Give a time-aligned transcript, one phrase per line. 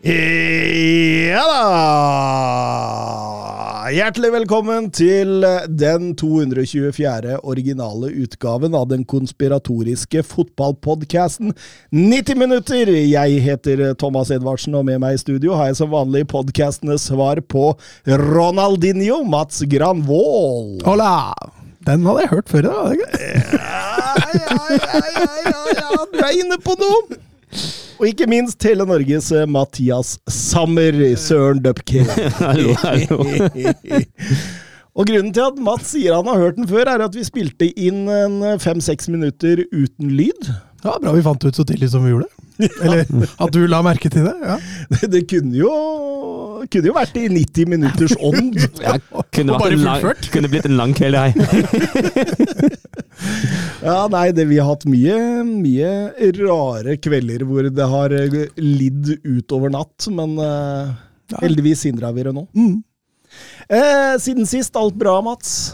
[0.00, 1.64] Ja da!
[3.92, 7.34] Hjertelig velkommen til den 224.
[7.44, 11.52] originale utgaven av den konspiratoriske fotballpodkasten
[11.92, 12.88] 90 minutter.
[12.96, 17.42] Jeg heter Thomas Edvardsen, og med meg i studio har jeg som vanlig podkastenes svar
[17.44, 17.76] på
[18.08, 20.80] Ronaldinho, Mats Granvold.
[20.88, 21.34] Hola!
[21.84, 22.96] Den hadde jeg hørt før i dag.
[23.20, 25.04] ja, ja, ja,
[25.44, 27.20] ja, ja, du er inne på noe!
[28.00, 32.00] Og ikke minst hele Norges eh, Mathias Sammer, Søren Dupke.
[32.40, 33.18] Hallo, hallo.
[35.00, 37.68] Og grunnen til at Mats sier han har hørt den før, er at vi spilte
[37.78, 40.48] inn en fem-seks minutter uten lyd.
[40.82, 42.26] Ja, Bra vi fant ut så tidlig som vi gjorde.
[42.84, 44.36] Eller at du la merke til det.
[44.44, 44.58] ja.
[44.90, 45.70] Det, det kunne jo
[46.70, 48.58] kunne jo vært i 90 minutters ånd.
[48.82, 48.96] Ja,
[49.32, 51.30] kunne, vært en lang, kunne blitt en lang kveld, jeg.
[53.80, 55.16] Ja, nei, det, vi har hatt mye,
[55.46, 55.90] mye
[56.40, 60.92] rare kvelder hvor det har eh, lidd utover natt, men eh,
[61.40, 62.46] heldigvis hindra vi det nå.
[62.56, 62.78] Mm.
[63.70, 65.72] Eh, siden sist, alt bra, Mats?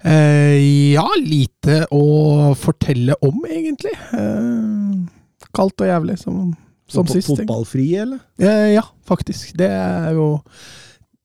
[0.00, 3.94] Eh, ja, lite å fortelle om, egentlig.
[4.16, 5.19] Eh,
[5.56, 6.52] kaldt og jævlig, som,
[6.90, 7.28] som sist.
[7.32, 8.22] Fotballfri, eller?
[8.40, 9.52] Eh, ja, faktisk.
[9.58, 10.40] Det er jo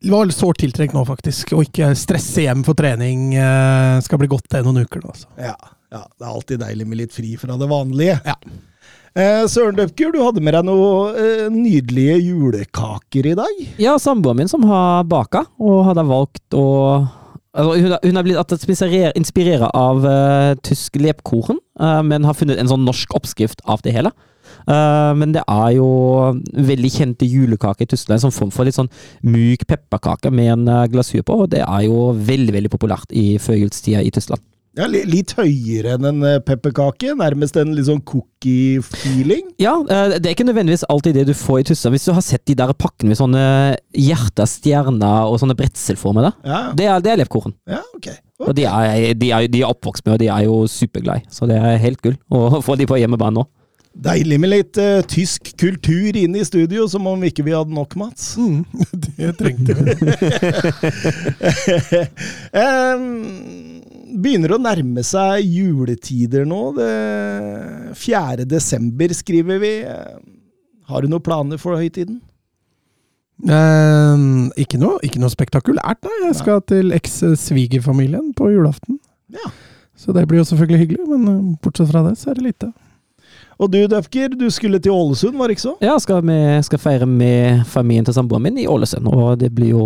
[0.05, 1.53] Det var sårt tiltrengt nå, faktisk.
[1.57, 3.31] Å ikke stresse hjem for trening.
[3.39, 5.27] Eh, skal bli godt det noen uker nå, altså.
[5.41, 5.55] Ja,
[5.95, 8.19] ja, det er alltid deilig med litt fri fra det vanlige.
[8.27, 8.35] Ja.
[9.15, 13.61] Eh, Søren Døpker, du hadde med deg noen eh, nydelige julekaker i dag.
[13.79, 16.65] Ja, samboeren min som har baka, og hadde valgt å
[17.55, 22.69] Altså, hun, har- hun har blitt inspirert av uh, tysk lepkoren, men har funnet en
[22.71, 24.13] sånn norsk oppskrift av det hele.
[24.65, 25.87] Eh, men det er jo
[26.53, 28.91] veldig kjente julekaker i Tyskland, som form for litt sånn
[29.25, 33.35] myk pepperkake med en eh, glasur på, og det er jo veldig veldig populært i
[33.41, 34.43] førjulstida i Tyskland.
[34.75, 37.13] Ja, Litt høyere enn en eh, pepperkake.
[37.15, 39.53] Nærmest en litt sånn cookie-feeling.
[39.63, 41.95] Ja, eh, det er ikke nødvendigvis alltid det du får i Tyskland.
[41.95, 43.45] Hvis du har sett de der pakkene med sånne
[43.95, 46.33] hjerter, stjerner og sånne bretselformer da.
[46.43, 47.55] Ja, det er, det er lepkoren.
[47.71, 47.83] ja
[48.43, 51.23] Og de er, de, er, de er oppvokst med, og de er jo superglade.
[51.31, 53.45] Så det er helt gull å få de på hjemmebane nå.
[53.95, 57.95] Deilig med litt uh, tysk kultur inn i studio, som om ikke vi hadde nok,
[57.95, 58.33] Mats.
[58.35, 58.65] Mm,
[59.05, 59.95] det trengte vi.
[62.65, 63.05] um,
[64.19, 66.61] begynner å nærme seg juletider nå.
[66.75, 66.91] Det
[68.03, 68.43] 4.
[68.51, 69.73] desember skriver vi.
[70.91, 72.19] Har du noen planer for høytiden?
[73.43, 74.25] Eh,
[74.63, 76.15] ikke, noe, ikke noe spektakulært, nei.
[76.29, 79.01] Jeg skal til eks-svigerfamilien på julaften.
[79.33, 79.51] Ja.
[79.99, 82.71] Så det blir jo selvfølgelig hyggelig, men eh, bortsett fra det, så er det lite.
[83.55, 85.73] Og du, Døfker, du skulle til Ålesund, var det ikke så?
[85.83, 86.35] Ja, skal, vi,
[86.67, 89.85] skal feire med familien til samboeren min i Ålesund, og det blir jo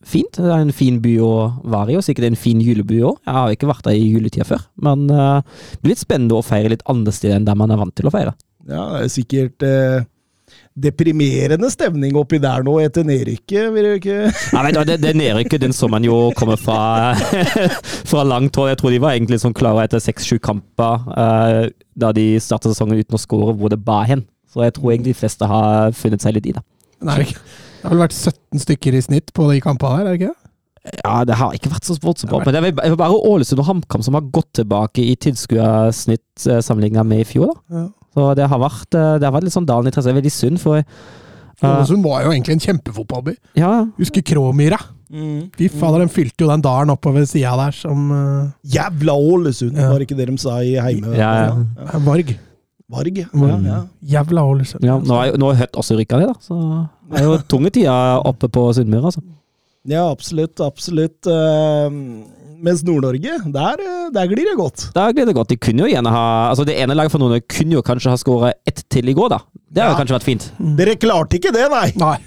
[0.00, 0.38] fint.
[0.38, 1.32] Det er en fin by å
[1.68, 3.18] være i, og sikkert en fin juleby òg.
[3.26, 5.42] Jeg har ikke vært der i juletida før, men eh,
[5.74, 8.08] det blir litt spennende å feire litt andre steder enn der man er vant til
[8.08, 8.32] å feire.
[8.70, 10.08] Ja, det er sikkert eh,
[10.78, 14.18] deprimerende stemning oppi der nå etter nedrykket, vil du ikke
[14.54, 17.14] Nei, men det, det nedrykket den så man jo komme fra,
[18.10, 18.70] fra langt hold.
[18.70, 21.64] Jeg tror de var egentlig sånn klare etter seks-sju kamper uh,
[21.98, 24.24] da de starta sesongen uten å skåre hvor det ba hen.
[24.50, 26.62] Så jeg tror egentlig de fleste har funnet seg litt i det.
[27.06, 30.22] Nei, det har vel vært 17 stykker i snitt på de kampene her, er det
[30.22, 30.36] ikke?
[31.04, 32.40] Ja, det har ikke vært så voldsomt bra.
[32.46, 37.10] Men det er bare Ålesund og HamKam som har gått tilbake i tilskuersnitt sammenligna sammenlignet
[37.10, 37.52] med i fjor.
[37.52, 37.82] da.
[37.82, 37.88] Ja.
[38.14, 40.10] Så det har vært, eh, det har vært litt sånn dalende interesse.
[40.10, 40.80] Er veldig synd, for
[41.60, 43.34] Ålesund Ålesund var jo egentlig en kjempefotballby.
[43.60, 44.78] Ja, Husker Kråmyra?
[45.10, 48.50] Fy fader, den fylte jo den dalen oppover sida der som uh...
[48.64, 49.90] Jævla Ålesund, Ja.
[49.90, 51.12] var ikke det de sa i heime?
[51.18, 51.98] Ja, ja.
[52.06, 52.30] Varg.
[52.90, 53.26] Varg, ja.
[53.66, 53.80] ja.
[54.14, 54.86] Jævla Ålesund.
[54.86, 56.38] ja nå har Høtt også rykka ned, da.
[56.40, 56.56] Så
[57.10, 59.22] det er jo tunge tider oppe på Sunnmøre, altså.
[59.88, 61.24] Ja, absolutt, absolutt.
[61.26, 61.90] Eh,
[62.60, 63.80] mens Nord-Norge, der,
[64.12, 64.88] der glir det godt.
[64.92, 65.48] Der glir det godt.
[65.48, 68.18] De kunne jo gjerne ha Altså Det ene laget for noen kunne jo kanskje ha
[68.20, 69.38] skåret ett til i går, da.
[69.70, 69.98] Det hadde Ja.
[70.02, 70.48] kanskje vært fint.
[70.76, 71.86] Dere klarte ikke det, nei!
[71.96, 72.18] Nei.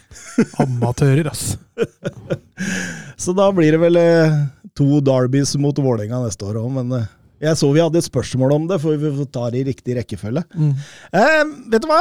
[0.64, 1.58] Amatører, ass.
[3.24, 4.38] Så da blir det vel eh,
[4.78, 7.06] to Derbys mot Vålerenga neste år òg, men eh,
[7.44, 9.98] jeg så vi hadde et spørsmål om det, for vi får ta det i riktig
[10.00, 10.44] rekkefølge.
[10.56, 10.74] Mm.
[11.20, 11.42] Eh,
[11.74, 12.00] vet du hva?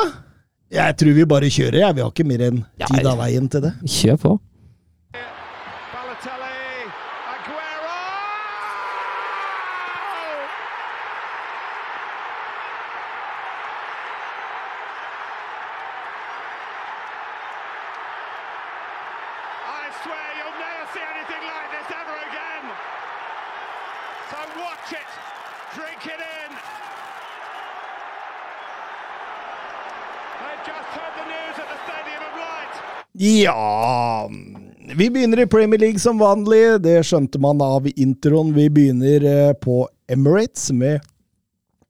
[0.72, 1.96] Jeg tror vi bare kjører, jeg.
[1.98, 3.72] Vi har ikke mer enn tid av veien til det.
[3.98, 4.34] Kjør på.
[33.22, 34.28] Ja
[34.96, 36.80] Vi begynner i Premier League som vanlig.
[36.82, 38.50] Det skjønte man av introen.
[38.56, 41.04] Vi begynner eh, på Emirates med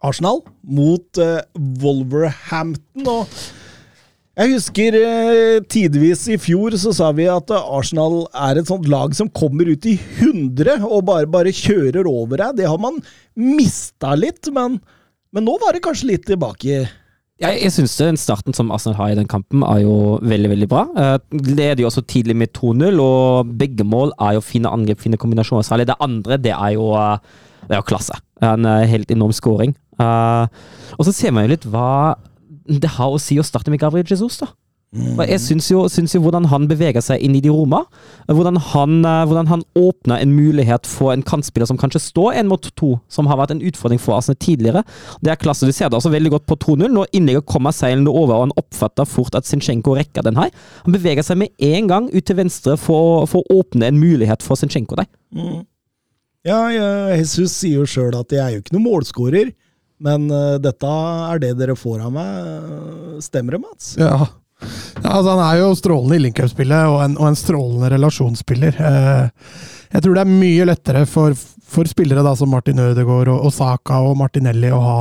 [0.04, 1.40] Arsenal mot eh,
[1.80, 3.08] Wolverhampton.
[3.08, 3.32] Og
[4.36, 9.16] jeg husker eh, tidvis i fjor så sa vi at Arsenal er et sånt lag
[9.16, 12.60] som kommer ut i 100 og bare, bare kjører over deg.
[12.60, 13.00] Det har man
[13.40, 14.82] mista litt, men,
[15.32, 16.84] men nå var det kanskje litt tilbake.
[17.42, 20.68] Jeg, jeg syns den starten som Arsenal har i den kampen, er jo veldig veldig
[20.70, 20.84] bra.
[21.32, 25.66] Leder jo også tidlig med 2-0, og begge mål er jo fine angrep, fine kombinasjoner.
[25.66, 27.18] Særlig det andre, det er jo, uh,
[27.66, 28.14] det er jo klasse.
[28.46, 29.74] En uh, helt enorm scoring.
[30.02, 32.14] Og så ser man jo litt hva
[32.62, 34.48] det har å si å starte med Gabriel Jesus, da.
[34.92, 37.88] For jeg syns jo, syns jo hvordan han beveger seg inn i de rommene.
[38.28, 42.50] Hvordan han, eh, hvordan han åpner en mulighet for en kantspiller som kanskje står én
[42.50, 44.84] mot to, som har vært en utfordring for Arsenal tidligere.
[45.24, 45.64] Det er klasse.
[45.64, 46.92] Du ser det også veldig godt på 2-0.
[46.92, 50.52] Når innlegget kommer seilende over, og han oppfatter fort at Zinchenko rekker den her.
[50.84, 54.44] Han beveger seg med en gang ut til venstre for, for å åpne en mulighet
[54.44, 55.08] for Zinchenko der.
[55.32, 55.64] Mm.
[56.44, 59.52] Ja, ja, Jesus sier jo sjøl at jeg er jo ikke noen målskårer,
[60.02, 60.92] men uh, dette
[61.32, 63.18] er det dere får av meg.
[63.22, 63.92] Stemmer det, Mats?
[63.96, 64.26] Ja.
[65.02, 68.78] Ja altså han er jo strålende i Link-Up-spillet, og, og, en strålende relasjonsspiller.
[68.78, 69.56] Eh,
[69.92, 71.36] jeg tror det er mye lettere for,
[71.68, 75.00] for spillere da, som Martin Ødegaard og, og Saka og Martinelli å ha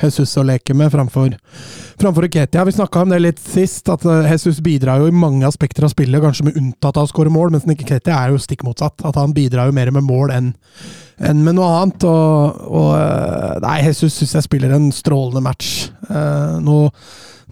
[0.00, 1.34] Jesus å leke med framfor,
[2.00, 2.64] framfor Ketia.
[2.64, 6.22] Vi snakka om det litt sist, at Jesus bidrar jo i mange aspekter av spillet,
[6.22, 9.04] kanskje med unntatt av å skåre mål, mens Nikke Ketia er jo stikk motsatt.
[9.04, 10.52] At han bidrar jo mer med mål enn
[11.20, 12.06] enn med noe annet.
[12.08, 15.90] Og, og Nei, Jesus syns jeg spiller en strålende match.
[16.08, 16.78] Eh, nå,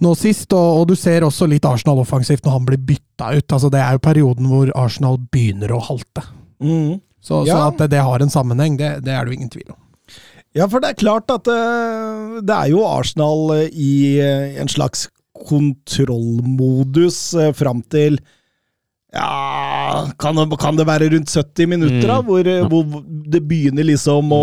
[0.05, 3.53] nå sist, og, og, du ser også litt Arsenal offensivt når han blir bytta ut.
[3.57, 6.25] altså Det er jo perioden hvor Arsenal begynner å halte.
[6.63, 6.99] Mm.
[7.21, 7.55] Så, ja.
[7.55, 9.81] så, at det, det, har en sammenheng, det, det er det jo ingen tvil om.
[10.57, 11.61] Ja, for det er klart at det,
[12.49, 14.19] det er jo Arsenal i
[14.59, 15.07] en slags
[15.49, 17.21] kontrollmodus
[17.55, 18.19] fram til
[19.15, 22.19] ja kan det, kan det, være rundt 70 minutter, da?
[22.21, 22.27] Mm.
[22.27, 24.43] Hvor, hvor, det begynner liksom å,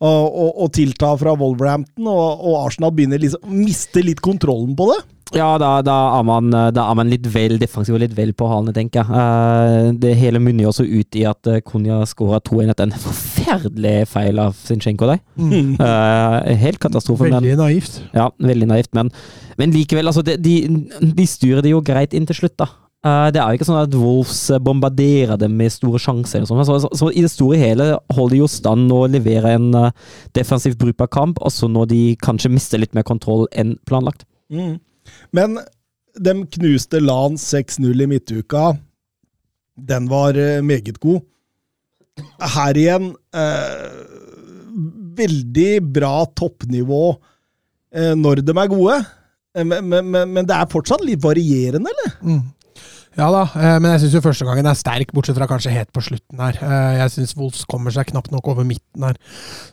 [0.00, 4.88] og å tilta fra Wolverhampton, og, og, Arsenal begynner liksom å miste litt kontrollen på
[4.92, 5.00] det?
[5.30, 8.48] Ja, da, da, er man, da, er man, litt vel defensiv og litt vel på
[8.50, 9.12] halene, tenker jeg.
[9.12, 12.96] Uh, det hele munner jo også ut i at Konja Konya skåra 2-1 etter en
[13.04, 15.22] forferdelig feil av Zinchenko der.
[15.38, 15.76] Mm.
[16.64, 17.28] Helt katastrofe.
[17.28, 18.00] Veldig men, naivt.
[18.16, 19.12] Ja, veldig naivt, men,
[19.60, 20.56] men likevel, altså, de, de,
[21.14, 22.72] de styrer det jo greit inn til slutt, da.
[23.00, 26.44] Uh, det er jo ikke sånn at Wolves bombarderer dem med store sjanser.
[26.44, 29.94] Så, så, så, i det store hele holder de jo stand og leverer en uh,
[30.36, 34.26] defensivt brukbar kamp, også når de kanskje mister litt mer kontroll enn planlagt.
[34.52, 34.76] Mm.
[35.32, 35.56] Men
[36.20, 38.74] de knuste Lan 6-0 i midtuka.
[39.80, 41.24] Den var uh, meget god.
[42.52, 43.12] Her igjen
[45.16, 47.04] Veldig bra toppnivå
[48.18, 48.96] når de er gode.
[49.56, 52.12] Men, men, men, det er fortsatt litt varierende, eller?
[52.20, 52.42] Mm.
[53.18, 56.02] Ja da, eh, men jeg syns første gangen er sterk, bortsett fra kanskje helt på
[56.04, 56.58] slutten her.
[56.62, 59.18] Eh, jeg syns Wolves kommer seg knapt nok over midten her.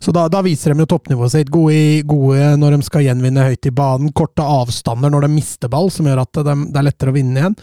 [0.02, 1.52] Så da, da viser de jo toppnivået sitt.
[1.54, 4.10] Gode, gode, når de skal gjenvinne høyt i banen.
[4.18, 7.44] Korte avstander når de mister ball, som gjør at de, det er lettere å vinne
[7.44, 7.60] igjen.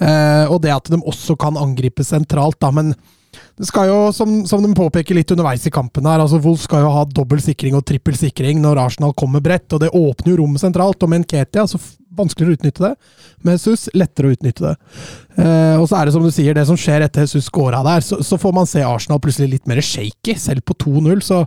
[0.00, 2.72] Eh, og det at de også kan angripe sentralt, da.
[2.72, 2.96] Men
[3.58, 6.86] det skal jo, som, som de påpeker litt underveis i kampen her, altså Wolf skal
[6.86, 10.40] jo ha dobbel sikring og trippel sikring når Arsenal kommer bredt, og det åpner jo
[10.40, 11.02] rommet sentralt.
[11.04, 11.80] Og med Nketia så
[12.18, 12.92] vanskeligere å utnytte det.
[13.46, 14.74] Med Jesus lettere å utnytte det.
[15.38, 18.04] Eh, og så er det som du sier, det som skjer etter Jesus scora der,
[18.04, 20.34] så, så, får man se Arsenal plutselig litt mer shaky.
[20.40, 21.44] Selv på 2-0 så,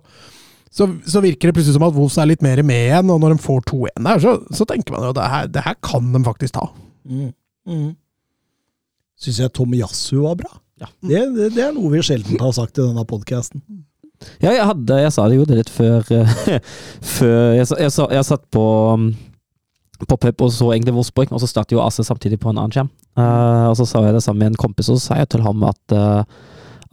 [0.72, 3.36] så, så, virker det plutselig som at Wolves er litt mer med igjen, og når
[3.36, 6.12] de får 2-1 der, så, så, tenker man jo at det her, det her kan
[6.16, 6.68] de faktisk ta.
[7.04, 7.32] Mm.
[7.68, 7.88] Mm.
[9.22, 10.56] Syns jeg Tom Yasu var bra.
[10.82, 10.90] Ja.
[11.04, 13.62] Det, det, det, er noe vi sjelden har sagt i denne podkasten.
[14.42, 16.06] Ja, jeg hadde Jeg sa det jo det litt før,
[17.18, 18.66] før jeg, jeg, jeg, jeg satt på
[20.10, 22.74] på pub og så egentlig Wolfsburg, og så startet jo AC samtidig på en annen
[22.74, 22.90] skjerm.
[23.20, 25.46] Uh, og så sa jeg det sammen med en kompis, og så sa jeg til
[25.46, 26.24] ham at, uh,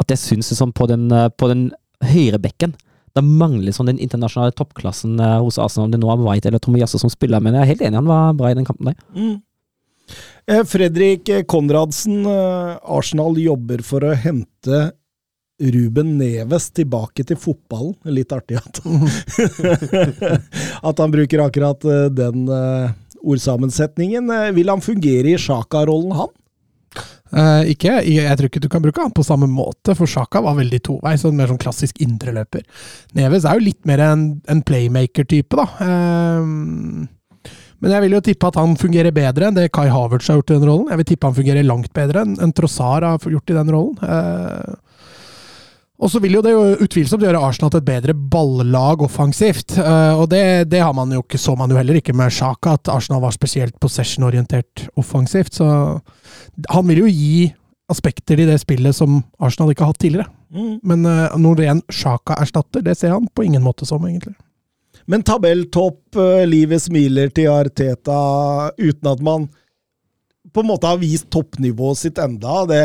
[0.03, 1.71] at jeg syns liksom på den, uh, på den
[2.05, 2.77] høyre bekken
[3.17, 5.89] det mangler sånn den internasjonale toppklassen hos Arsenal.
[5.89, 8.07] Om det nå er White eller Tomiyasu som spiller, men jeg er helt enig, han
[8.07, 8.99] var bra i den kampen der.
[9.17, 10.61] Mm.
[10.69, 14.79] Fredrik Konradsen, Arsenal jobber for å hente
[15.59, 17.97] Ruben Neves tilbake til fotballen.
[18.15, 18.79] Litt artig at,
[20.89, 22.93] at han bruker akkurat eh, den uh,
[23.27, 24.31] ordsammensetningen.
[24.31, 26.35] Eh, vil han fungere i Sjaka-rollen, han?
[27.29, 27.99] Uh, ikke.
[28.07, 31.27] Jeg, tror ikke du kan bruke han på samme måte, for Sjaka var veldig toveis.
[31.27, 32.63] Sånn mer sånn klassisk indreløper.
[33.19, 35.67] Neves er jo litt mer en, en playmaker-type, da.
[35.83, 37.09] Uh,
[37.79, 40.51] Men jeg vil jo tippe at han fungerer bedre enn det Kai Havertz har gjort
[40.51, 40.89] i den rollen.
[40.91, 44.01] Jeg vil tippe han fungerer langt bedre enn enn Trossar har gjort i den rollen.
[44.03, 44.73] Eh,
[45.99, 49.75] og så vil jo det jo utvilsomt gjøre Arsenal til et bedre ballag offensivt.
[49.83, 52.77] Eh, og det, det har man jo ikke, så man jo heller ikke med Sjaka,
[52.79, 55.59] at Arsenal var spesielt possession-orientert offensivt.
[55.59, 55.67] Så
[56.71, 57.49] han vil jo gi
[57.91, 60.31] aspekter i det spillet som Arsenal ikke har hatt tidligere.
[60.87, 64.37] Men uh, noe ren Sjaka erstatter, det ser han på ingen måte som, egentlig.
[65.09, 68.19] Men tabelltopp, eh, livet smiler til Arteta
[68.77, 69.47] uten at man
[70.53, 72.61] på en måte har vist toppnivået sitt enda.
[72.69, 72.83] Det,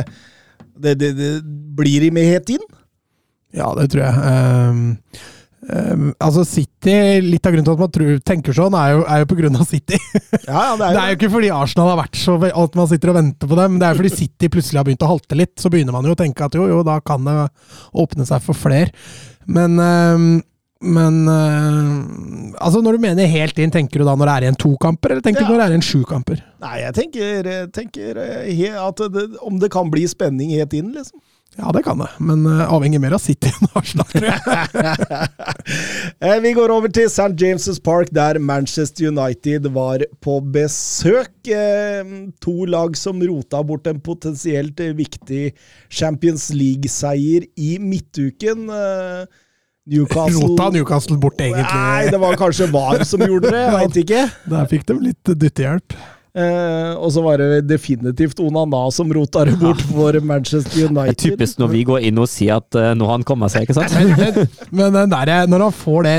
[0.80, 1.34] det, det, det
[1.78, 2.64] blir i med helt inn?
[3.54, 4.14] Ja, det tror jeg.
[4.18, 4.84] Um,
[5.70, 9.22] um, altså City, Litt av grunnen til at man tror, tenker sånn, er jo, er
[9.24, 10.00] jo på grunn av City.
[10.50, 12.80] Ja, ja, det Det er er jo jo ikke fordi Arsenal har vært så at
[12.80, 15.38] man sitter og venter på dem, det er fordi City plutselig har begynt å halte
[15.40, 15.54] litt.
[15.62, 17.38] Så begynner man jo å tenke at jo, jo, da kan det
[17.94, 18.90] åpne seg for flere.
[19.46, 20.34] Men um,
[20.84, 24.58] men øh, altså når du mener helt inn, tenker du da når det er igjen
[24.60, 25.48] to kamper, eller tenker Ja.
[25.48, 26.42] du når det er igjen sju kamper?
[26.60, 31.22] Nei, jeg tenker, tenker eh, at det, om det kan bli spenning helt inn, liksom.
[31.58, 34.40] Ja, det kan det, men eh, avhenger mer av City enn Arsenal, tror jeg.
[36.24, 37.36] Eh, Vi går over til St.
[37.40, 41.32] James' Park, der Manchester United var på besøk.
[41.46, 42.10] Eh,
[42.44, 45.52] To lag som rota bort en potensielt viktig
[45.92, 48.66] Champions League-seier i midtuken.
[49.86, 51.68] Newcastle Rota Newcastle bort, egentlig.
[51.68, 54.26] Nei, det var kanskje VAR som gjorde det, veit ikke.
[54.56, 55.96] Der fikk de litt dyttehjelp.
[56.34, 61.12] Eh, og så var det definitivt Onana som rota det bort for Manchester United.
[61.12, 63.54] Det er typisk når vi går inn og sier at uh, nå har han kommet
[63.54, 63.94] seg, ikke sant?
[63.94, 64.48] Men, men,
[64.80, 66.16] men den der, når han får det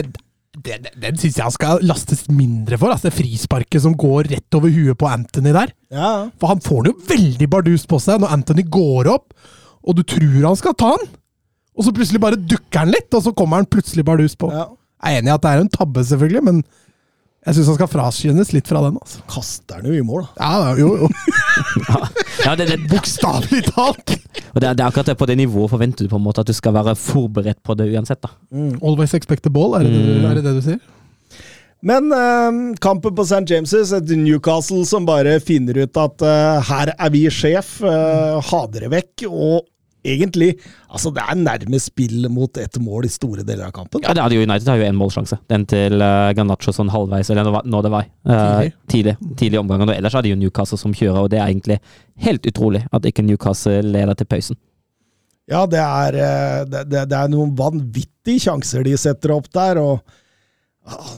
[0.55, 2.95] det, det, Den syns jeg han skal lastes mindre for.
[2.95, 5.75] Altså det frisparket som går rett over huet på Anthony der.
[5.91, 9.35] Ja, For han får den jo veldig bardust på seg når Anthony går opp,
[9.83, 11.11] og du tror han skal ta den.
[11.75, 14.53] Og så plutselig bare dukker han litt, og så kommer han plutselig bardust på.
[14.55, 14.71] ja.
[15.05, 16.61] Jeg er enig i at det er en tabbe, selvfølgelig, men
[17.45, 18.97] jeg syns han skal fraskyndes litt fra den.
[19.01, 19.21] altså.
[19.29, 20.33] Kaster han jo i mål, da.
[20.41, 21.09] Ja, da, jo, jo.
[22.45, 24.15] Ja, det, det, Bokstavelig talt!
[24.55, 26.43] og det, er- det er akkurat det på det nivået forventer du på en måte
[26.43, 28.21] at du skal være forberedt på det uansett.
[28.25, 28.33] da.
[28.83, 30.27] Always expect the ball, er det, det, Mm.
[30.31, 30.81] er det det du sier?
[31.85, 33.45] Men eh, kampen på St.
[33.51, 38.61] James' et Newcastle som bare finner ut at eh, her er vi sjef, eh, ha
[38.73, 39.27] dere vekk.
[39.29, 39.67] Og
[40.05, 40.51] egentlig,
[40.89, 44.05] altså det er nærmest spill mot ett mål i store deler av kampen.
[44.05, 45.39] Ja, det hadde jo United har jo en målsjanse.
[45.51, 48.11] Den til uh, Garnaccio sånn halvveis, eller når det var.
[48.29, 49.17] Uh, Tidlig.
[49.41, 49.59] tidlig.
[49.59, 49.91] I omgangen.
[49.91, 51.81] Og ellers er det jo Newcastle som kjører, og det er egentlig
[52.25, 54.61] helt utrolig at ikke Newcastle leder til pausen.
[55.51, 59.81] Ja, det er, eh, det, det, det er noen vanvittige sjanser de setter opp der.
[59.83, 60.01] og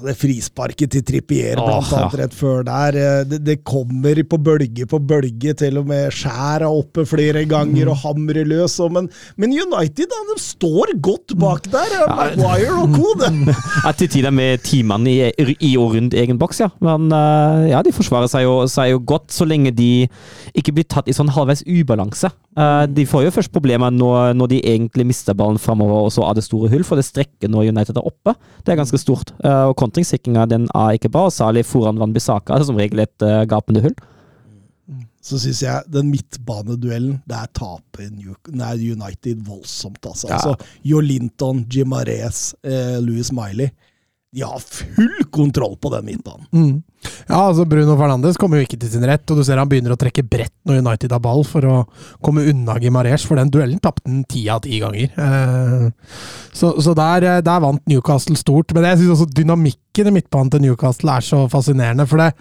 [0.06, 2.94] det frisparket til Trippier, blant annet, rett før der.
[3.00, 7.90] eh, Det, det kommer på bølge på bølge, til og med skjæra oppe flere ganger
[7.90, 8.76] og hamrer løs.
[8.84, 11.96] Og, men, men United da, de står godt bak der.
[11.98, 13.10] eh, Maguire og co.
[13.86, 16.70] Ja, til tider med timene i, i og rundt egen boks, ja.
[16.80, 20.06] Men uh, ja, de forsvarer seg jo, seg jo godt så lenge de
[20.54, 22.30] ikke blir tatt i sånn halvveis ubalanse.
[22.56, 26.24] Uh, de får jo først problemer når, når de egentlig mister ballen framover, og så
[26.24, 28.32] er det store hull, for det strekker når United er oppe.
[28.64, 29.34] Det er ganske stort.
[29.44, 33.26] Uh, og kontringssikringa den er ikke bra, og særlig foran Van Bissaka som regel et
[33.26, 33.96] uh, gapende hull.
[35.26, 40.28] Så syns jeg den midtbaneduellen, der taper United voldsomt, altså.
[40.30, 40.36] Ja.
[40.38, 40.54] altså
[40.86, 43.72] Jo Linton, Jim Mares, eh, Louis Miley.
[44.36, 46.46] De har full kontroll på den midtbanen.
[46.52, 46.82] Mm.
[47.28, 49.94] Ja, altså Bruno Fernandes kommer jo ikke til sin rett, og du ser han begynner
[49.94, 51.76] å trekke bredt når United har ball for å
[52.24, 55.08] komme unna Gimarez, for den duellen tapte han ti av ti ganger.
[55.16, 55.86] Eh,
[56.52, 58.74] så så der, eh, der vant Newcastle stort.
[58.76, 62.34] Men jeg syns også dynamikken i midtbanen til Newcastle er så fascinerende, for det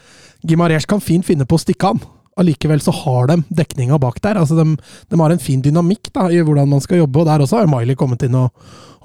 [0.44, 2.04] Gimarez kan fint finne på å stikke han.
[2.38, 4.36] Allikevel så har de dekninga bak der.
[4.42, 4.76] altså de,
[5.10, 7.70] de har en fin dynamikk da, i hvordan man skal jobbe, og der også har
[7.72, 8.52] Miley kommet inn og,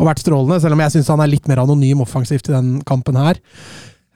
[0.01, 2.81] og vært strålende, selv om jeg syns han er litt mer anonym offensivt i den
[2.89, 3.39] kampen her.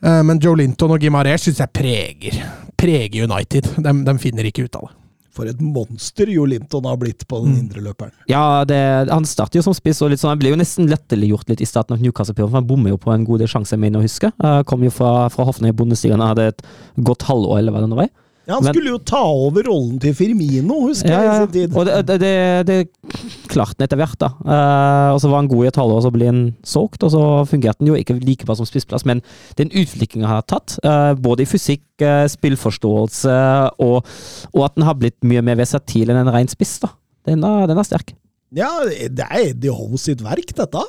[0.03, 2.41] Eh, Men Joe Linton og Gimaresh syns jeg preger,
[2.77, 3.71] preger United.
[3.79, 4.97] De, de finner ikke ut av det.
[5.35, 7.63] For et monster Jo Linton har blitt på den Mm.
[7.65, 8.13] indre løperen.
[8.31, 8.77] Ja, det,
[9.11, 11.67] han starter jo som spiss, og litt sånn, han ble jo nesten latterliggjort litt i
[11.67, 14.07] starten av Newcastle-perioden, for han bommer jo på en god del sjanser, jeg mener å
[14.07, 14.31] huske.
[14.39, 16.63] Uh, kom jo fra, fra Hofna i Bundesligaen, han hadde et
[17.03, 18.13] godt halvår, eller hva det nå var.
[18.45, 21.53] Ja, Han Men- skulle jo ta over rollen til Firmino, husker Ja, jeg, i sin
[21.55, 21.77] tid.
[21.77, 24.29] Og det, det, det, det klarte han etter hvert, da.
[24.45, 27.23] Uh, og så var han god i et halvår, så ble han solgt, og så
[27.49, 29.23] fungerte han jo ikke like bra som spissplass, men
[29.57, 33.39] den utviklingen han har tatt, uh, både i fysikk, uh, spillforståelse,
[33.81, 34.05] og,
[34.53, 36.93] og at han har blitt mye mer versatil enn en ren spiss, da.
[37.25, 38.13] Den er, den er sterk.
[38.55, 40.85] Ja, det er Eddie Howe sitt verk, dette.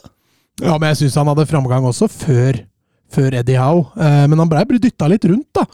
[0.60, 2.60] Ja, men jeg syns han hadde framgang også før,
[3.14, 3.86] før Eddie Howe.
[4.02, 5.66] Eh, men han blei dytta litt rundt, da.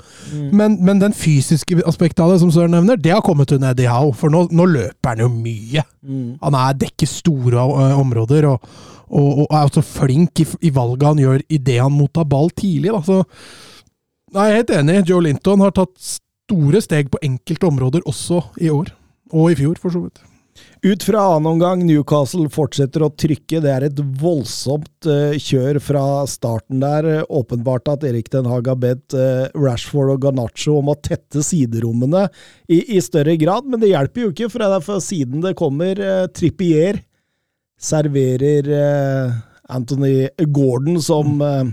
[0.53, 3.89] Men, men den fysiske aspektet av det, som Søren nevner, det har kommet under Eddie
[3.91, 4.13] Howe.
[4.17, 5.85] For nå, nå løper han jo mye.
[6.43, 8.71] Han er dekker store eh, områder, og,
[9.09, 12.93] og, og er også flink i, i valget han gjør idet han mottar ball tidlig.
[12.93, 13.03] Da.
[13.07, 13.23] Så
[14.31, 14.93] Nei, jeg er helt enig.
[15.09, 18.93] Joe Linton har tatt store steg på enkelte områder også i år.
[19.35, 20.21] Og i fjor, for så vidt.
[20.83, 23.59] Ut fra annen omgang, Newcastle fortsetter å trykke.
[23.61, 27.05] Det er et voldsomt uh, kjør fra starten der.
[27.29, 32.23] Åpenbart at Erik Den Haag har bedt uh, Rashford og Garnaccio om å tette siderommene
[32.65, 35.53] i, i, større grad, men det hjelper jo ikke, for det er fra siden det
[35.61, 36.01] kommer.
[36.01, 37.03] Uh, Trippier
[37.81, 38.73] serverer
[39.69, 41.63] Anthony Gordon som ja,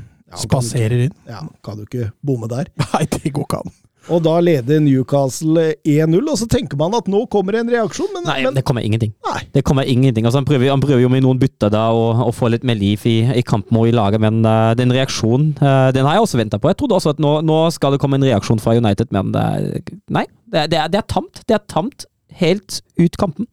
[0.40, 1.16] Spaserer inn.
[1.28, 2.68] Ja, kan du ikke bomme der?
[2.92, 3.78] Nei, det går ikke an.
[4.08, 8.08] Og da leder Newcastle 1-0, og så tenker man at nå kommer det en reaksjon,
[8.14, 9.12] men Nei, men, det kommer ingenting.
[9.26, 9.42] Nei.
[9.52, 10.24] Det kommer ingenting.
[10.24, 13.04] Altså, han, prøver, han prøver jo med noen bytter da å få litt mer liv
[13.08, 16.40] i, i kampen og i laget, men uh, den reaksjonen uh, den har jeg også
[16.40, 16.72] venta på.
[16.72, 19.94] Jeg trodde også at nå, nå, skal det komme en reaksjon fra United, men uh,
[20.14, 20.24] nei.
[20.48, 21.42] Det, det, er, det, er, tamt.
[21.44, 22.08] Det er tamt
[22.40, 23.48] helt ut kampen.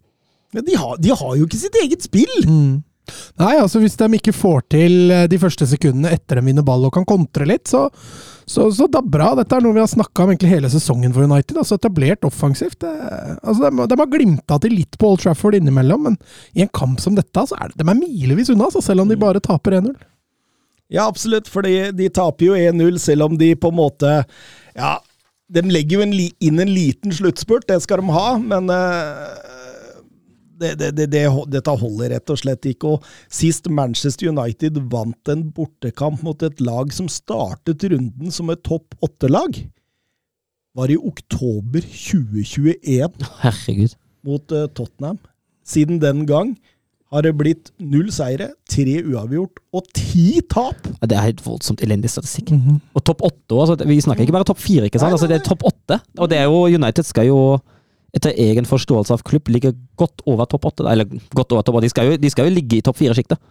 [0.55, 2.35] Men de har, de har jo ikke sitt eget spill!
[2.47, 2.75] Mm.
[3.37, 6.95] Nei, altså hvis de ikke får til de første sekundene etter de vinner ball og
[6.95, 7.83] kan kontre litt, så
[8.45, 9.31] så, så det er bra.
[9.37, 11.57] Dette er noe vi har snakka om egentlig hele sesongen for United.
[11.57, 12.77] altså Etablert offensivt.
[12.83, 12.91] Det,
[13.41, 16.19] altså de, de, har glimta til litt på Old Trafford innimellom, men
[16.53, 19.09] i en kamp som dette så er det, de er milevis unna, altså, selv om
[19.09, 19.95] de bare taper 1-0.
[20.93, 24.11] Ja, absolutt, for de taper jo 1-0, selv om de på en måte
[24.77, 24.99] Ja,
[25.49, 29.54] de legger jo en inn en liten sluttspurt, det skal de ha, men uh
[30.59, 32.95] det, det, det, dette holder rett og slett ikke.
[32.95, 38.63] Og sist Manchester United vant en bortekamp mot et lag som startet runden som et
[38.65, 39.63] topp åtte-lag,
[40.75, 43.93] var i oktober 2021 Herregud.
[44.27, 45.19] mot uh, Tottenham.
[45.65, 46.57] Siden den gang
[47.13, 50.87] har det blitt null seire, tre uavgjort og ti tap!
[50.97, 52.51] Ja, det er helt voldsomt elendig statistikk.
[52.51, 52.79] Mm -hmm.
[52.93, 55.11] Og topp åtte altså, Vi snakker ikke bare topp fire, ikke sant?
[55.11, 55.99] Altså, det er topp åtte.
[56.17, 57.59] Og det er jo United skal jo
[58.15, 60.87] etter egen forståelse av klubb, ligger godt over topp åtte.
[60.87, 61.91] Eller godt over topp åtte.
[61.99, 63.41] De, de skal jo ligge i topp fire-sjiktet.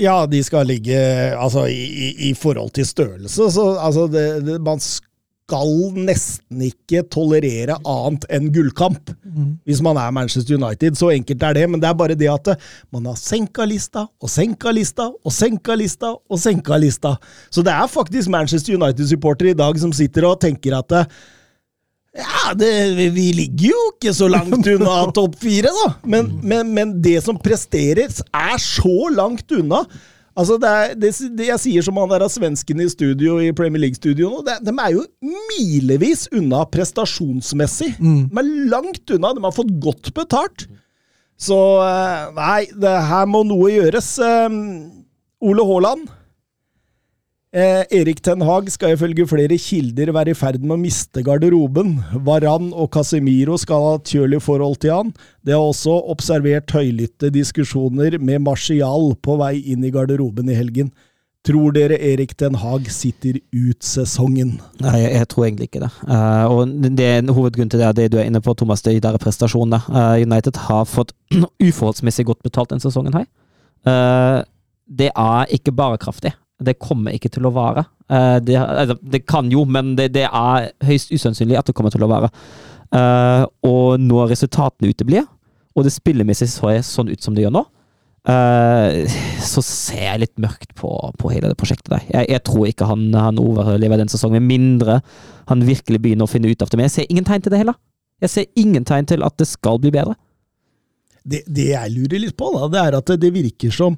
[0.00, 0.98] Ja, de skal ligge
[1.36, 3.50] altså, i, i, forhold til størrelse.
[3.52, 9.50] Så altså, det, det, man skal nesten ikke tolerere annet enn gullkamp mm.
[9.68, 10.96] hvis man er Manchester United.
[10.96, 11.66] Så enkelt er det.
[11.68, 12.54] Men det er bare det at
[12.94, 17.16] man har senka lista og senka lista og senka lista og senka lista.
[17.52, 21.00] Så det er faktisk Manchester United-supportere i dag som sitter og tenker at
[22.12, 22.70] ja, det,
[23.14, 25.92] vi ligger jo ikke så langt unna topp fire, da.
[26.04, 29.80] Men, men, men, det som presteres, er så langt unna.
[30.36, 33.50] Altså, det er, det, det jeg sier som han der av svensken i studio i
[33.56, 35.02] Premier League-studio nå, det, de er jo
[35.52, 37.94] milevis unna prestasjonsmessig.
[38.00, 38.22] Mm.
[38.32, 39.34] De er langt unna.
[39.36, 40.66] De har fått godt betalt.
[41.40, 44.14] Så eh, nei, det her må noe gjøres.
[44.20, 44.58] Um,
[45.42, 46.10] Ole Haaland
[47.52, 51.98] Eh, Erik Ten Hag skal ifølge flere kilder være i ferd med å miste garderoben.
[52.24, 55.10] Varan og Casemiro skal ha et kjølig forhold til han.
[55.44, 60.88] Det har også observert høylytte diskusjoner med Martial på vei inn i garderoben i helgen.
[61.44, 64.54] Tror dere Erik Den Haag sitter ut sesongen?
[64.80, 65.92] Nei, jeg, jeg tror egentlig ikke det.
[66.08, 68.94] Uh, og det er en hovedgrunn til det, det du er inne på, Thomas, det
[68.96, 69.82] er prestasjonene.
[69.92, 71.12] Uh, United har fått
[71.68, 73.28] uforholdsmessig godt betalt denne sesongen her.
[73.84, 74.40] Uh,
[74.88, 76.32] det er ikke bare kraftig.
[76.64, 77.86] Det kommer ikke til å vare.
[78.10, 81.94] Uh, det, altså, det, kan jo, men det, det, er høyst usannsynlig at det kommer
[81.94, 82.32] til å vare.
[82.92, 85.28] Uh, og når resultatene uteblir,
[85.72, 87.62] og det spillemessig så sånn ut som det gjør nå,
[88.28, 92.04] uh, så ser jeg litt mørkt på, på hele det prosjektet der.
[92.10, 95.00] Jeg, jeg tror ikke han, han overlever den sesongen, med mindre
[95.48, 96.78] han virkelig begynner å finne ut av det.
[96.78, 97.78] Men jeg ser ingen tegn til det heller.
[98.22, 100.14] Jeg ser ingen tegn til at det skal bli bedre.
[101.22, 103.96] Det, det jeg lurer litt på, da, det er at det virker som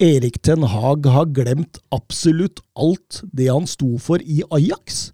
[0.00, 5.10] Erik Ten Hag har glemt absolutt alt det han sto for i Ajax.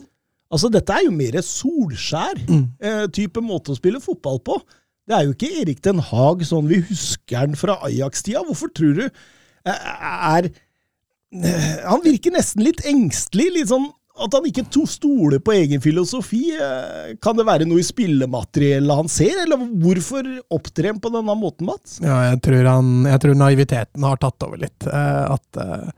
[0.47, 3.43] Altså, dette er jo mer Solskjær-type mm.
[3.43, 4.61] eh, måte å spille fotball på.
[5.07, 8.45] Det er jo ikke Erik Den Haag sånn vi husker han fra Ajax-tida.
[8.47, 13.51] Hvorfor tror du eh, er eh, Han virker nesten litt engstelig.
[13.59, 16.49] Litt sånn at han ikke stoler på egen filosofi.
[16.57, 21.37] Eh, kan det være noe i spillemateriellet han ser, eller hvorfor opptrer han på denne
[21.39, 21.99] måten, Mats?
[22.05, 24.89] Ja, jeg tror, han, jeg tror naiviteten har tatt over litt.
[24.89, 25.93] Eh, at uh,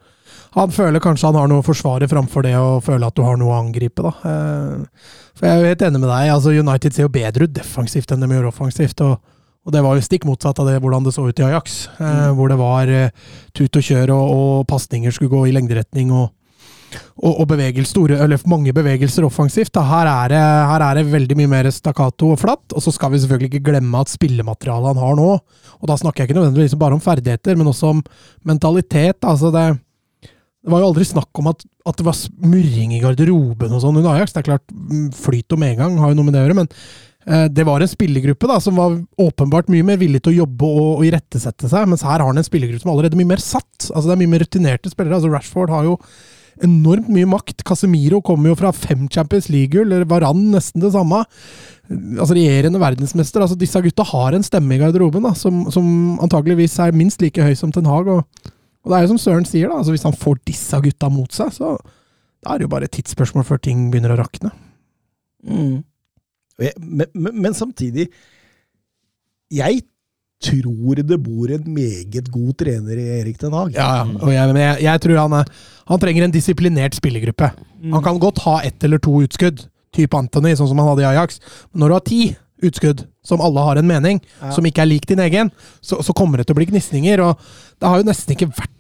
[0.59, 3.38] han føler kanskje han har noe å forsvare framfor det å føle at du har
[3.38, 4.02] noe å angripe.
[4.02, 4.12] da.
[5.38, 6.31] For Jeg er jo helt enig med deg.
[6.35, 9.04] altså United ser jo bedre ut defensivt enn de gjør offensivt.
[9.04, 9.18] og
[9.68, 12.38] og det var jo stikk motsatt av det hvordan det så ut i Ajax, mm.
[12.38, 12.88] hvor det var
[13.52, 16.09] tut og kjør og, og pasninger skulle gå i lengderetning.
[16.09, 16.31] og
[17.18, 19.77] og, og bevegelse, store, eller mange bevegelser offensivt.
[19.77, 22.77] Her er, det, her, er det, veldig mye mer stakkato og flatt.
[22.77, 26.22] Og så skal vi selvfølgelig ikke glemme at spillematerialet han har nå Og da snakker
[26.22, 28.03] jeg ikke nødvendigvis bare om ferdigheter, men også om
[28.46, 29.18] mentalitet.
[29.22, 29.66] altså det,
[30.68, 34.01] det var jo aldri snakk om at, at det var smurring i garderoben og sånn
[34.01, 34.35] under Ajax.
[34.35, 36.72] Det er klart, mm, flyt og medgang har jo noe med det å gjøre, men
[37.24, 40.72] eh, det var en spillergruppe da, som var åpenbart mye mer villig til å jobbe
[40.72, 43.44] og, og irettesette seg, mens her har han en spillergruppe som er allerede mye mer
[43.44, 43.87] satt.
[43.87, 45.20] Altså Det er mye mer rutinerte spillere.
[45.20, 45.96] altså Rashford har jo
[46.66, 47.64] enormt mye makt.
[47.66, 51.22] Casemiro kommer jo fra fem Champions League-gull, eller Varan nesten det samme.
[51.88, 53.44] Altså Regjerende verdensmester.
[53.44, 57.42] altså Disse gutta har en stemme i garderoben da, som, som antageligvis er minst like
[57.42, 58.10] høy som Ten Hag.
[58.12, 58.48] Og,
[58.84, 61.34] og det er jo som Søren sier, da, altså hvis han får disse gutta mot
[61.34, 61.76] seg, så
[62.38, 64.52] da er det jo bare et tidsspørsmål før ting begynner å rakne.
[65.46, 65.78] Mm.
[66.58, 68.08] Men, men, men samtidig
[69.54, 69.84] Jeg
[70.42, 73.72] tror det bor en meget god trener i Erik Den Haag.
[73.74, 74.05] Ja, ja.
[74.22, 75.38] Og jeg, men jeg, jeg tror han,
[75.90, 77.51] han trenger en disiplinert spillergruppe.
[77.92, 81.09] Han kan godt ha ett eller to utskudd, type Anthony, sånn som han hadde i
[81.11, 81.40] Ajax.
[81.72, 82.20] Men når du har ti
[82.68, 84.51] utskudd, som alle har en mening, Ja.
[84.55, 87.20] som ikke er lik din egen, så, så kommer det til å bli gnisninger.
[87.22, 87.38] Og
[87.79, 88.72] det har jo nesten ikke vært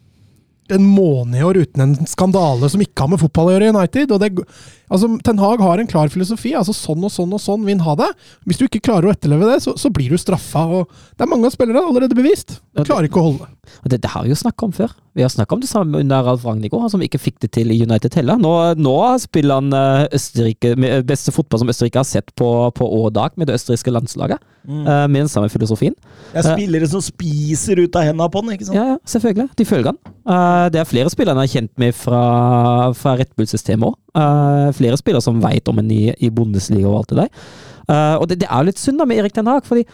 [0.74, 3.72] en måned i år uten en skandale som ikke har med fotball å gjøre i
[3.74, 4.14] United.
[4.22, 4.44] Det,
[4.92, 6.54] altså, Ten Hag har en klar filosofi.
[6.58, 8.10] altså Sånn og sånn og sånn vil han ha det.
[8.48, 10.64] Hvis du ikke klarer å etterleve det, så, så blir du straffa.
[10.80, 12.58] og Det er mange av spillerne allerede bevist.
[12.76, 13.50] Du Klarer ikke å holde.
[13.84, 14.94] Det, det har vi jo snakka om før.
[15.18, 17.72] Vi har snakka om det samme under Ralf Ragnhild, han som ikke fikk det til
[17.74, 18.38] i United heller.
[18.38, 22.86] Nå, nå spiller han eh, Østerrike, med beste fotball som Østerrike har sett på, på
[22.86, 24.38] år og dag med det østerrikske landslaget.
[24.68, 24.84] Mm.
[24.84, 25.94] Med den samme filosofien.
[26.34, 28.76] Det er spillere som spiser ut av hendene på den, ikke sant?
[28.76, 29.46] Ja, ja, selvfølgelig.
[29.56, 30.00] De følger han.
[30.28, 32.24] Eh, det er flere spillere han er kjent med fra,
[32.98, 34.74] fra Red Bull-systemet òg.
[34.76, 37.48] flere spillere som veit om en i, i Bundesliga og alt det der.
[37.88, 39.86] Eh, og det, det er litt synd da med Erik Den Haag, fordi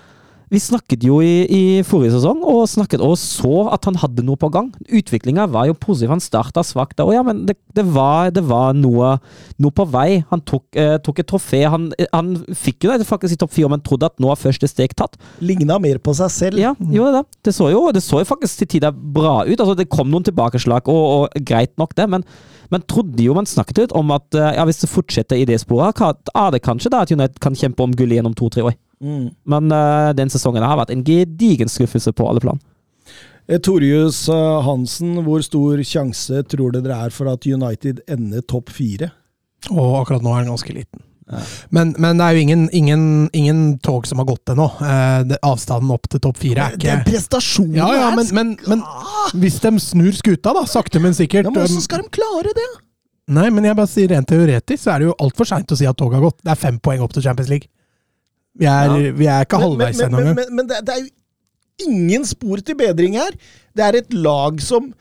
[0.53, 4.39] vi snakket jo i, i forrige sesong og snakket og så at han hadde noe
[4.41, 4.71] på gang.
[4.85, 6.13] Utviklinga var jo positiv.
[6.13, 7.01] Han starta svakt.
[7.01, 9.17] Ja, men det, det, var, det var noe,
[9.63, 10.23] noe på vei.
[10.31, 11.65] Han tok, eh, tok et trofé.
[11.71, 14.69] Han, han fikk jo det faktisk i topp fire, men trodde at nå er første
[14.71, 15.19] steg tatt.
[15.45, 16.63] Ligna mer på seg selv.
[16.63, 17.25] Ja, jo, det.
[17.45, 19.57] Det så jo, det så jo faktisk til tider bra ut.
[19.59, 21.05] Altså, det kom noen tilbakeslag, og,
[21.35, 22.27] og greit nok det, men
[22.73, 25.61] man trodde jo man snakket litt om at eh, ja, hvis det fortsetter i det
[25.63, 28.77] sporet, er det kanskje da at United kan kjempe om gull igjen om to-tre år.
[29.05, 29.27] Mm.
[29.53, 32.61] Men uh, den sesongen har vært en gedigen skuffelse på alle plan.
[33.45, 38.45] Eh, Torjus eh, Hansen, hvor stor sjanse tror dere det er for at United ender
[38.49, 39.11] topp fire?
[39.71, 41.05] Og akkurat nå er den ganske liten.
[41.73, 44.67] Men, men det er jo ingen, ingen, ingen tog som har gått ennå.
[44.85, 48.83] Eh, avstanden opp til topp fire er ikke Den prestasjonen Ja, ja, men, men, men
[49.41, 52.53] hvis de snur skuta, da, sakte, men sikkert ja, men um, Hvordan skal de klare
[52.57, 52.69] det?
[53.33, 55.89] Nei, men jeg bare sier rent teoretisk, så er det jo altfor seint å si
[55.89, 56.43] at toget har gått.
[56.45, 57.73] Det er fem poeng opp til Champions League.
[58.59, 59.13] Vi er, Ja.
[59.19, 62.61] vi er ikke halvveis ennå men, men, men, men det, det er jo ingen spor
[62.63, 63.35] til bedring her.
[63.75, 64.93] Det er et lag som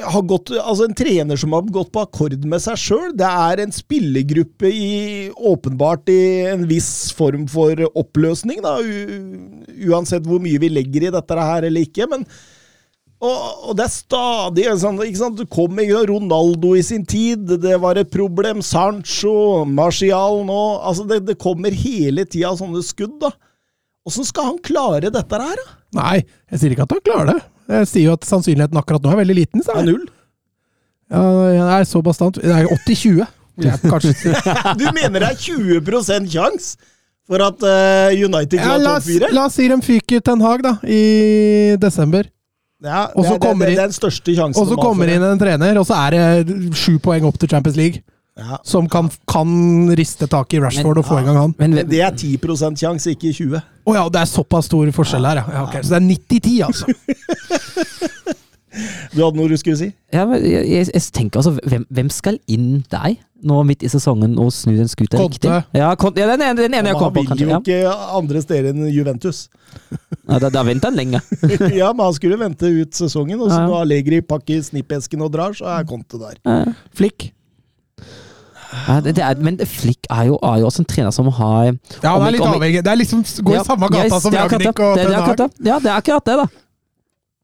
[0.00, 3.10] har gått Altså en trener som har gått på akkord med seg sjøl.
[3.16, 4.92] Det er en spillergruppe i
[5.34, 6.20] åpenbart i
[6.52, 11.66] en viss form for oppløsning, da, u, uansett hvor mye vi legger i dette her
[11.68, 12.08] eller ikke.
[12.12, 12.24] men
[13.20, 13.36] og,
[13.68, 15.36] og det er stadig sånn ikke sant?
[15.36, 18.62] Du kom ikke Ronaldo i sin tid, det var et problem.
[18.64, 23.34] Sancho, Marcial nå altså det, det kommer hele tida sånne skudd, da.
[24.08, 25.76] Åssen skal han klare dette her, da?
[26.00, 27.42] Nei, jeg sier ikke at han klarer det.
[27.70, 29.66] Jeg sier jo at sannsynligheten akkurat nå er veldig liten.
[29.66, 30.08] Det er null.
[31.10, 31.20] Ja,
[31.52, 32.40] jeg er så bastant.
[32.40, 33.20] Det er 80-20.
[33.60, 34.32] vil jeg kanskje si.
[34.80, 36.90] Du mener det er 20 sjanse
[37.30, 39.30] for at eh, United klarer la, topp fire?
[39.36, 42.26] la oss si de fyker Ten Hag da, i desember.
[42.80, 45.10] Ja, Og så er- det, kommer det, det er den største sjansen Og så kommer
[45.12, 48.00] inn en trener, og så er det sju poeng opp til Champions League.
[48.40, 48.56] Ja.
[48.64, 51.54] Som kan, kan riste tak i Rashford og få i gang han.
[51.58, 55.26] Men, Men det er 10% sjanse, ikke 20 Å ja, det er såpass stor forskjell
[55.28, 55.66] her, ja.
[55.74, 55.82] ja.
[55.82, 56.86] Så det er 90-10, altså.
[59.14, 59.88] Du hadde noe du skulle si?
[60.14, 63.88] ja, men jeg, jeg, jeg tenker altså, hvem, hvem skal inn der nå midt i
[63.88, 65.48] sesongen og snu den skuta riktig?
[65.74, 67.46] Ja, Conte, ja, den ene, den ene jeg kom han vil kanskje.
[67.46, 67.58] jo Ja.
[67.64, 69.48] ikke andre steder enn Juventus.
[70.28, 71.20] Ja, da, da venter han lenge.
[71.80, 73.66] ja, men han skulle vente ut sesongen, og så Ja.
[73.66, 76.36] når Allegri pakker snippesken og drar, så er Conte der.
[76.44, 76.74] Ja.
[76.94, 77.30] Flick.
[78.86, 81.72] Ja, det, det er, men Flick er jo, er jo også en trener som har
[82.04, 82.84] Ja, han er litt avhengig.
[82.86, 85.40] Det er liksom går i samme gata ja, som Ragnhild og Ten Hag.
[85.64, 86.46] Ja, det er akkurat det, da.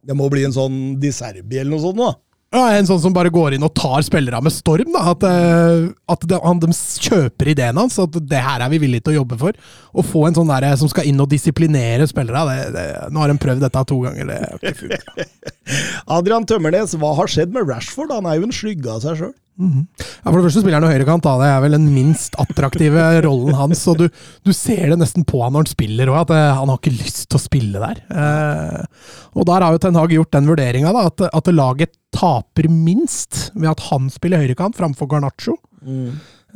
[0.07, 2.15] Det må bli en sånn Di Serbi eller noe sånt da.
[2.55, 4.93] Ja, en sånn som bare går inn og tar spillere med storm.
[4.95, 5.03] Da.
[5.13, 7.99] At, eh, at de, han, de kjøper ideen hans.
[8.01, 9.59] At det her er vi villige til å jobbe for.
[9.93, 12.45] Å få en sånn der som skal inn og disiplinere spillere.
[12.49, 14.31] Det, det, nå har de prøvd dette to ganger.
[14.31, 15.27] Det har ikke.
[16.17, 18.15] Adrian Tømmernes, hva har skjedd med Rashford?
[18.15, 19.35] Han er jo en skygge av seg sjøl.
[19.57, 21.25] Ja, for det første spiller han jo høyrekant.
[21.25, 21.35] Da.
[21.41, 23.85] Det er vel den minst attraktive rollen hans.
[23.93, 24.07] Og du,
[24.45, 26.97] du ser det nesten på han når han spiller òg, at eh, han har ikke
[26.99, 28.03] lyst til å spille der.
[28.11, 33.51] Eh, og der har jo Ten Hag gjort den vurderinga at, at laget taper minst
[33.55, 35.57] ved at han spiller høyrekant framfor Garnaccio.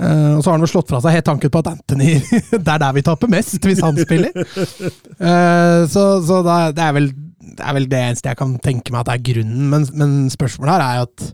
[0.00, 2.14] Eh, og så har han vel slått fra seg helt tanken på at Anthony
[2.54, 4.32] Det er der vi taper mest, hvis han spiller.
[4.36, 7.10] Eh, så så er, det, er vel,
[7.58, 9.68] det er vel det eneste jeg kan tenke meg at det er grunnen.
[9.72, 11.28] Men, men spørsmålet her er jo at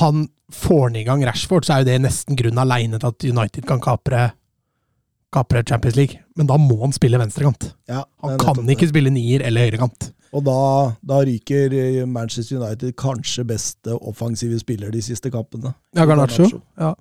[0.00, 3.28] han får den i gang Rashford, så er jo det nesten grunn aleine til at
[3.28, 4.30] United kan kapre
[5.32, 7.70] kapre Champions League, men da må han spille venstrekant.
[7.88, 8.92] Ja, Han kan ikke det.
[8.92, 10.10] spille nier eller høyrekant.
[10.32, 10.56] Og da,
[11.04, 15.74] da ryker eh, Manchester United kanskje beste offensive spiller de siste kampene.
[15.96, 16.62] Ja, Garnaccio.
[16.80, 16.94] Ja.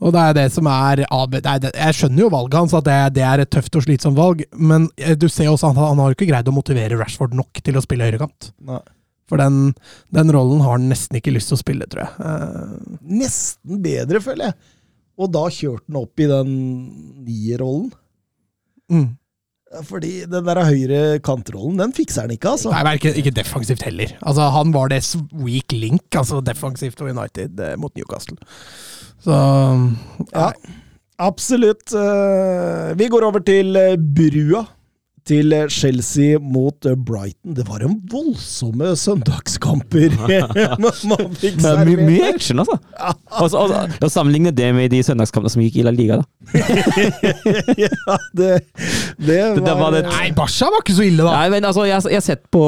[0.00, 3.42] Og det er det som er Jeg skjønner jo valget hans, at det, det er
[3.44, 6.30] et tøft og slitsomt valg, men eh, du ser også at han, han har ikke
[6.32, 8.52] greid å motivere Rashford nok til å spille høyrekant.
[8.64, 8.80] Nei.
[9.30, 9.70] For den,
[10.10, 12.26] den rollen har han nesten ikke lyst til å spille, tror jeg.
[12.26, 14.58] Eh, Nesten bedre, føler jeg.
[15.20, 16.52] Og da kjørte han opp i den
[17.28, 17.90] nierrollen.
[18.90, 19.08] mm.
[19.86, 22.72] Fordi den der høyre kantrollen, den fikser han ikke, altså.
[22.74, 24.16] Nei, ikke, ikke defensivt heller.
[24.26, 24.98] Altså, han var det
[25.44, 28.34] weak link, altså defensivt og United eh, mot Newcastle.
[29.22, 29.36] Så
[30.34, 30.48] Ja,
[31.22, 31.94] absolutt.
[31.94, 34.64] Eh, Vi går over til eh, brua.
[35.28, 37.54] Til eh, Chelsea mot eh, Brighton.
[37.54, 40.14] Det var en voldsomme søndagskamper
[41.10, 42.04] man fikk er servert.
[42.06, 42.78] mye action, altså.
[43.40, 43.66] Og så-
[44.00, 46.16] og Sammenligne det med de søndagskampene som gikk i La Liga.
[46.20, 46.24] da.
[47.78, 48.50] ja, det,
[49.18, 51.30] det Det- det var det- Nei, Basha var ikke så ille, da!
[51.36, 52.64] Nei, men altså, jeg, har sett på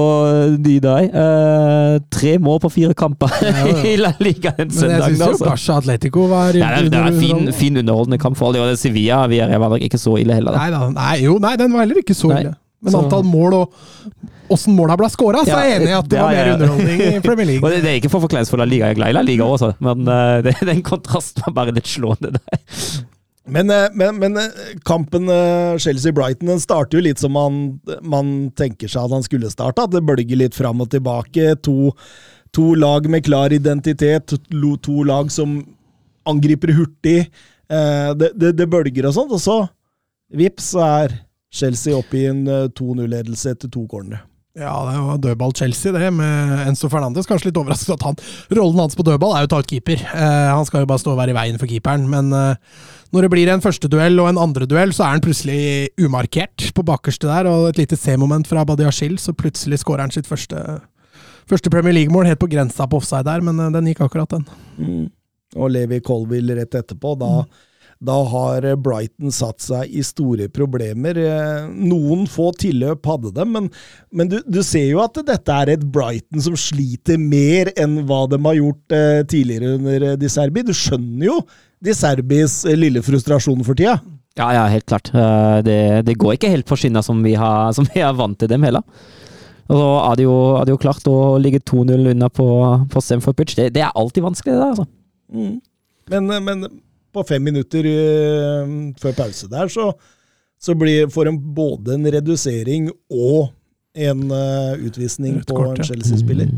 [0.62, 1.08] de der.
[1.12, 3.32] Uh, tre mål på fire kamper
[3.88, 5.16] i La Liga den Men jeg søndagen.
[5.16, 5.44] syns jo Altså.
[5.48, 8.70] Basha Atletico var Ja, det, det er en fin, fin underholdende kamp for alle.
[8.72, 10.52] Det Sevilla vi er, var nok ikke så ille heller.
[10.52, 10.58] Da.
[10.58, 12.51] Nei, da, nei, jo, nei, den var heller ikke så Nei.
[12.82, 13.76] Men Så- antall mål og
[14.52, 16.54] åssen måla ble skåra, så er jeg enig i at det ja, var mer ja.
[16.58, 17.70] underholdning i Premier Og League.
[17.70, 19.46] det, det er ikke for forkleinelse for La Liga, jeg er glad i La Liga
[19.46, 22.58] også, men uh, det, den kontrasten var bare litt slående der.
[23.52, 25.26] Men, eh, men, men eh, kampen
[25.82, 27.56] Chelsea-Brighton den starter jo litt som man,
[28.06, 29.82] man tenker seg at han skulle starte.
[29.82, 31.56] At det bølger litt fram og tilbake.
[31.66, 31.90] To,
[32.54, 34.30] to lag med klar identitet.
[34.30, 35.56] To, to lag som
[36.30, 37.16] angriper hurtig.
[37.66, 39.34] Eh, det, det, det bølger og sånt.
[39.34, 39.58] Og så,
[40.38, 41.18] vips, så er
[41.52, 44.24] Chelsea opp i en eh, 2-0-ledelse etter to cornere.
[44.52, 47.24] Ja, det var dødball Chelsea, det, med Enzo Fernandes.
[47.28, 48.18] Kanskje litt overrasket at han
[48.52, 50.02] Rollen hans på dødball er jo å ta ut keeper.
[50.12, 52.82] Eh, han skal jo bare stå og være i veien for keeperen, men eh,
[53.16, 55.62] når det blir en første duell og en andre duell, så er han plutselig
[56.04, 60.28] umarkert på bakerste der, og et lite C-moment fra Badiashil, så plutselig skårer han sitt
[60.28, 60.60] første,
[61.48, 65.08] første Premier League-mål, helt på grensa på offside der, men eh, den gikk akkurat, den.
[65.56, 67.16] Og Levi Colville rett etterpå.
[67.20, 67.32] Da,
[68.02, 71.18] da har Brighton satt seg i store problemer.
[71.22, 73.68] Eh, Noen få tilløp hadde dem, men,
[74.10, 78.24] men du, du ser jo at dette er et Brighton som sliter mer enn hva
[78.32, 80.66] de har gjort eh, tidligere under eh, Di Serbi.
[80.66, 81.38] Du skjønner jo
[81.82, 83.96] Di Serbis eh, lille frustrasjon for tida.
[84.38, 85.10] Ja, ja, helt klart.
[85.14, 88.38] Eh, Det, det går ikke helt på skinna som vi har, som vi er vant
[88.40, 88.82] til dem heller.
[89.70, 92.46] Og så er det jo, er det jo klart å ligge 2-0 unna på,
[92.90, 93.54] på Stamford Pitch.
[93.56, 94.72] Det, det er alltid vanskelig, det der.
[94.74, 94.88] altså.
[96.10, 96.66] Men, eh, men
[97.12, 99.90] på fem minutter eh, før pause der, så,
[100.62, 103.50] så blir, får de både en redusering og
[103.92, 105.84] en uh, utvisning Rødt på kort, en.
[105.84, 106.48] Chelsea-spiller.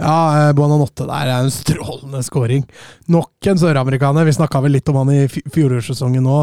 [0.00, 0.14] Ja,
[0.48, 2.64] eh, Buonanotte der er en strålende scoring.
[3.12, 4.24] Nok en søramerikaner.
[4.24, 6.38] Vi snakka vel litt om han i fjorårssesongen nå.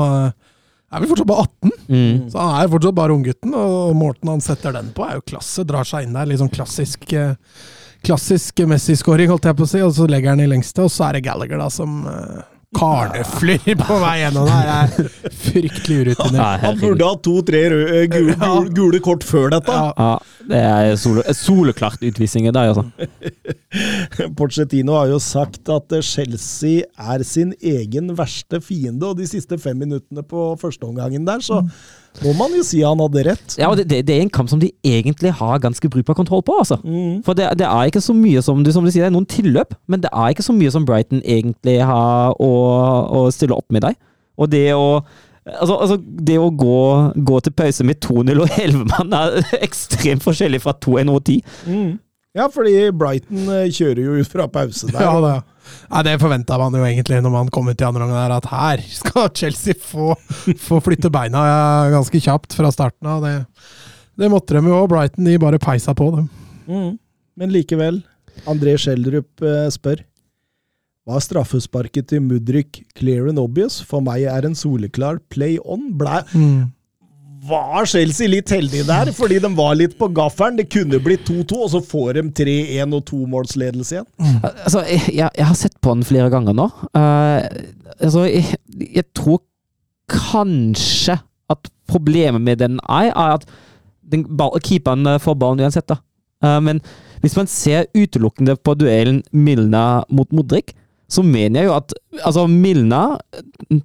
[0.91, 2.30] Er vel fortsatt bare 18, Mm.
[2.30, 3.56] så han er fortsatt bare unggutten.
[3.58, 5.65] Og måten han setter den på, er jo klasse.
[5.65, 6.30] Drar seg inn der.
[6.30, 7.10] Litt sånn klassisk
[8.01, 10.86] Klassisk Messi-scoring, holdt jeg på å si, og så legger han i lengste.
[10.86, 12.41] Og så er det Gallagher, da, som uh,
[12.77, 14.69] karneflyr på vei gjennom der.
[14.71, 16.63] Er fryktelig urutinert.
[16.63, 19.75] Han burde ha to-tre eh, gule, gule, gule kort før dette.
[19.75, 20.12] Ja,
[20.51, 22.88] det er sole, soleklart utvisninger der, altså.
[24.39, 29.60] Pochettino har jo sagt at eh, Chelsea er sin egen verste fiende, og de siste
[29.62, 31.63] fem minuttene på førsteomgangen der, så
[32.19, 33.56] må man jo si han hadde rett.
[33.58, 36.58] Ja, og det, det, er en kamp som de egentlig har ganske brukbar kontroll på,
[36.60, 36.78] altså.
[36.84, 37.24] Mm.
[37.26, 39.30] For det, det er ikke så mye som du, som du sier, det er noen
[39.30, 42.54] tilløp, men det er ikke så mye som Brighton egentlig har å,
[43.21, 44.00] å stille opp med deg.
[44.38, 44.88] Og det å
[45.41, 46.82] Altså, altså det å gå,
[47.26, 51.56] gå til pause med 2-0 og 11 mann er ekstremt forskjellig fra 2-1 og 10.
[51.65, 51.95] Mm.
[52.38, 55.02] Ja, fordi Brighton eh, kjører jo ut fra pause der.
[55.08, 55.34] Ja, det,
[55.91, 58.84] ja, det forventa man jo egentlig når man kom ut i andre omgang, at her
[58.88, 60.13] skal Chelsea få,
[60.60, 61.41] få flytte beina
[61.91, 63.26] ganske kjapt fra starten av.
[63.26, 63.36] Det,
[64.20, 66.30] det måtte de jo, og Brighton de bare peisa på dem.
[66.72, 66.96] Mm.
[67.39, 68.00] Men likevel,
[68.50, 70.06] André Schjelderup eh, spør.
[71.10, 73.80] Var straffesparket til Mudrik clear and obvious?
[73.84, 75.89] For meg er en soleklar play on.
[75.98, 76.22] Ble,
[77.47, 80.60] var Chelsea litt heldige der, fordi de var litt på gaffelen?
[80.60, 84.10] Det kunne blitt 2-2, og så får de 3-1 og tomålsledelse igjen.
[84.51, 86.67] Altså, jeg, jeg, har sett på den flere ganger nå.
[86.93, 87.41] Uh,
[87.97, 89.41] altså, jeg, jeg tror
[90.12, 91.17] kanskje
[91.51, 93.47] at problemet med den er, er at
[94.12, 95.88] den, ball, keeperen eh, får ballen uansett.
[95.89, 95.97] da.
[96.43, 96.84] Uh, men
[97.23, 100.75] hvis man ser utelukkende på duellen Milna mot Modric,
[101.12, 103.01] så mener jeg jo at altså, Milna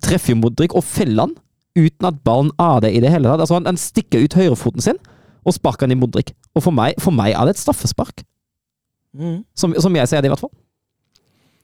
[0.05, 1.37] treffer Modric og feller han
[1.77, 3.45] uten at ballen er det i det hele tatt.
[3.45, 5.01] Altså, han, han stikker ut høyrefoten sin
[5.47, 6.33] og sparker den i Modric.
[6.57, 8.25] Og for meg, for meg er det et straffespark.
[9.57, 10.53] Som, som jeg ser det, i hvert fall.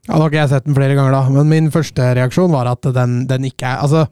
[0.06, 2.70] Ja, Nå har ikke jeg sett den flere ganger, da, men min første reaksjon var
[2.72, 4.06] at den, den ikke er Altså,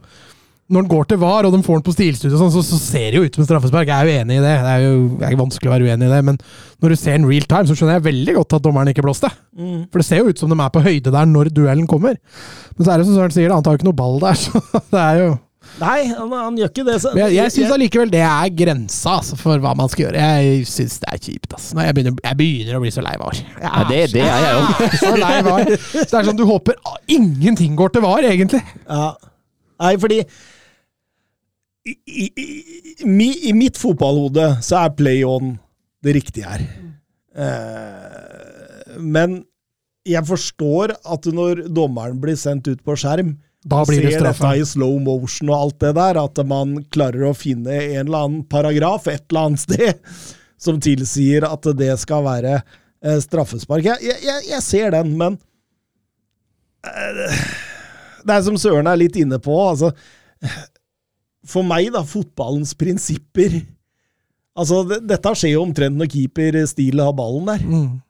[0.70, 3.08] når den går til VAR, og de får den på stilstudio, sånn, så, så ser
[3.10, 3.88] det jo ut som en straffespark.
[3.90, 4.52] Jeg er jo enig i det.
[4.62, 6.20] Det er jo det er vanskelig å være uenig i det.
[6.28, 6.38] Men
[6.84, 9.32] når du ser den real time, så skjønner jeg veldig godt at dommeren ikke blåste.
[9.90, 12.20] For det ser jo ut som de er på høyde der når duellen kommer.
[12.76, 14.62] Men så er det som Søren sier, han tar jo ikke noe ball der, så
[14.94, 15.32] det er jo
[15.78, 16.96] Nei, han, han gjør ikke det.
[17.02, 20.28] Så, Men jeg, jeg syns allikevel det er grensa altså, for hva man skal gjøre.
[20.42, 21.54] Jeg syns det er kjipt.
[21.56, 21.78] Altså.
[21.78, 23.40] Nei, jeg, begynner, jeg begynner å bli så lei VAR.
[23.62, 24.88] Ja, det, det er jeg jo.
[25.04, 25.74] så lei VAR.
[25.80, 28.62] Så det er sånn du håper ah, ingenting går til VAR, egentlig.
[28.84, 29.10] Ja.
[29.80, 30.20] Nei, fordi
[31.88, 35.54] i, i, i, I mitt fotballhode så er play on
[36.04, 36.64] det riktige her.
[37.40, 39.40] Eh, men
[40.08, 44.50] jeg forstår at når dommeren blir sendt ut på skjerm, Da blir det ser dette
[44.56, 48.44] i slow motion og alt det der, at man klarer å finne en eller annen
[48.48, 50.14] paragraf et eller annet sted
[50.64, 53.84] som tilsier at det skal være eh, straffespark.
[53.84, 55.36] Jeg, jeg, jeg, jeg ser den, men
[56.88, 57.36] eh,
[58.24, 59.92] det er som Søren er litt inne på, altså
[61.48, 63.60] For meg, da, fotballens prinsipper
[64.60, 67.62] Altså, det, dette skjer jo omtrent når keeper Steele har ballen der.
[67.64, 68.00] Mm.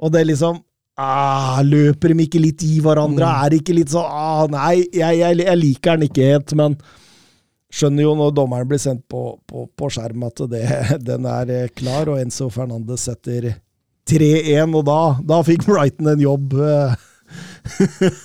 [0.00, 0.56] Og det er liksom
[1.00, 3.24] ah, Løper de ikke litt i hverandre?
[3.26, 3.40] Mm.
[3.44, 6.76] Er det ikke litt sånn ah, Nei, jeg, jeg, jeg liker den ikke helt, men
[7.74, 10.62] skjønner jo når dommeren blir sendt på, på, på skjerm at det,
[11.02, 13.48] den er eh, klar, og Enzo Fernandes setter
[14.06, 16.54] 3-1, og da, da fikk Brighton en jobb.
[16.60, 16.94] eh.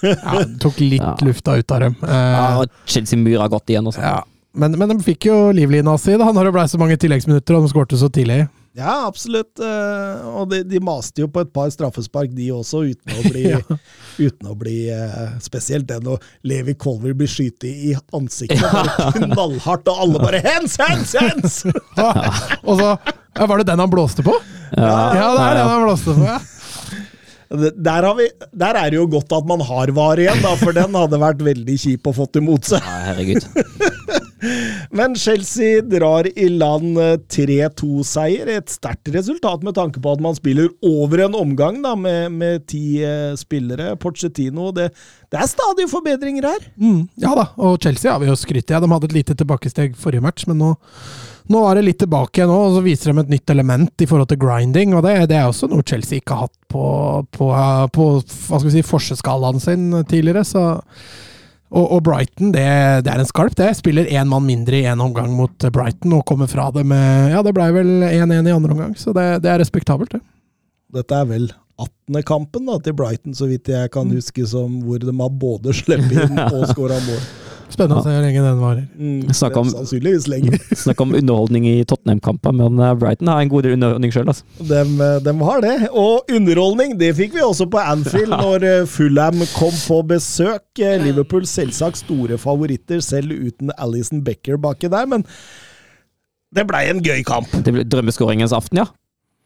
[0.03, 1.15] Ja, det tok litt Ja.
[1.25, 1.95] lufta ut av dem.
[2.03, 4.01] Eh, Ja, og Chelsea myra godt igjen også.
[4.03, 4.19] ja.
[4.53, 7.65] men, men de fikk jo livlina si da, når det blei så mange tilleggsminutter, og
[7.65, 8.43] de skårte så tidlig.
[8.77, 9.58] Ja, absolutt.
[9.60, 13.43] eh, Og de, de maste jo på et par straffespark, de også, uten å bli,
[13.55, 13.60] Ja.
[14.19, 18.62] uten å bli eh, Spesielt den når Levi Colver blir skutt i ansiktet.
[19.17, 21.60] Knallhardt, og alle bare 'hands, hands, hands'!
[22.67, 24.38] og så ja, Var det den han blåste på?
[24.77, 26.39] Ja, Ja, det er den han blåste på, ja.
[27.49, 30.69] Der, har vi, der er det jo godt at man har var igjen, da, for
[30.77, 32.84] den hadde vært veldig kjip å fått imot seg.
[32.86, 33.41] Ja, herregud.
[34.95, 38.49] Men Chelsea drar i land eh, 3-2-seier.
[38.58, 42.67] Et sterkt resultat med tanke på at man spiller over en omgang da, med, med
[42.69, 43.95] ti eh, spillere.
[43.99, 44.89] Pochettino det,
[45.32, 46.69] det er stadig forbedringer her.
[46.80, 48.86] Mm, ja da, og Chelsea har vi jo skrytt av.
[48.86, 50.73] De hadde et lite tilbakesteg forrige match, men nå,
[51.54, 54.32] nå er det litt tilbake nå, og så viser de et nytt element i forhold
[54.32, 56.84] til grinding, og det, det er også noe Chelsea ikke har hatt på,
[57.36, 57.49] på,
[57.95, 60.45] på hva skal vi si, forseskalaen sin tidligere.
[60.47, 60.67] så
[61.69, 62.65] og, og Brighton, det,
[63.05, 63.69] det er en skarp, det.
[63.77, 67.43] Spiller én mann mindre i én omgang mot Brighton og kommer fra det med Ja,
[67.45, 70.23] det blei vel 1-1 i andre omgang, så det, det er respektabelt, det.
[70.97, 72.23] Dette er vel 18.
[72.27, 76.25] kampen da, til Brighton, så vidt jeg kan huske, som hvor de har både sluppet
[76.25, 77.21] inn og skåra mål.
[77.69, 78.86] Spennende å se hvor lenge den varer.
[78.97, 80.58] Mm, Snakk om- Sannsynligvis lenger.
[80.84, 84.32] Snakk om underholdning i Tottenham-kamper, men eh, Brighton har en god underholdning sjøl.
[84.34, 84.43] Altså.
[84.58, 85.75] De, eh, har det.
[85.93, 90.65] Og underholdning, det fikk vi også på Anfield når eh, Fulham kom på besøk.
[90.79, 95.25] Liverpool selvsagt store favoritter, selv uten Alison Becker baki der, men
[96.55, 97.51] det blei en gøy kamp.
[97.62, 98.88] Det ble drømmeskåringens aften, ja.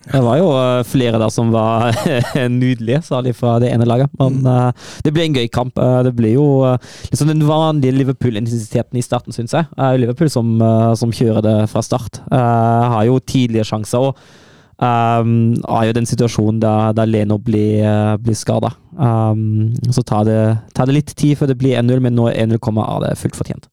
[0.03, 1.95] Det var jo eh, flere der som var
[2.51, 4.11] nydelige, særlig fra det ene laget.
[4.19, 5.79] Men eh, det ble en gøy kamp.
[5.79, 6.75] Uh, det ble jo uh,
[7.09, 9.69] liksom den vanlige Liverpool-intensiteten i starten, syns jeg.
[9.79, 10.55] Er Liverpool som,
[10.99, 12.19] som kjører det fra start.
[12.31, 14.09] Har jo tidlige sjanser.
[14.11, 14.17] og
[14.83, 18.73] um, har jo den situasjonen der, der Leno blir, uh, blir skada.
[18.97, 20.41] Um, så tar det,
[20.75, 23.39] tar det litt tid før det blir 1-0, men når 1-0 kommer, er det fullt
[23.39, 23.69] fortjent.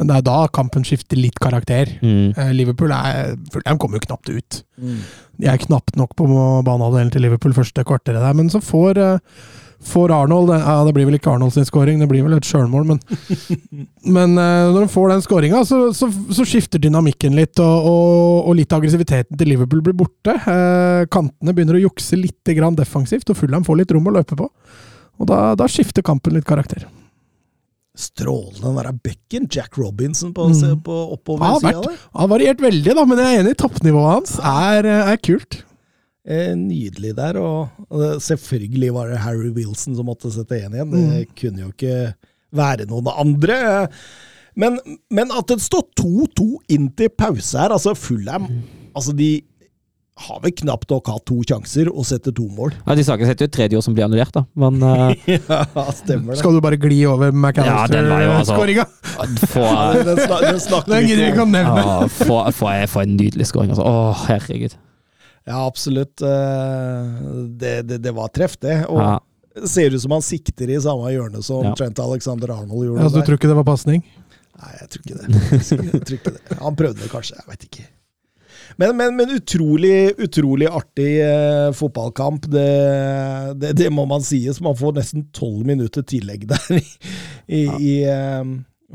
[0.00, 1.90] Men det er da kampen skifter litt karakter.
[2.00, 2.32] Mm.
[2.32, 4.60] Eh, Liverpool er, Fulham kommer jo knapt ut.
[5.36, 6.28] De er knapt nok på
[6.64, 9.18] banehalvdelen til Liverpool første kvarteret der, men så får, eh,
[9.84, 12.86] får Arnold Ja, det blir vel ikke Arnold sin scoring, det blir vel et sjølmål,
[12.88, 13.00] men
[14.16, 18.48] Men eh, når de får den scoringa, så, så, så skifter dynamikken litt, og, og,
[18.48, 20.32] og litt av aggressiviteten til Liverpool blir borte.
[20.32, 22.40] Eh, kantene begynner å jukse litt
[22.80, 24.48] defensivt, og Fulham får litt rom å løpe på.
[25.20, 26.88] Og da, da skifter kampen litt karakter.
[27.98, 29.48] Strålende den der bekken.
[29.50, 30.80] Jack Robinson på, Mm.
[30.86, 31.96] på oppover Ja, der.
[32.14, 33.56] Han har variert veldig, da, men jeg er enig.
[33.58, 35.64] Toppnivået hans er, eh, er kult.
[36.26, 40.88] Eh, nydelig der, og, og selvfølgelig var det Harry Wilson som måtte sette én igjen.
[40.90, 41.10] Mm.
[41.10, 42.14] Det kunne jo ikke
[42.52, 43.88] være noen andre.
[44.56, 44.78] Men,
[45.10, 48.48] men at det står 2-2 inn til pause her, altså Fulham
[48.94, 49.40] Altså, de
[50.20, 52.74] har vel knapt nok hatt to sjanser og setter to mål.
[52.84, 54.42] Ja, de saker setter jo et tredje år som blir annullert, da.
[54.60, 55.14] Men uh...
[55.30, 56.40] ja, stemmer det.
[56.42, 58.86] Skal du bare gli over Ja, den var jo altså- McAllister-skåringa?
[59.54, 59.80] Ja,
[60.44, 61.82] Den, snak, den gidder vi ikke å nevne.
[61.86, 61.98] Ja,
[62.52, 63.86] få, en nydelig skåring, altså.
[63.88, 64.76] Å, herregud.
[65.48, 66.20] Ja, absolutt.
[66.22, 67.20] Eh,
[67.60, 68.82] Det, det, det var treff, det.
[68.88, 69.18] Og Ja.
[69.66, 71.74] ser ut som han sikter i samme hjørne som Ja.
[71.74, 73.00] Trent Alexander Arnold gjorde.
[73.00, 74.04] Ja, altså, du tror ikke det var pasning?
[74.60, 75.26] Nei, jeg tror ikke det.
[75.96, 76.58] Jeg tror ikke det.
[76.60, 77.86] Han prøvde det kanskje, jeg vet ikke.
[78.78, 82.46] Men, men, men utrolig, utrolig artig eh, fotballkamp.
[82.52, 82.66] Det,
[83.60, 84.60] det, det må man sies.
[84.62, 86.82] Man får nesten tolv minutter tillegg der i,
[87.46, 88.44] i, i, eh,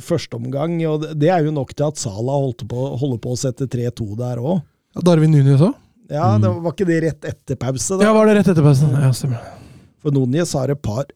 [0.01, 0.77] første omgang.
[0.89, 4.41] Og det- er jo nok til at Salah på, holder på å sette 3-2 der
[4.43, 4.63] òg.
[5.03, 5.75] Darwin Nunes òg?
[6.11, 7.97] Ja, det var ikke det rett etter pause?
[7.97, 8.05] Da?
[8.05, 8.91] Ja, var det rett etter pausen?
[8.93, 9.41] Ja, stemmer.
[10.03, 11.07] For Núñez har et par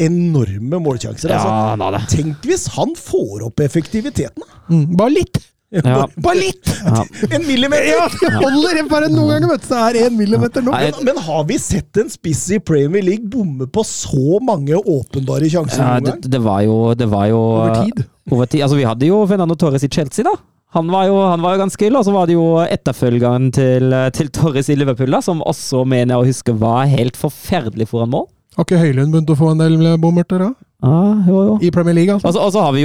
[0.00, 1.30] enorme målsjanser.
[1.30, 2.00] Ja, altså.
[2.16, 4.42] Tenk hvis han får opp effektiviteten!
[4.70, 5.38] Mm, bare litt!
[5.82, 6.04] Ja.
[6.22, 6.70] Bare litt!
[6.84, 7.02] Ja.
[7.34, 7.88] En millimeter!
[7.90, 9.68] Ja, det holder bare noen ganger, vet du.
[9.72, 10.76] Så er én millimeter nok.
[10.78, 15.48] Men, men har vi sett en spiss i Premier League bomme på så mange åpenbare
[15.50, 16.32] sjanser Ja, noen det, gang?
[16.36, 18.04] det var jo, det var jo Over tid.
[18.30, 18.62] over tid.
[18.66, 20.36] Altså, vi hadde jo Fernando Torres i Chelsea, da.
[20.74, 23.92] Han var jo, han var jo ganske ille, og så var det jo etterfølgeren til,
[24.16, 28.10] til Torres i Liverpool, da, som også mener jeg å huske var helt forferdelig foran
[28.14, 28.24] mål.
[28.58, 30.48] Har ikke Høylund begynt å få en del bommerter da?
[30.84, 31.56] Ah, jo, jo.
[31.64, 32.28] I Premier League, altså?
[32.28, 32.82] Og så- har, har vi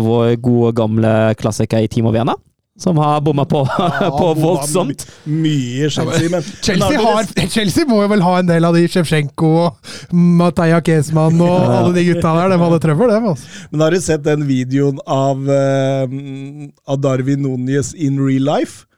[0.00, 2.34] jo vår gode, gamle klassiker i Timo Vena.
[2.76, 3.60] som har bomma på,
[4.18, 5.04] på bomma voldsomt.
[5.30, 9.50] Mye Chelsea, men Chelsea, har, Chelsea må jo vel ha en del av de Sjevsjenko
[9.66, 12.50] og Mateja Kesman og alle de gutta der.
[12.50, 13.28] De hadde trøbbel, dem.
[13.30, 13.46] Altså.
[13.70, 18.88] Men har du sett den videoen av, uh, av Darwin Núñez in real life?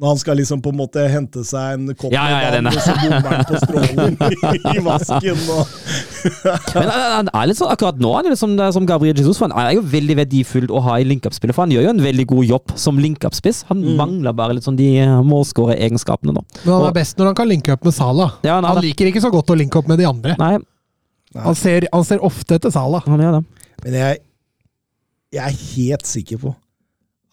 [0.00, 2.72] Når han skal liksom på en måte hente seg en kopp Ja, ja, ja, med
[2.72, 4.14] vann, og så bommer han på strålen
[4.72, 5.42] i vasken.
[5.52, 5.74] Og.
[6.80, 9.36] Men han- han er litt sånn, akkurat nå han er liksom, som, som Gabriel Jesus,
[9.36, 11.52] for han er jo veldig verdifull å ha i link-up-spillet.
[11.52, 13.60] For han gjør jo en veldig god jobb som link-up-spiss.
[13.68, 14.88] Han mangler bare litt sånn de
[15.28, 16.46] målskåreregenskapene nå.
[16.64, 18.38] Men han er best når han kan linke opp med Salah.
[18.46, 20.32] Ja, han Han liker ikke så godt å linke opp med de andre.
[20.40, 20.54] Nei,
[21.44, 23.04] Han ser, han ser ofte etter Salah.
[23.06, 23.44] han gjør det.
[23.84, 24.18] Men jeg,
[25.36, 26.56] jeg er helt sikker på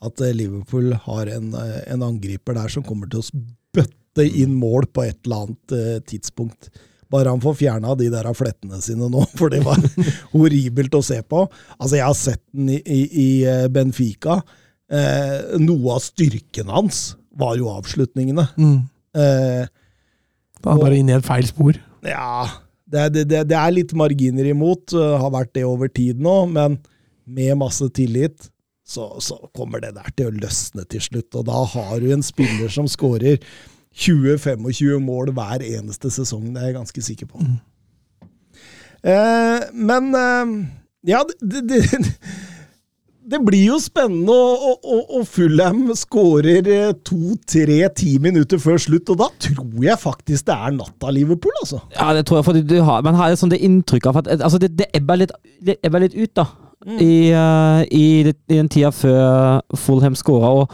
[0.06, 4.54] at eh, Liverpool har en, eh, en angriper der som kommer til å spytte inn
[4.58, 6.70] mål på et eller annet eh, tidspunkt.
[7.14, 9.80] Bare han får fjerna de der flettene sine nå, for det var
[10.34, 11.46] horribelt å se på.
[11.80, 13.30] Altså, jeg har sett den i, i, i
[13.74, 14.42] Benfica.
[14.92, 18.48] Eh, noe av styrken hans var jo avslutningene.
[18.58, 18.78] Mm.
[19.18, 19.66] Eh,
[20.66, 21.78] Han er bare inne i et feil spor.
[22.08, 22.48] ja,
[22.88, 26.78] det, det, det, det er litt marginer imot, har vært det over tid nå, men
[27.28, 28.48] med masse tillit
[28.88, 31.36] så, så kommer det der til å løsne til slutt.
[31.36, 33.42] Og da har du en spiller som skårer
[33.98, 37.42] 20-25 mål hver eneste sesong, det er jeg ganske sikker på.
[39.08, 40.54] Eh, men eh,
[41.10, 41.82] ja, det, det,
[43.32, 49.10] det, blir jo spennende, og, og, og, Fulham skårer eh, to-tre, ti minutter før slutt,
[49.14, 51.82] og da tror jeg faktisk det er natta Liverpool, altså.
[51.98, 54.62] Ja, det tror jeg, for du har, man har liksom det inntrykk av at altså
[54.62, 55.36] det, det ebber litt,
[55.82, 56.50] ebber litt ut, da.
[56.86, 60.68] I, uh, i, det- I den tida før Fulham skåra.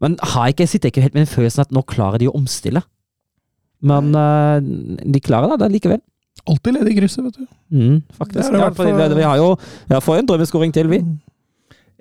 [0.00, 2.36] Men har ikke, jeg sitter ikke helt med den følelsen at nå klarer de å
[2.38, 2.82] omstille.
[3.82, 6.00] Men uh, de klarer det likevel.
[6.48, 7.46] Alltid ledig i krysset, vet du.
[7.74, 8.46] Mm, faktisk.
[8.48, 9.50] Det det Ja, for, fordi vi, vi har jo
[9.90, 11.02] ja, får en drømmeskåring til, vi.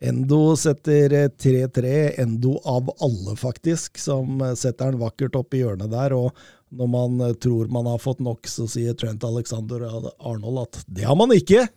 [0.01, 1.91] Endo setter eh, 3-3.
[2.23, 6.15] Endo av alle, faktisk, som eh, setter den vakkert opp i hjørnet der.
[6.17, 6.31] Og
[6.73, 9.83] når man eh, tror man har fått nok, så sier Trent Alexander
[10.17, 11.67] Arnold at det har man ikke.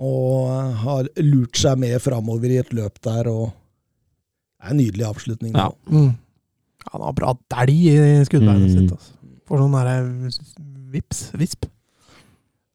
[0.00, 4.76] Og eh, har lurt seg med framover i et løp der, og det er en
[4.80, 5.54] nydelig avslutning.
[5.54, 5.68] Ja.
[5.90, 6.12] Mm.
[6.92, 8.74] Han har bra dælj i skuddbeinet Mm.
[8.78, 8.92] sitt.
[8.92, 9.12] Altså.
[9.46, 9.96] Får sånn derre
[10.92, 11.66] vips, visp.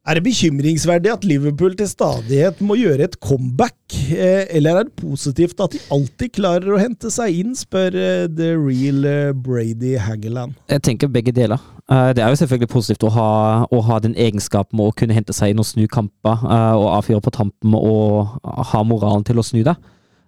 [0.07, 3.75] Er det bekymringsverdig at Liverpool til stadighet må gjøre et comeback,
[4.15, 8.29] eh, eller er det positivt at de alltid klarer å hente seg inn, spør eh,
[8.31, 10.55] the real eh, Brady Hageland.
[10.71, 11.59] Jeg tenker begge deler.
[11.87, 13.27] Det er jo selvfølgelig positivt å ha,
[13.71, 17.23] å ha den egenskapen med å kunne hente seg inn og snu kamper og avfyre
[17.23, 19.75] på tampen og ha moralen til å snu det.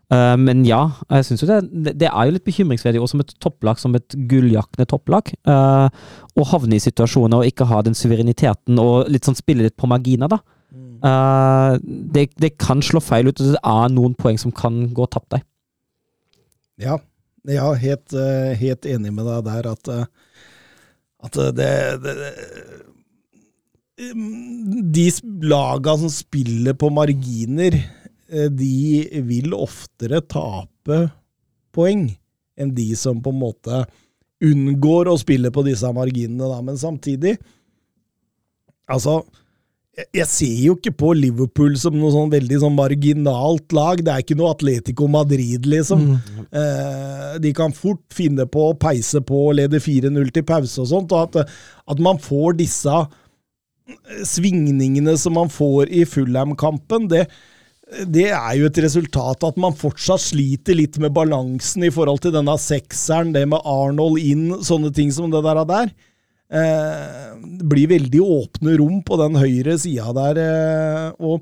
[0.10, 0.80] Eh, Men ja,
[1.14, 4.16] jeg syns jo det, det er jo litt bekymringsverdig også som et topplag, som et
[4.30, 5.90] gulljakende topplag, Uh,
[6.40, 9.90] å havne i situasjoner og ikke ha den suvereniteten og litt sånn spille litt på
[9.90, 10.40] marginer, da.
[11.04, 11.78] Uh,
[12.14, 15.32] Det, det kan slå feil ut, og det er noen poeng som kan gå tapt
[15.36, 15.44] der.
[16.80, 16.98] Ja,
[17.48, 18.16] jeg er helt,
[18.60, 19.90] helt enig med deg der at,
[21.28, 22.34] at det, det, det
[24.96, 25.08] De
[25.50, 27.76] laga som spiller på marginer,
[28.50, 31.00] de vil oftere tape
[31.76, 32.08] poeng
[32.60, 33.84] enn de som på en måte
[34.44, 36.62] unngår å spille på disse marginene, da.
[36.62, 37.38] Men samtidig
[38.90, 39.20] Altså,
[40.14, 43.98] jeg- ser jo ikke på Liverpool som noe sånn veldig sånn marginalt lag.
[44.04, 46.20] Det er ikke noe Atletico Madrid, liksom.
[46.52, 50.88] Eh, de kan fort finne på å peise på og lede 4-0 til pause og
[50.88, 51.12] sånt.
[51.12, 51.48] Og at,
[51.88, 57.28] at man får disse eh, svingningene som man får i Fulham-kampen, det,
[57.90, 62.36] det er jo et resultat at man fortsatt sliter litt med balansen i forhold til
[62.36, 65.64] denne sekseren, det med Arnold inn, sånne ting som det der.
[65.66, 65.90] der.
[66.50, 70.42] Eh, det blir veldig åpne rom på den høyre sida der.
[70.44, 71.42] Eh, og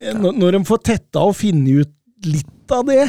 [0.00, 3.02] eh, når, når de får tetta og funnet ut litt av det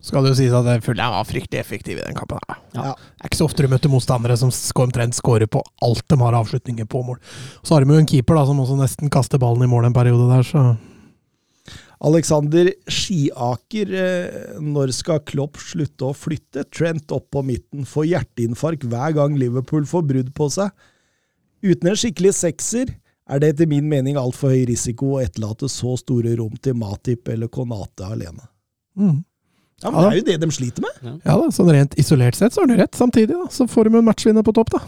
[0.00, 2.38] Skal det jo sies at det var fryktelig effektiv i den kampen.
[2.48, 2.60] her.
[2.74, 2.92] Ja.
[2.94, 4.50] Det er ikke så ofte du møter motstandere som
[4.82, 7.18] omtrent scorer på alt de har avslutninger på mål.
[7.62, 9.98] Så har de jo en keeper da, som også nesten kaster ballen i mål en
[9.98, 10.64] periode der, så
[12.00, 18.86] Alexander Skiaker, eh, når skal Klopp slutte å flytte Trent opp på midten, får hjerteinfarkt
[18.88, 20.72] hver gang Liverpool får brudd på seg?
[21.60, 22.94] Uten en skikkelig sekser
[23.30, 27.28] er det etter min mening altfor høy risiko å etterlate så store rom til Matip
[27.28, 28.48] eller Konate alene.
[28.96, 29.20] Mm.
[29.80, 31.20] Ja, men Det er jo det de sliter med.
[31.24, 32.96] Ja da, sånn rent isolert sett så har du rett.
[32.96, 34.80] Samtidig da, så får de en matchvinner på topp, da.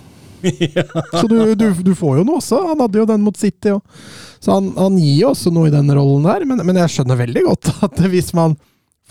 [1.20, 2.60] Så du, du, du får jo noe også.
[2.72, 3.74] Han hadde jo den mot City.
[3.76, 4.04] òg.
[4.42, 7.20] så han, han gir jo også noe i den rollen der, men, men jeg skjønner
[7.22, 8.56] veldig godt at hvis man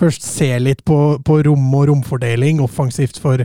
[0.02, 3.44] først ser litt på, på rom og romfordeling offensivt for,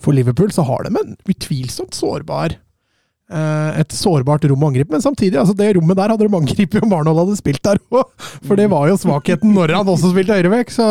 [0.00, 5.04] for Liverpool, så har de en utvilsomt sårbar eh, et sårbart rom å angripe, men
[5.04, 8.14] samtidig, altså det rommet der hadde de angrepet om Arnold hadde spilt der òg!
[8.46, 10.88] For det var jo svakheten når han også spilte høyrevekk, så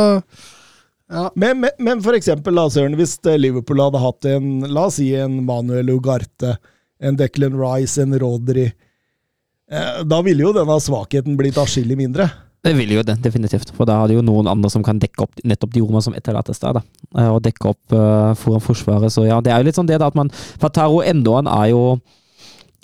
[1.12, 1.28] ja.
[1.36, 5.00] Men, men, men for eksempel, da, Søren, hvis eh, Liverpool hadde hatt en la oss
[5.00, 6.58] si en Manuel Ugarte,
[7.00, 12.28] en Declan Rice, en Rodri eh, Da ville jo denne svakheten blitt atskillig mindre.
[12.66, 13.70] Det ville jo det, definitivt.
[13.78, 16.16] For da har du jo noen andre som kan dekke opp nettopp de rommene som
[16.18, 16.80] etterlates der.
[16.80, 16.84] da.
[17.16, 19.14] Eh, Og dekke opp uh, foran Forsvaret.
[19.14, 21.84] Så ja, det er jo litt sånn det da at man Fataro Endoen er jo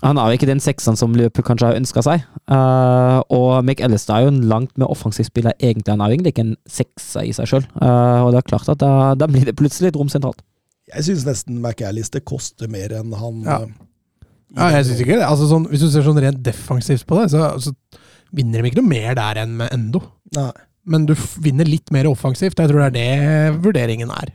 [0.03, 2.25] han er jo ikke den sekseren som Liverpool kanskje har ønska seg.
[2.51, 5.93] Uh, og McAllister er jo en langt mer offensiv spiller, egentlig.
[5.95, 7.65] Han er jo egentlig ikke en sekser i seg sjøl.
[7.79, 10.43] og det er klart at da, da blir det plutselig et rom sentralt.
[10.93, 13.61] Jeg syns nesten McAllister koster mer enn han Ja.
[13.63, 13.73] eh,
[14.53, 15.25] Ja, jeg synes ikke det.
[15.25, 17.71] Altså, sånn, hvis du ser sånn rent defensivt på det, så, så
[18.35, 20.03] vinner de ikke noe mer der enn med Endo.
[20.35, 20.51] Nei.
[20.85, 22.59] Men du f- vinner litt mer offensivt.
[22.59, 24.33] Jeg tror det er det vurderingen er.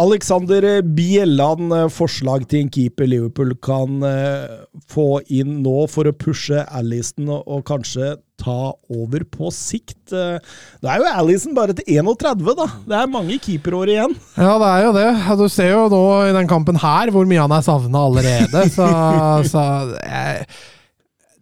[0.00, 6.14] Alexander Bjelland, eh, forslag til en keeper Liverpool kan eh, få inn nå for å
[6.16, 9.98] pushe Alison og, kanskje ta over på sikt.
[10.10, 10.40] Det
[10.82, 12.66] Da er jo Alison bare til 31, da.
[12.88, 14.16] Det er mange keeperår igjen.
[14.34, 15.08] Ja, det er jo det.
[15.38, 18.64] Du ser jo nå i den kampen her hvor mye han er savna allerede.
[18.76, 18.88] Så,
[19.52, 19.62] så
[20.00, 20.48] jeg,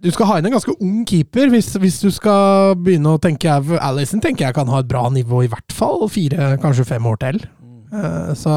[0.03, 3.53] du skal ha inn en ganske ung keeper hvis, hvis du skal begynne å tenke
[3.79, 7.21] Alison tenker jeg kan ha et bra nivå i hvert fall fire, kanskje fem år
[7.23, 7.43] til.
[7.93, 8.55] Eh, Så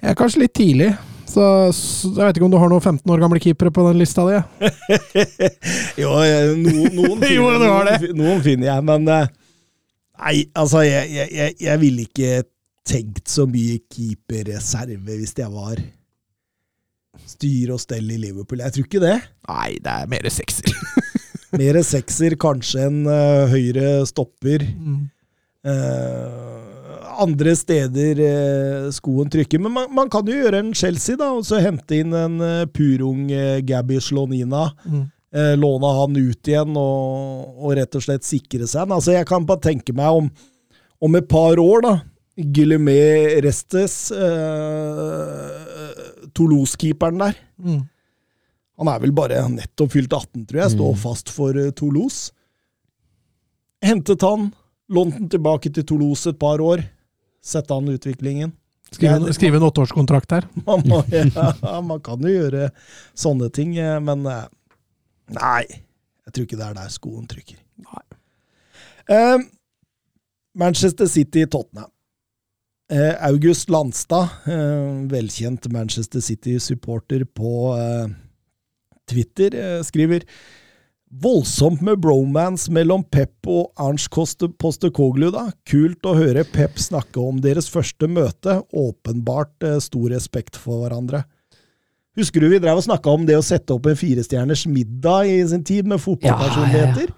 [0.00, 0.90] jeg er kanskje litt tidlig.
[1.26, 1.42] Så,
[2.14, 4.38] jeg vet ikke om du har noen 15 år gamle keepere på den lista di?
[6.02, 7.66] Jo, noen, noen, finner, Jo, det.
[7.66, 9.32] Noen, noen finner jeg, men eh,
[10.16, 12.46] Nei, altså, jeg, jeg, jeg, ville ikke
[12.88, 15.82] tenkt så mye keeperreserve hvis jeg var
[17.26, 18.62] styr og stell i Liverpool.
[18.64, 19.16] Jeg tror ikke det.
[19.50, 20.72] Nei, det er mer sekser.
[21.56, 24.64] Mer sekser, kanskje en uh, høyre stopper.
[24.76, 25.04] Mm.
[25.66, 26.75] Eh,
[27.22, 29.60] andre steder eh, skoen trykker.
[29.62, 32.64] Men man, man kan jo gjøre en Chelsea, da, og så hente inn en uh,
[32.72, 34.68] purung uh, Gabby Slonina.
[34.84, 35.04] Mm.
[35.36, 38.88] eh, låne han ut igjen og, og rett og slett sikre seg.
[38.94, 40.30] Altså, jeg kan bare tenke meg om,
[41.02, 41.94] om et par år, da.
[42.36, 46.00] Guillemé Restes, eh,
[46.36, 47.36] Toulouse-keeperen der.
[47.62, 47.84] Mm.
[48.76, 50.74] Han er vel bare nettopp fylt 18, tror jeg.
[50.76, 51.00] Står Mm.
[51.00, 52.30] fast for eh, Toulouse.
[53.84, 54.50] Hentet han,
[54.92, 56.82] lånt han tilbake til Toulouse et par år.
[57.46, 58.54] Sette an utviklingen.
[58.90, 60.46] Skrive, skrive en åtteårskontrakt her.
[60.66, 62.70] Man, må, ja, man kan jo gjøre
[63.18, 64.46] sånne ting, eh, men eh,
[65.34, 65.64] nei.
[66.26, 67.58] Jeg tror ikke det er der skoen trykker.
[69.10, 69.36] Eh,
[70.58, 71.90] Manchester City-Tottenham.
[72.90, 78.06] Eh, August Landstad, eh, velkjent Manchester City-supporter på eh,
[79.10, 80.22] Twitter, skriver
[81.22, 84.10] Voldsomt med bromance mellom Pep og Ernst
[84.60, 85.46] Postekoglu, da.
[85.68, 88.62] Kult å høre Pep snakke om deres første møte.
[88.76, 91.22] Åpenbart eh, stor respekt for hverandre.
[92.18, 95.48] Husker du vi drev og snakka om det å sette opp en firestjerners middag i
[95.48, 97.08] sin tid med fotballpersonligheter?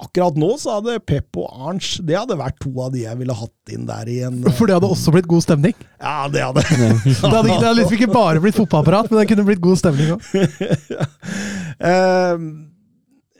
[0.00, 3.34] Akkurat nå så hadde Pep og Arnch Det hadde vært to av de jeg ville
[3.36, 5.76] hatt inn der i en For det hadde også blitt god stemning.
[6.00, 6.72] Ja, det hadde Det
[7.20, 10.24] hadde, det hadde liksom ikke bare blitt fotballapparat, men det kunne blitt god stemning òg.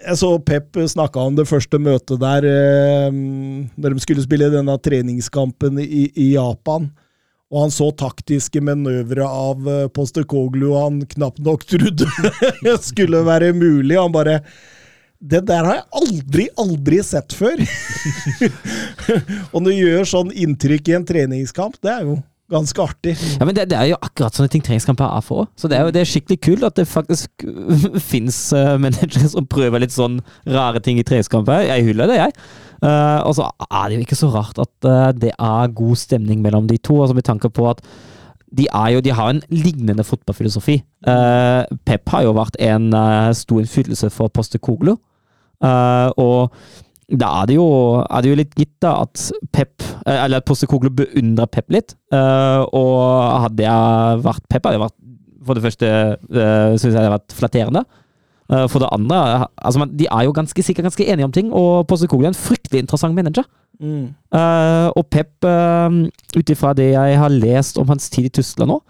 [0.05, 4.77] Jeg så Pep snakka om det første møtet der, eh, når de skulle spille denne
[4.85, 6.91] treningskampen i, i Japan.
[7.53, 12.09] Og han så taktiske manøvre av eh, Postekoglu han knapt nok trodde
[12.83, 13.97] skulle være mulig.
[14.01, 14.41] Han bare
[15.21, 17.63] Det der har jeg aldri, aldri sett før!
[19.55, 22.19] og når du gjør sånn inntrykk i en treningskamp, det er jo
[22.55, 23.17] ganske artig.
[23.37, 25.51] Ja, men det, det er jo akkurat sånne ting treningskamper er for.
[25.61, 27.47] Så det er jo det er skikkelig kult at det faktisk
[28.13, 31.67] fins managere som prøver litt sånn rare ting i treningskamper.
[31.69, 32.39] Jeg hyller det, jeg.
[32.85, 36.43] Uh, og så er det jo ikke så rart at uh, det er god stemning
[36.45, 37.81] mellom de to, altså med tanke på at
[38.55, 40.79] de, jo, de har en lignende fotballfilosofi.
[41.07, 44.95] Uh, Pep har jo vært en eh, stor innflytelse for Postekoglu.
[45.65, 46.55] Uh, og
[47.09, 47.67] da er det, jo,
[48.05, 51.97] er det jo litt gitt da at Pep, eh, eller at Postekoglu beundrer Pep litt.
[52.15, 53.01] Eh, og
[53.45, 55.01] hadde jeg vært Pep, hadde jeg vært
[55.45, 57.85] for det første uh, syns jeg det hadde vært flatterende.
[58.53, 61.53] Eh, For det andre, altså man, de er jo ganske sikkert ganske enige om ting,
[61.53, 63.47] og Postekoglu er en fryktelig interessant manager.
[63.81, 64.13] Mm.
[64.37, 66.05] Eh, og Pep, uh,
[66.37, 68.81] ut ifra det jeg har lest om hans tid i Tyskland nå,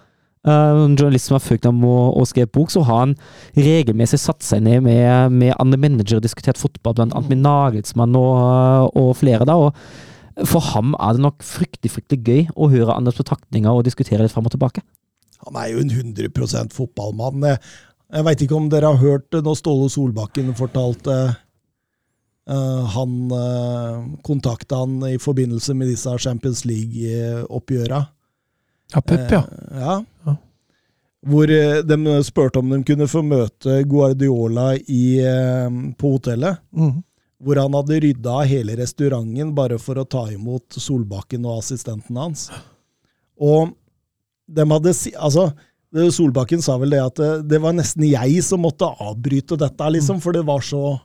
[0.48, 3.14] uh, en journalist som har fulgt ham og, og skrevet bok, så har han
[3.56, 8.18] regelmessig satt seg ned med, med andre managere og diskutert fotball, blant annet med Nagelsmann
[8.18, 9.46] og, og flere.
[9.48, 13.86] da, og For ham er det nok fryktelig fryktelig gøy å høre andres betraktninger og
[13.86, 14.84] diskutere litt fram og tilbake.
[15.44, 17.44] Han er jo en 100 fotballmann.
[17.44, 21.34] Jeg, veit ikke om dere har hørt når Ståle Solbakken fortalte
[22.44, 28.02] Uh, Han uh, kontakta han i forbindelse med disse Champions League-oppgjøra.
[28.94, 29.38] Ja, Pep, ja.
[29.38, 30.04] Eh, ja.
[30.24, 30.36] Ja.
[31.26, 35.68] Hvor eh, de spurte om de kunne få møte Guardiola i, eh,
[35.98, 36.60] på hotellet.
[36.76, 37.00] Mm.
[37.44, 42.46] Hvor han hadde rydda hele restauranten bare for å ta imot Solbakken og assistenten hans.
[43.40, 43.74] Og
[44.46, 45.48] de hadde si, altså,
[46.14, 50.36] Solbakken sa vel det at det, var nesten jeg som måtte avbryte dette, liksom, for
[50.36, 50.96] det var så,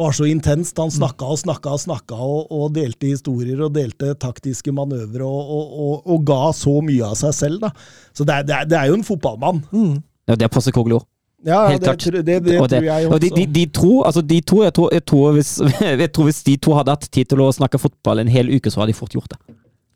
[0.00, 0.78] var så intenst.
[0.80, 5.54] Han snakka og snakka og snakka og, og delte historier og delte taktiske manøvre og,
[5.56, 7.60] og, og, og ga så mye av seg selv.
[7.68, 7.72] da.
[8.16, 9.62] Så det er, det er, det er jo en fotballmann.
[9.70, 9.96] Mm.
[10.30, 11.02] Ja, det er Postecoglou.
[11.46, 12.02] Ja, Helt klart.
[12.04, 13.20] det, det, det- tror jeg Og også.
[13.24, 15.52] de, de, de to, altså de to jeg, tror, jeg, tror hvis,
[16.02, 18.68] jeg tror hvis de to hadde hatt tid til å snakke fotball en hel uke,
[18.70, 19.38] så hadde de fort gjort det.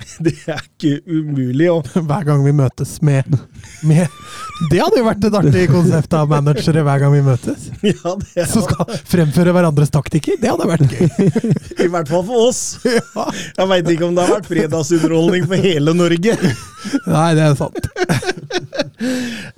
[0.25, 1.69] Det er ikke umulig.
[1.73, 3.37] Og, Hver gang vi møtes med,
[3.87, 4.07] med
[4.71, 7.69] Det hadde jo vært et artig konsept av managere hver gang vi møtes.
[7.93, 10.39] ja, det Som skal fremføre hverandres taktikker.
[10.43, 11.07] Det hadde vært gøy.
[11.87, 12.63] I hvert fall for oss.
[12.85, 13.29] Ja.
[13.61, 16.37] Jeg veit ikke om det har vært fredagsunderholdning for hele Norge.
[17.07, 17.89] Nei, det er sant.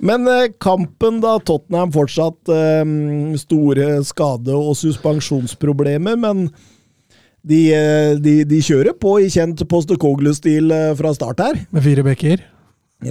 [0.03, 2.95] Men eh, kampen da Tottenham fortsatt eh,
[3.41, 6.47] store skade- og suspensjonsproblemer, men
[7.45, 11.59] de, eh, de, de kjører på i kjent Postekoglu-stil eh, fra start her.
[11.71, 12.43] Med fire bekker.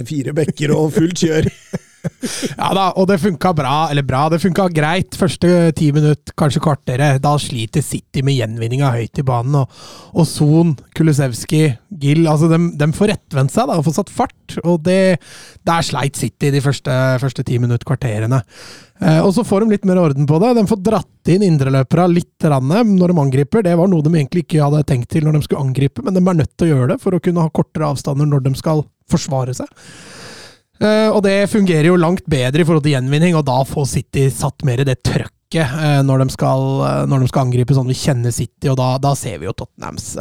[0.07, 1.47] Fire bekker og fullt kjør.
[2.57, 6.61] Ja da, og det funka bra, eller bra, det funka greit første ti minutt, kanskje
[6.63, 7.21] kvarteret.
[7.23, 9.83] Da sliter City med gjenvinninga høyt i banen, og,
[10.13, 11.63] og Son, Kulusevski,
[12.01, 14.57] Gill altså de, de får rettvendt seg da, og får satt fart.
[14.63, 15.17] Og det,
[15.67, 16.91] der sleit City de første,
[17.23, 18.41] første ti minutt, kvarterene.
[18.99, 20.53] Eh, og så får de litt mer orden på det.
[20.57, 23.65] De får dratt inn indreløpere litt når de angriper.
[23.65, 26.23] Det var noe de egentlig ikke hadde tenkt til når de skulle angripe, men de
[26.23, 28.85] er nødt til å gjøre det for å kunne ha kortere avstander når de skal
[29.11, 29.69] forsvare seg.
[30.77, 34.27] Eh, og det fungerer jo langt bedre i forhold til gjenvinning, og da får City
[34.33, 37.87] satt mer i det trøkket uh, når, de skal, uh, når de skal angripe sånn
[37.89, 40.11] vi kjenner City, og da, da ser vi jo Tottenhams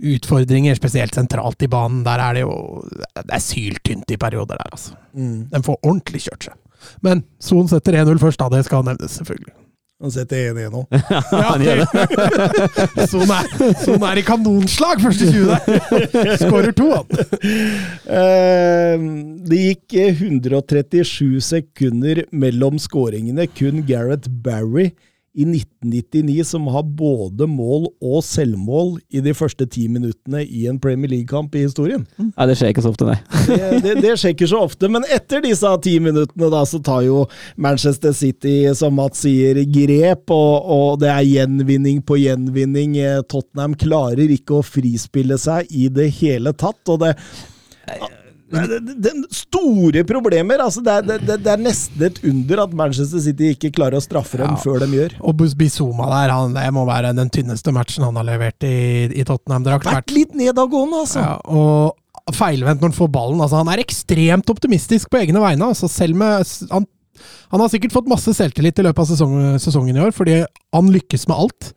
[0.00, 2.02] utfordringer, spesielt sentralt i banen.
[2.06, 2.54] Der er det jo
[2.88, 4.96] Det er syltynt i perioder der, altså.
[5.12, 6.58] De får ordentlig kjørt seg.
[7.04, 8.48] Men Son setter 1-0 først, da.
[8.52, 9.52] Det skal nevnes, selvfølgelig.
[10.00, 10.80] Han setter 1-1 nå.
[11.50, 12.04] Han gjør det.
[13.12, 13.50] sånn, er,
[13.82, 16.32] sånn er i kanonslag første 20 der!
[16.40, 17.06] Skårer to, han.
[18.08, 19.04] Eh,
[19.50, 23.44] Det gikk eh, 137 sekunder mellom skåringene.
[23.52, 24.90] Kun Gareth Barry
[25.30, 30.80] i 1999 som har både mål og selvmål i de første ti minuttene i en
[30.82, 32.02] Premier League-kamp i historien.
[32.18, 33.18] Nei, det skjer ikke så ofte, nei.
[33.50, 37.04] Det, det, det skjer ikke så ofte, men etter disse ti minuttene da, så tar
[37.06, 37.24] jo
[37.60, 42.98] Manchester City, som Mats sier, grep, og, og det er gjenvinning på gjenvinning.
[42.98, 47.14] Eh, Tottenham klarer ikke å frispille seg i det hele tatt, og det
[48.50, 50.58] det, det, det store problemer.
[50.64, 54.04] altså det er, det, det er nesten et under at Manchester City ikke klarer å
[54.04, 54.58] straffe dem Ja.
[54.62, 55.14] før de gjør.
[55.22, 58.74] Og Bus Bizuma der, han, det må være den tynneste matchen han har levert i,
[59.14, 59.86] i Tottenham-drakt.
[59.90, 61.22] Vært litt nedadgående, altså.
[61.24, 63.40] Ja, og feilvendt når han får ballen.
[63.42, 65.70] Altså, han er ekstremt optimistisk på egne vegne.
[65.72, 66.86] Altså, selv med han,
[67.50, 70.90] han har sikkert fått masse selvtillit i løpet av sesongen, sesongen i år, fordi han
[70.94, 71.72] lykkes med alt.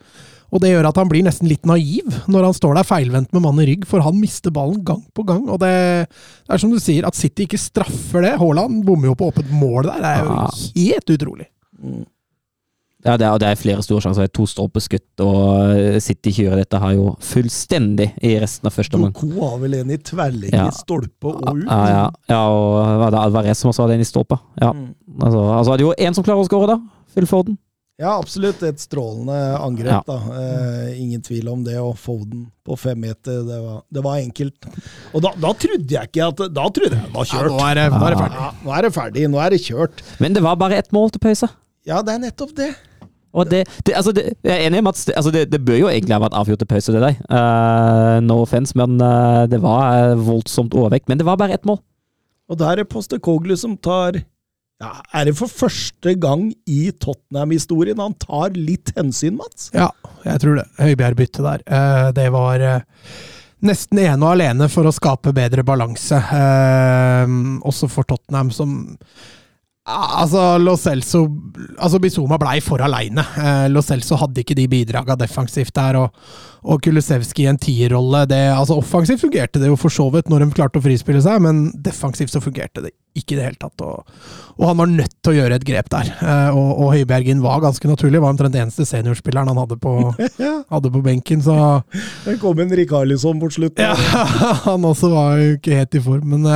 [0.53, 3.41] Og det gjør at han blir nesten litt naiv når han står der feilvendt med
[3.41, 5.47] mann i rygg, for han mister ballen gang på gang.
[5.49, 5.73] Og det,
[6.45, 8.35] det er som du sier, at City ikke straffer det.
[8.41, 10.03] Haaland bommer jo på åpent mål der.
[10.03, 11.47] Det er jo helt utrolig.
[13.03, 14.29] Ja, det er, og det er flere store sjanser.
[14.31, 19.11] To stolpeskudd, og eh, City kjører dette her jo fullstendig i resten av første omgang.
[19.17, 20.69] Doko har vel en i tverrlegg Ja.
[20.71, 21.65] stolpe og ut.
[21.65, 24.39] Ja, ja, ja, og var det Alvarez som også hadde en i stolpa?
[24.61, 24.71] Ja.
[24.71, 24.93] Mm.
[25.19, 27.03] Altså, altså er det jo én som klarer å skåre, da.
[27.13, 27.57] Phil Foden.
[28.01, 28.63] Ja, absolutt.
[28.65, 30.15] Et strålende angrep, da.
[30.39, 31.75] Eh, ingen tvil om det.
[31.77, 34.65] Og Foden på fem meter, det var, det var enkelt.
[35.13, 37.51] Og da, da trodde jeg ikke at Da trodde jeg det var Ja, kjørt.
[37.51, 38.31] nå er det, nå er det.
[38.39, 39.27] Ja, nå er det ferdig.
[39.29, 40.03] Nå er det kjørt.
[40.23, 41.51] Men det var bare ett mål til pause.
[41.85, 42.71] Ja, det er nettopp det.
[43.33, 45.79] Og det, det, altså det, jeg er enig om at det, altså det, det bør
[45.79, 47.15] jo egentlig ha vært avgjort til pause, det der.
[47.33, 51.09] Uh, no offense, men uh, det var eh, voldsomt overvekt.
[51.09, 51.79] Men det var bare ett mål.
[52.49, 54.21] Og da er det Postekoglu som tar
[54.83, 59.69] ja, Er det for første gang i Tottenham-historien han tar litt hensyn, Mats?
[59.75, 59.89] Ja,
[60.27, 60.67] jeg tror det.
[60.81, 61.63] Høibjerg-byttet der.
[61.67, 62.81] Eh, Det var eh,
[63.63, 66.19] nesten ene og alene for å skape bedre balanse.
[66.19, 68.75] Eh, Også for Tottenham, som
[69.87, 71.25] altså, Lo Celso
[71.77, 73.23] Altså, Bizoma blei for aleine.
[73.71, 76.25] Lo Celso hadde ikke de bidraga defensivt der, og,
[76.63, 78.23] og Kulisevskij i en tierrolle
[78.55, 81.65] altså, Offensivt fungerte det jo for så vidt når de klarte å frispille seg, men
[81.85, 83.83] defensivt så fungerte det ikke i det hele tatt.
[83.85, 84.13] Og,
[84.57, 86.09] og han var nødt til å gjøre et grep der.
[86.17, 89.93] Eh, og, og Høibjergen var ganske naturlig, var omtrent eneste seniorspilleren han hadde på,
[90.73, 91.57] hadde på benken, så
[92.25, 93.83] Det kom en Rikarlisson mot slutten.
[93.83, 94.23] ja,
[94.67, 96.49] Han også var jo ikke helt i form, men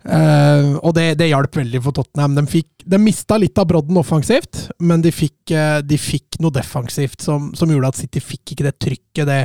[0.00, 2.32] Uh, og det, det hjalp veldig for Tottenham.
[2.38, 6.54] De, fikk, de mista litt av brodden offensivt, men de fikk, uh, de fikk noe
[6.54, 9.40] defensivt som, som, gjorde at City fikk ikke det trykket, det,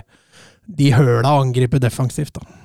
[0.66, 2.40] de høla å angripe defensivt.
[2.40, 2.62] da.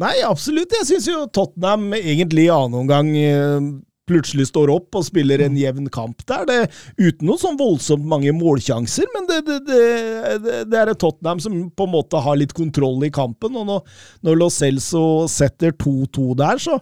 [0.00, 0.72] Nei, absolutt.
[0.78, 3.70] Jeg syns jo Tottenham egentlig i annen omgang uh,
[4.10, 6.46] plutselig står opp og spiller en jevn kamp der.
[6.48, 6.58] Det,
[6.98, 9.60] uten noe sånn voldsomt mange målsjanser, men det, det,
[10.70, 13.58] det, er et Tottenham som på en måte har litt kontroll i kampen.
[13.58, 16.80] Og når, når Lo Celso setter 2-2 der, så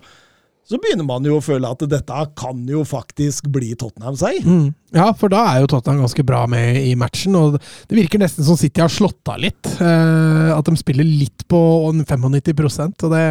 [0.68, 4.42] så begynner man jo å føle at dette kan jo faktisk bli Tottenham seg.
[4.44, 4.66] Mm.
[4.92, 8.44] Ja, for da er jo Tottenham ganske bra med i matchen, og det virker nesten
[8.44, 9.70] som City har slått av litt.
[9.80, 11.60] Eh, at de spiller litt på
[11.96, 13.24] 95% og det,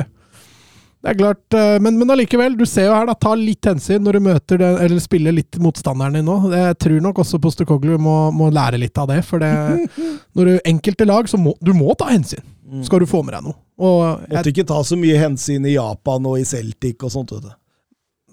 [1.08, 4.02] det er klart, eh, men, men allikevel, du ser jo her, da, ta litt hensyn
[4.04, 6.36] når du møter den, eller spiller litt motstanderen din nå.
[6.52, 9.54] Jeg tror nok også Postekoglu må, må lære litt av det, for det,
[10.36, 12.44] når du enkelte lag, så må du må ta hensyn.
[12.84, 13.56] Skal du få med deg noe.
[13.80, 17.46] Og Måtte ikke ta så mye hensyn i Japan og i Celtic og sånt, vet
[17.46, 17.54] du.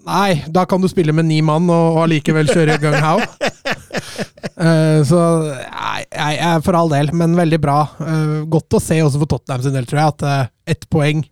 [0.05, 3.23] Nei, da kan du spille med ni mann og, allikevel kjøre gung hao.
[3.23, 6.33] uh, så nei, nei,
[6.65, 7.79] for all del, men veldig bra.
[8.03, 11.23] Uh, godt å se også for Tottenham sin del, tror jeg, at uh, ett poeng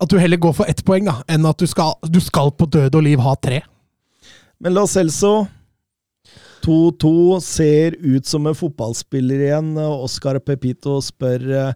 [0.00, 2.68] At du heller går for ett poeng da, enn at du skal, du skal på
[2.72, 3.60] død og liv ha tre.
[4.60, 5.46] Men La Celso
[6.64, 9.74] 2-2 ser ut som en fotballspiller igjen.
[9.80, 11.74] Oscar Pepito spør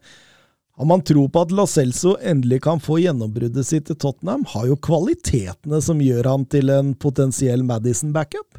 [0.75, 4.67] om han tror på at La Celso endelig kan få gjennombruddet sitt til Tottenham, har
[4.67, 8.59] jo kvalitetene som gjør han til en potensiell Madison-backup.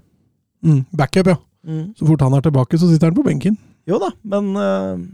[0.66, 1.38] Mm, backup, ja.
[1.68, 1.90] Mm.
[1.98, 3.58] Så fort han er tilbake, så sitter han på benken.
[3.90, 5.06] Jo da, men uh...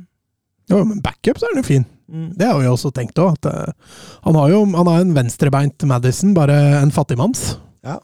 [0.69, 1.85] Jo, men backup så er han jo fin.
[2.11, 2.29] Mm.
[2.37, 3.39] Det har vi også tenkt òg.
[3.47, 3.97] Uh,
[4.27, 7.55] han har jo han har en venstrebeint Madison, bare en fattigmanns.
[7.87, 7.97] Ja.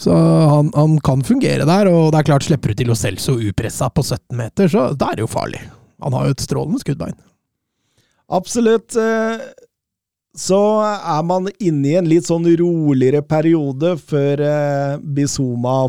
[0.00, 3.34] Så han, han, kan fungere der, og det er klart, slipper du til Lo Celso
[3.36, 5.60] upressa på 17 meter, så da er det jo farlig.
[6.00, 7.18] Han har jo et strålende skuddbein.
[8.30, 8.96] Absolutt.
[8.96, 9.42] Eh,
[10.38, 15.82] så er man inne i en litt sånn roligere periode før eh, Bizuma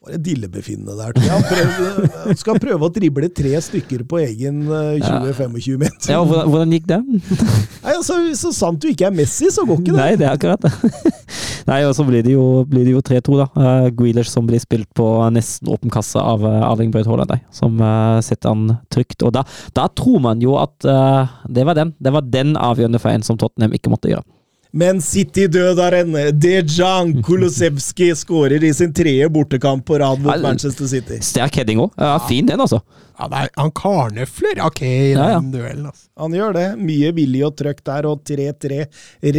[0.00, 1.42] får det dillebefinnende der, tror jeg.
[1.50, 6.12] Prøv, skal prøve å drible tre stykker på egen 20-25 eh, meter.
[6.14, 7.00] Ja, hvordan, hvordan, gikk det?
[7.84, 9.98] Nei, altså, Så sant du ikke er Messi, så går ikke det.
[9.98, 10.72] Nei, det er akkurat det.
[11.70, 13.48] Nei, og så blir det jo, jo 3-2, da.
[13.52, 17.76] Uh, Grealish som blir spilt på nesten åpen kasse av uh, Arling Braut Haaland, som
[17.84, 19.20] uh, setter han trygt.
[19.20, 19.44] Og da,
[19.76, 21.92] da, tror man jo at uh, det var den.
[22.00, 24.24] Det var den avgjørende feilen som Tottenham ikke måtte gjøre.
[24.70, 31.18] Men City-dødaren Dejan Kulusevski skårer i sin tredje bortekamp på rad mot Manchester City.
[31.24, 31.94] Sterk heading òg.
[31.98, 32.78] Ja, fin den, altså.
[33.18, 35.90] Ja, er, han karnøfler ok i ja, ja, den duellen.
[35.90, 36.06] Altså.
[36.22, 36.66] Han gjør det.
[36.80, 38.84] Mye vilje og trøkk der, og 3-3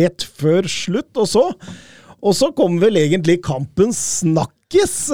[0.02, 1.12] rett før slutt.
[1.16, 1.46] Og så,
[2.20, 5.12] og så kommer vel egentlig kampens snakk snakkes!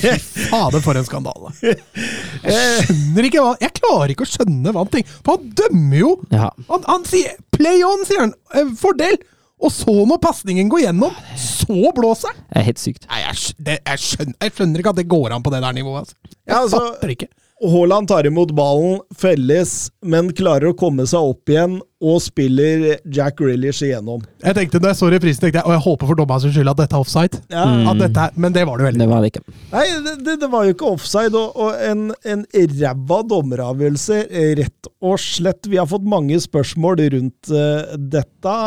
[0.00, 0.18] Fy
[0.50, 1.52] fader, for en skandale.
[1.62, 5.20] Jeg skjønner ikke hva Jeg klarer ikke å skjønne hva han tenker.
[5.24, 6.14] For han dømmer jo!
[6.32, 6.50] Ja.
[6.68, 8.34] Han, han, sier 'play on', sier han.
[8.54, 9.18] Eh, fordel!
[9.62, 12.40] Og så, når pasningen går gjennom, så blåser han!
[12.50, 13.06] Det er helt sykt.
[13.06, 16.02] Nei, jeg, jeg, skjønner, jeg, skjønner, ikke at det går an på det der nivået.
[16.02, 16.16] Altså.
[16.34, 17.28] Jeg ja, altså, fatter ikke.
[17.62, 23.36] Haaland tar imot ballen, felles, men klarer å komme seg opp igjen og spiller Jack
[23.38, 24.24] Grealish igjennom.
[24.42, 26.80] Jeg tenkte da jeg så reprisen, tenkte jeg, og jeg håper for dommerens skyld at
[26.80, 27.40] dette er offside.
[27.54, 27.66] Ja.
[27.70, 27.92] Mm.
[28.02, 29.04] Dette, men det var det jo heller.
[29.04, 29.44] Det var det ikke.
[29.70, 32.04] Nei, det, det, det var jo ikke offside, og, og en,
[32.34, 32.44] en
[32.82, 34.20] ræva dommeravgjørelse,
[34.58, 35.70] rett og slett.
[35.70, 38.58] Vi har fått mange spørsmål rundt uh, dette.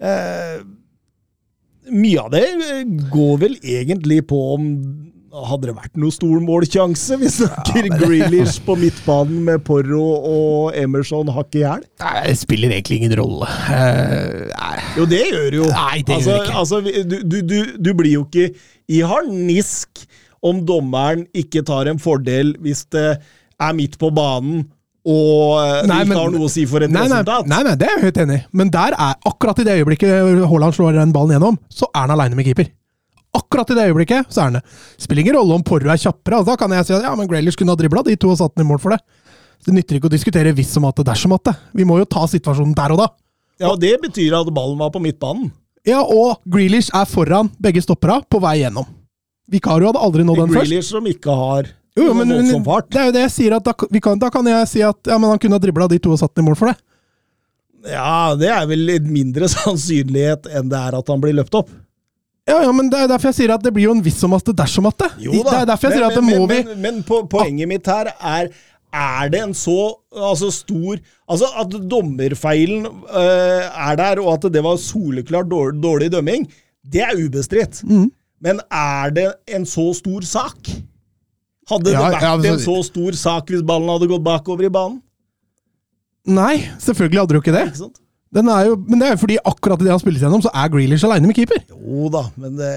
[0.00, 0.60] Uh,
[1.90, 2.46] mye av det
[3.12, 4.66] går vel egentlig på om
[5.30, 7.18] hadde det vært noe stor målsjanse?
[7.20, 11.84] Vi snakker ja, Grealish på midtbanen med Porro og Emerson hakk i hæl.
[12.00, 13.50] Det spiller egentlig ingen rolle.
[13.70, 14.48] Uh,
[14.98, 15.68] jo, det gjør det jo.
[15.70, 16.58] Nei, det altså, gjør ikke.
[16.64, 18.50] Altså, du, du, du, blir jo ikke
[18.90, 20.04] i harnisk
[20.46, 23.08] om dommeren ikke tar en fordel hvis det
[23.60, 24.64] er midt på banen
[25.00, 27.46] og det nei, ikke har noe å si for et nei, resultat.
[27.48, 28.42] Nei, nei, det er jeg helt enig i.
[28.60, 32.12] Men der er akkurat i det øyeblikket Haaland slår den ballen gjennom, så er han
[32.18, 32.68] aleine med keeper.
[33.36, 34.62] Akkurat i det øyeblikket så er han det.
[34.98, 36.40] Spiller ingen rolle om Porro er kjappere.
[36.40, 38.38] Altså, da kan jeg si at ja, men Graylish kunne ha dribla de to og
[38.40, 39.00] satt den i mål for det.
[39.66, 41.54] Det nytter ikke å diskutere hvis som at det dersom det.
[41.76, 43.10] Vi må jo ta situasjonen der og da.
[43.60, 45.50] Ja, og Det betyr at ballen var på midtbanen.
[45.86, 48.88] Ja, og Grealish er foran begge stoppera på vei gjennom.
[49.50, 50.70] Vikario hadde aldri nådd den først.
[50.70, 52.30] Grealish som ikke har jo, jo, men,
[52.64, 52.88] fart.
[52.92, 55.18] Det er jo det jeg sier, at da, kan, da kan jeg si at ja,
[55.18, 56.78] men han kunne ha dribla de to og satt den i mål for det.
[57.90, 61.72] Ja, det er vel litt mindre sannsynlighet enn det er at han blir løpt opp.
[62.50, 64.34] Ja, ja, men det er derfor jeg sier at det blir jo en viss om
[64.36, 65.10] at det dersom at det.
[65.28, 67.22] Jo da, det er derfor jeg men, sier at det må vi Men, men po
[67.30, 68.50] poenget mitt her er
[68.90, 69.76] Er det en så
[70.10, 70.98] altså, stor
[71.30, 76.48] Altså At dommerfeilen øh, er der, og at det var soleklart dårlig, dårlig dømming,
[76.82, 77.84] det er ubestridt.
[77.86, 78.08] Mm.
[78.42, 80.58] Men er det en så stor sak?
[81.70, 84.66] Hadde Ja, det vært ja, altså- en så stor sak hvis ballen hadde gått bakover
[84.66, 84.98] i banen?
[86.26, 87.66] Nei, selvfølgelig hadde du ikke det.
[87.70, 88.00] Ikke sant?
[88.34, 90.52] Den er jo, men det er jo fordi akkurat i det han spilles gjennom, så
[90.54, 91.64] er Grealish aleine med keeper.
[91.74, 92.68] Jo da, men det,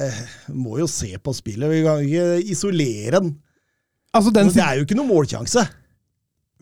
[0.50, 1.70] må jo se på spillet.
[1.70, 3.36] Vi kan ikke isolere den.
[4.14, 5.68] Altså den, Det er jo ikke noe målsjanse.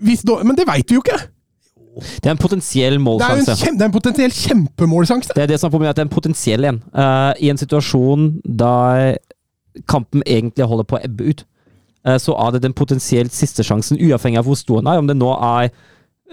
[0.02, 1.20] hvis, da- men det veit du jo ikke!
[1.92, 3.72] Det er en potensiell Det er en, målsjanse.
[3.76, 5.34] det er en potensiell kjempemålsjanse.
[5.36, 6.82] Det er det som er problemet, at det er en potensiell en.
[6.96, 9.16] Uh, I en situasjon da
[9.92, 11.44] kampen egentlig holder på å ebbe ut,
[12.08, 15.00] uh, så er det den potensielt siste sjansen, uavhengig av hvor stor den er.
[15.04, 15.72] Om det nå er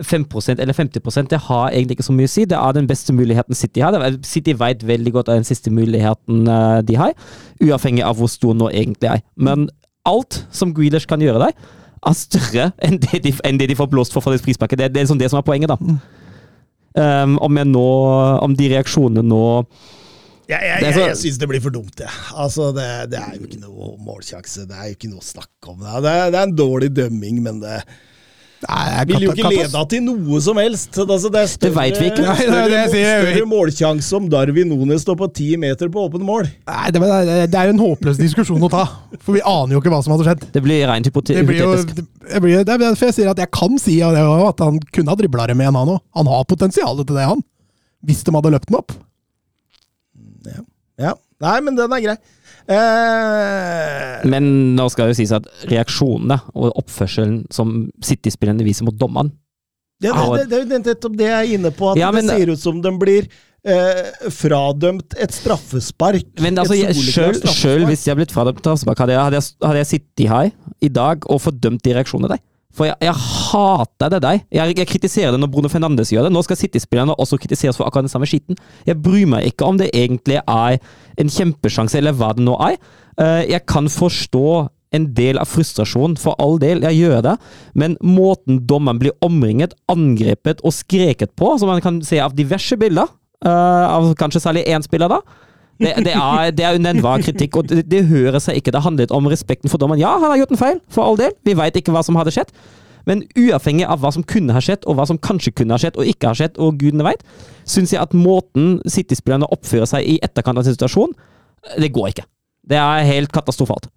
[0.05, 2.45] 5% eller 50% det har egentlig ikke så mye å si.
[2.49, 3.97] Det er den beste muligheten City har.
[4.27, 7.13] City vet veldig godt at den siste muligheten eh, de har,
[7.63, 9.25] uavhengig av hvor stor nå egentlig er.
[9.35, 9.69] Men
[10.09, 11.69] alt som Grealish kan gjøre der,
[12.07, 14.79] er større enn det de, enn det de får blåst for fra det frisparket.
[14.79, 15.79] Det, det er liksom det som er poenget, da.
[16.99, 17.89] Um, om, jeg nå,
[18.43, 19.43] om de reaksjonene nå
[20.49, 22.11] Jeg, jeg, Det jeg, jeg syns det blir for dumt, jeg.
[22.33, 24.65] Altså, det, det er jo ikke noe målsjanse.
[24.71, 25.83] Det er jo ikke noe å snakke om.
[25.83, 27.83] Det er, det er en dårlig dømming, men det
[28.59, 30.97] Nei, vil jo ikke lede til noe som helst.
[30.99, 32.25] Altså, det er større, Det vet vi ikke.
[32.27, 33.27] Nei, det er det jeg større, sier.
[33.29, 36.49] større målsjanse om Darwin Nunes står på ti meter på åpne mål.
[36.67, 38.83] Nei, det, det, det er jo en håpløs diskusjon å ta.
[39.23, 40.49] For vi aner jo ikke hva som hadde skjedd.
[40.57, 42.03] Det blir rent hypote Det, blir jo, hypotetisk.
[42.33, 45.15] det, blir, det er derfor jeg sier at jeg kan si det at han kunne
[45.15, 46.03] ha dribla det med en, han òg.
[46.19, 47.47] Han har potensialet til det, han.
[48.11, 48.97] Hvis de hadde løpt den opp.
[50.49, 50.61] Ja.
[51.07, 51.15] ja.
[51.47, 52.19] Nei, men den er grei.
[52.69, 58.97] Eh, Men nå skal det jo sies at reaksjonene og oppførselen som City-spillerne viser mot
[59.01, 59.33] dommeren
[59.99, 62.29] det, det, det, det er jo nettopp det jeg er inne på, at Ja, men-
[62.29, 63.25] det ser ut som de blir
[63.67, 66.29] eh, fradømt et straffespark.
[66.41, 69.81] Men altså, Et selv, hvis jeg har blitt fradømt straffespark, hadde, jeg- hadde, jeg- hadde
[69.83, 72.39] jeg sittet her i dag og fordømt de reaksjonene der.
[72.77, 74.41] For jeg, jeg hater det der.
[74.53, 76.33] Jeg, jeg kritiserer det når Bruno Fernandes gjør det.
[76.35, 78.59] Nå skal City-spillerne også kritiseres for akkurat den samme skitten.
[78.87, 80.77] Jeg bryr meg ikke om det egentlig er
[81.19, 82.77] en kjempesjanse, eller hva det nå er.
[83.19, 87.35] Eh, Jeg kan forstå en del av frustrasjonen, for all del, jeg gjør det,
[87.77, 92.77] men måten dommeren blir omringet, angrepet og skreket på, som man kan se av diverse
[92.81, 93.11] bilder,
[93.45, 95.21] eh, av kanskje særlig én spiller da,
[95.79, 98.75] det, det, er, det er unevnbar kritikk, og det, det hører seg ikke.
[98.75, 100.03] Det handlet om respekten for dommeren.
[100.03, 101.35] Ja, han har gjort en feil, for all del.
[101.47, 102.51] Vi veit ikke hva som hadde skjedd.
[103.09, 105.97] Men uavhengig av hva som kunne ha skjedd, og hva som kanskje kunne ha skjedd,
[105.97, 107.23] og ikke har skjedd, og gudene veit,
[107.69, 111.15] syns jeg at måten City-spillerne oppfører seg i etterkant av en situasjon,
[111.79, 112.27] det går ikke.
[112.69, 113.89] Det er helt katastrofalt.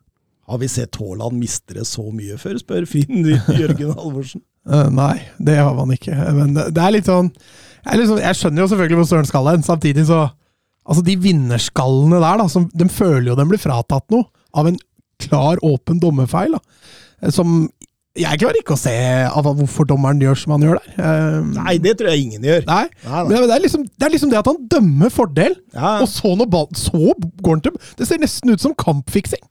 [0.52, 3.28] Har vi sett Haaland mistre så mye før, spør Finn
[3.62, 4.44] Jørgen Halvorsen.
[4.70, 6.16] Eh, nei, det har man ikke.
[6.38, 7.32] Men det, det er litt sånn
[7.82, 9.64] jeg, liksom, jeg skjønner jo selvfølgelig hvor Søren skal hen.
[9.66, 10.20] Samtidig så
[10.88, 14.26] Altså, de vinnerskallene der, da, som, de føler jo de blir fratatt noe
[14.58, 14.80] av en
[15.22, 16.56] klar, åpen dommerfeil.
[16.58, 17.30] da.
[17.32, 17.70] Som
[18.18, 18.92] jeg klarer ikke å se
[19.30, 20.96] av hvorfor dommeren gjør som han gjør der.
[21.00, 22.66] Um, Nei, det tror jeg ingen gjør.
[22.68, 23.22] Nei, Nei, nei.
[23.30, 25.94] Men det er, liksom, det er liksom det at han dømmer fordel, Ja.
[26.04, 29.46] og så når ball, så går han til Det ser nesten ut som kampfiksing.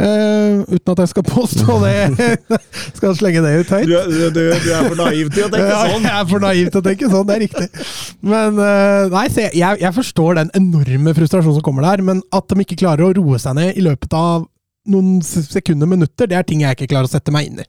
[0.00, 2.36] Eh, uten at jeg skal påstå det.
[2.98, 3.90] skal slenge det ut høyt.
[3.90, 3.96] Du,
[4.32, 6.06] du, du er for naiv til å tenke Ja, sånn.
[6.08, 7.66] jeg er for naiv til å tenke sånn, det er riktig.
[8.32, 12.48] Men uh, nei, se, jeg, jeg forstår den enorme frustrasjonen som kommer der, men at
[12.48, 14.46] de ikke klarer å roe seg ned i løpet av
[14.90, 17.66] noen sekunder, minutter, det er ting jeg ikke klarer å sette meg inn i.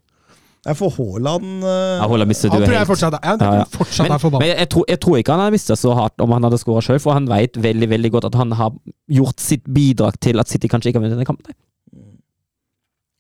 [0.62, 3.66] Jeg får Haaland uh, ja, Haaland mister du tror jeg fortsatt, jeg Ja, ja.
[3.74, 4.44] fortsatt Men, er forbanna.
[4.46, 6.84] men jeg, tror, jeg tror ikke han hadde mistet så hardt om han hadde skåra
[6.86, 8.76] sjøl, for han vet veldig veldig godt at han har
[9.10, 11.58] gjort sitt bidrag til at City kanskje ikke har vunnet denne kampen.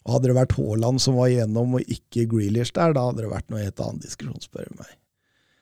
[0.09, 3.49] Hadde det vært Haaland som var igjennom, og ikke Grealish der, da hadde det vært
[3.53, 4.95] noe helt annen diskusjon, spør du meg.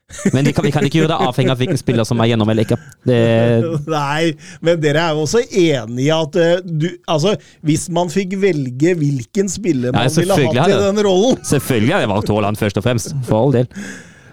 [0.33, 2.49] Men vi kan, vi kan ikke gjøre det avhengig av hvilken spiller som er gjennom
[2.49, 2.77] eller ikke.
[3.05, 3.17] Det,
[3.93, 4.31] Nei,
[4.65, 8.95] men dere er jo også enig i at eh, du Altså, hvis man fikk velge
[8.97, 12.57] hvilken spiller Ja, man ville selvfølgelig hatt i den rollen selvfølgelig hadde jeg valgt Haaland
[12.63, 13.69] først og fremst, for all del.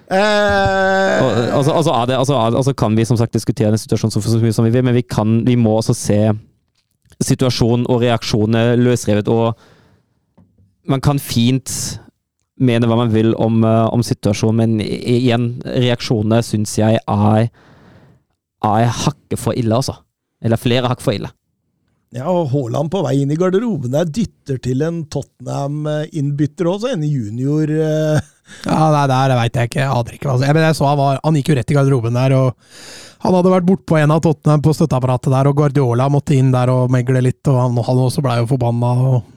[0.08, 2.96] eh, Og, og, så- altså, altså, er det, og, så er det- og så kan
[2.96, 5.42] vi som sagt diskutere den situasjonen så, så mye som vi vil, men vi, kan,
[5.44, 6.20] vi må også se
[7.20, 9.28] situasjonen og reaksjonene løsrevet.
[9.28, 9.56] Og
[10.90, 11.70] man kan fint
[12.56, 17.48] mene hva man vil om, eh, om situasjonen, men igjen, reaksjonene syns jeg er,
[18.64, 19.98] er hakket for ille, altså.
[20.44, 21.32] Eller flere hakk for ille.
[22.14, 27.04] Ja, og Haaland på vei inn i garderoben der dytter til en Tottenham-innbytter også, en
[27.04, 28.32] junior uh...
[28.62, 29.80] Ja, nei, der veit jeg ikke.
[29.82, 31.76] Jeg aner ikke hva jeg, men jeg så han, var, han gikk jo rett i
[31.76, 36.06] garderoben der, og han hadde vært bortpå en av Tottenham på støtteapparatet der, og Guardiola
[36.12, 38.92] måtte inn der og megle litt, og han, han også blei jo forbanna.
[39.10, 39.35] Og,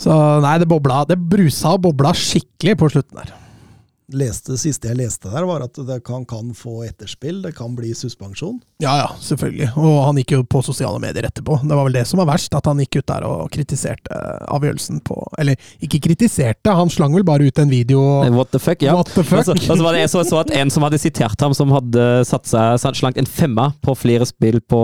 [0.00, 1.04] så nei, det bobla.
[1.08, 3.34] Det brusa og bobla skikkelig på slutten der.
[4.12, 7.40] Leste, det siste jeg leste der, var at det kan, kan få etterspill.
[7.44, 8.58] Det kan bli suspensjon.
[8.82, 9.70] Ja, ja, selvfølgelig.
[9.80, 11.60] Og han gikk jo på sosiale medier etterpå.
[11.62, 14.20] Det var vel det som var verst, at han gikk ut der og kritiserte
[14.54, 18.02] avgjørelsen på Eller ikke kritiserte, han slang vel bare ut en video
[18.34, 18.94] What the fuck, ja.
[18.96, 19.44] What the fuck?
[19.44, 22.06] Altså, så, var det jeg så, så at en som hadde sitert ham, som hadde
[22.28, 24.82] satt seg slangt en femmer på flere spill på,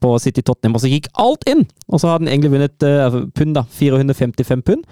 [0.00, 1.66] på City Tottenham, og så gikk alt inn!
[1.90, 3.66] Og så hadde han egentlig vunnet uh, pund, da.
[3.80, 4.84] 455 pund.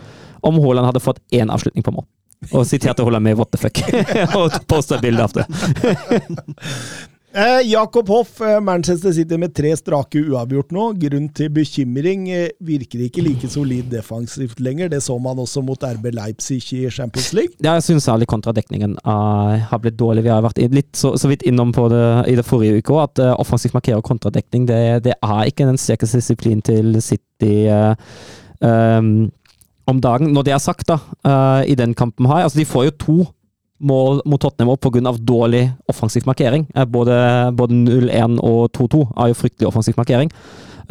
[0.46, 2.06] Om Haaland hadde fått én avslutning på mål.
[2.52, 3.82] Og siterte holde med 'what the fuck',
[4.38, 5.46] og posta bilde av det.
[7.38, 10.84] Eh, Jakob Hoff, eh, Manchester City med tre strake uavgjort nå.
[10.98, 12.24] Grunn til bekymring.
[12.32, 14.88] Eh, virker ikke like solid defensivt lenger.
[14.88, 17.54] Det så man også mot RB Leipzig i Champions League.
[17.60, 20.24] Ja, jeg syns særlig kontradekningen uh, har blitt dårlig.
[20.24, 23.22] Vi har vært litt så, så vidt innom på det i det forrige uka at
[23.22, 27.68] uh, offensivt markerer kontradekning det, det, er ikke den sterkeste disiplinen til City.
[27.68, 27.92] Uh,
[28.64, 29.28] um,
[29.88, 30.32] om dagen.
[30.34, 33.18] Når det er sagt, da, uh, i den kampen her altså De får jo to
[33.78, 35.12] mål mot Tottenham pga.
[35.16, 36.66] dårlig offensiv markering.
[36.76, 37.16] Uh, både,
[37.56, 40.30] både 0-1 og 2-2 er jo fryktelig offensiv markering.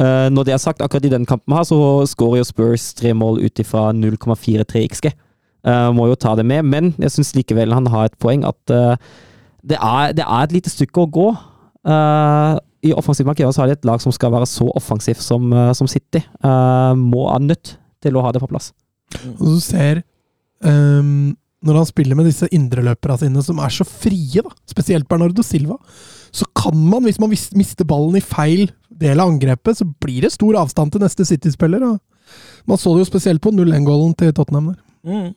[0.00, 3.14] Uh, når det er sagt, akkurat i den kampen her, så skårer jo Spurs tre
[3.14, 5.10] mål ut ifra 0,43 XG.
[5.92, 8.70] må jo ta det med, men jeg syns likevel han har et poeng at
[9.68, 11.26] det er, det, er, et lite stykke å gå.
[12.88, 15.90] I offensiv markering så har de et lag som skal være så offensivt som, som
[15.90, 16.22] City.
[16.96, 18.70] må er nødt til å ha det på plass.
[19.38, 20.02] Og du ser
[20.60, 21.32] um,
[21.64, 25.78] Når han spiller med disse indreløperne sine som er så frie, da, spesielt Bernardo Silva,
[26.30, 30.34] så kan man, hvis man mister ballen i feil del av angrepet, så blir det
[30.34, 31.84] stor avstand til neste City-spiller.
[32.68, 34.80] Man så det jo spesielt på 0-1-gålen til Tottenham der.
[35.08, 35.28] Mm.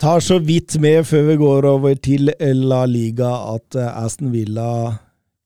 [0.00, 4.68] Tar så vidt med før vi går over til La Liga at eh, Aston Villa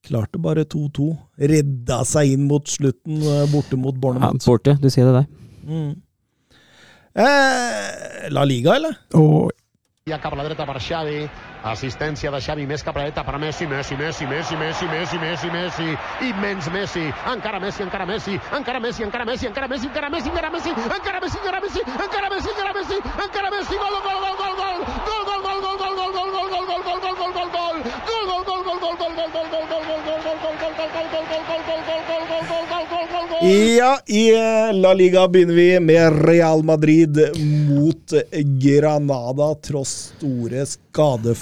[0.08, 1.08] klarte bare 2-2.
[1.50, 4.40] Redda seg inn mot slutten eh, borte mot Bournemouth.
[4.40, 5.28] Ja, borte, du sier det der.
[5.68, 5.90] Mm.
[7.14, 8.96] Eh, La Liga, eller?
[9.12, 9.50] Oh.
[11.66, 15.18] Assistència de Xavi més cap a la dreta per Messi, Messi, Messi, Messi, Messi, Messi,
[15.18, 15.88] Messi, Messi,
[16.28, 20.50] immens Messi, encara Messi, encara Messi, encara Messi, encara Messi, encara Messi, encara Messi, encara
[20.50, 22.96] Messi, encara Messi, encara Messi, encara Messi, encara Messi,
[23.26, 26.42] encara Messi, gol, gol, gol, gol, gol, gol, gol, gol, gol, gol, gol, gol, gol,
[26.44, 27.68] gol, gol, gol, gol, gol, gol,
[33.40, 34.32] Ja, i
[34.74, 37.18] La Liga begynner vi med Real Madrid
[37.68, 38.12] mot
[38.58, 40.66] Granada, tross store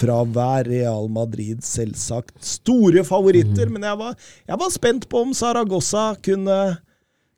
[0.06, 0.66] skadefravær.
[0.70, 6.76] Real Madrid selvsagt store favoritter, men jeg var, jeg var spent på om Saragossa kunne,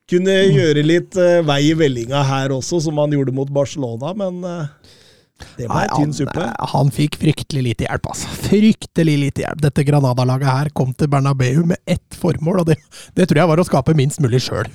[0.09, 4.43] kunne gjøre litt vei i vellinga her også, som han gjorde mot Barcelona, men
[5.57, 6.41] det var tynn suppe.
[6.41, 8.31] Han, han fikk fryktelig lite hjelp, altså.
[8.49, 9.61] Fryktelig lite hjelp.
[9.62, 12.79] Dette Granada-laget her kom til Bernabeu med ett formål, og det,
[13.14, 14.66] det tror jeg var å skape minst mulig sjøl.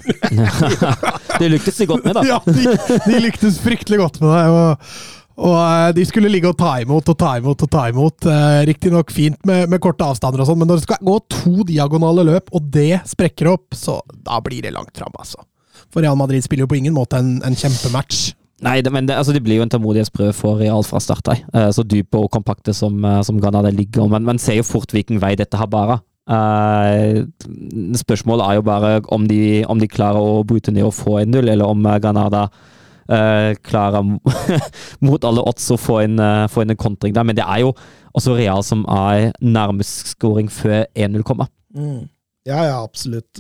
[1.42, 2.24] det lyktes de godt med, da.
[2.32, 2.78] Ja, de,
[3.10, 4.46] de lyktes fryktelig godt med det.
[4.48, 8.28] og og De skulle ligge og ta imot og ta imot og ta imot.
[8.30, 11.66] Eh, Riktignok fint med, med, korte avstander, og sånn, men når det skal gå to
[11.70, 15.14] diagonale løp, og det sprekker opp, så da blir det langt fram.
[15.18, 15.42] Altså.
[15.90, 18.32] For Real Madrid spiller jo på ingen måte en, en kjempematch.
[18.64, 21.42] Nei, det, men det, altså, det blir jo en tålmodighetsprøve for Real fra start av.
[21.52, 24.06] Uh, så dype og kompakte som, som Granada ligger.
[24.12, 25.98] Men man ser jo fort hvilken vei dette har bare.
[26.30, 27.26] Uh,
[28.00, 31.34] spørsmålet er jo bare om de, om de, klarer å bryte ned og få en
[31.34, 32.46] null, eller om Granada
[33.66, 34.06] klarer
[35.06, 37.28] mot alle odds å få inn, få inn en kontring der.
[37.28, 37.74] Men det er jo
[38.14, 41.50] også Real som er nærmest scoring før 1-0 kommer.
[41.76, 42.10] Mm.
[42.44, 43.40] Ja, ja, absolutt.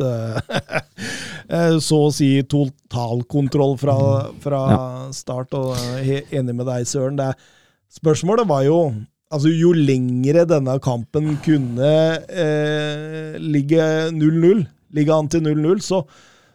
[1.87, 3.97] Så å si totalkontroll fra,
[4.43, 4.83] fra ja.
[5.15, 5.75] start, og
[6.07, 7.19] enig med deg, Søren.
[7.19, 7.33] Det,
[7.99, 8.77] spørsmålet var jo
[9.33, 11.87] Altså, jo lengre denne kampen kunne
[12.29, 13.81] eh, ligge
[14.13, 14.59] 0-0,
[14.93, 16.03] ligge an til 0-0, så,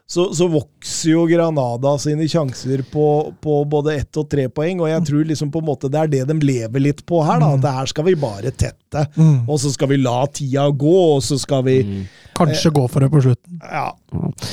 [0.08, 3.06] så, så, vokser jo Granada sine sjanser på,
[3.44, 4.80] på, både ett og tre poeng.
[4.80, 7.42] Og jeg tror liksom på en måte det er det de lever litt på her.
[7.42, 9.04] da, At det her skal vi bare tette.
[9.18, 9.42] Mm.
[9.44, 12.00] Og så skal vi la tida gå, og så skal vi mm.
[12.38, 13.60] Kanskje eh, gå for det på slutten.
[13.60, 13.90] Ja.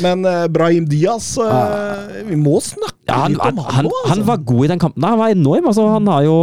[0.03, 3.93] Men eh, Brahim Diaz eh, Vi må snakke ja, han, litt om han, han, nå.
[4.01, 4.11] Altså.
[4.11, 5.07] Han var god i den kampen.
[5.07, 5.69] Han var enorm.
[5.71, 6.39] altså Han har jo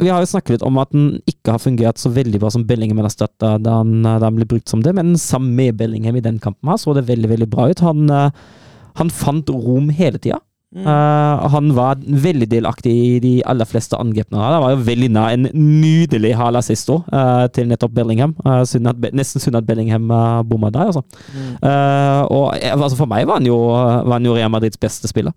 [0.00, 2.66] vi har jo snakket litt om at den ikke har fungert så veldig bra som
[2.66, 6.40] Bellingham erstatta da, da han ble brukt som det, men sammen med Bellingham i den
[6.42, 7.84] kampen her så det veldig veldig bra ut.
[7.86, 8.44] Han, eh,
[8.98, 10.40] han fant rom hele tida.
[10.76, 10.82] Mm.
[10.82, 14.42] Uh, han var veldig delaktig i de aller fleste angrepene.
[14.42, 18.34] Han var jo veldig nær en nydelig hala sisto uh, til nettopp Bellingham.
[18.42, 20.10] Uh, synd at, nesten synd at Bellingham
[20.50, 21.04] bomma der, altså.
[21.32, 21.54] Mm.
[22.34, 25.32] og altså, For meg var han jo, var han jo Real Madrids beste spiller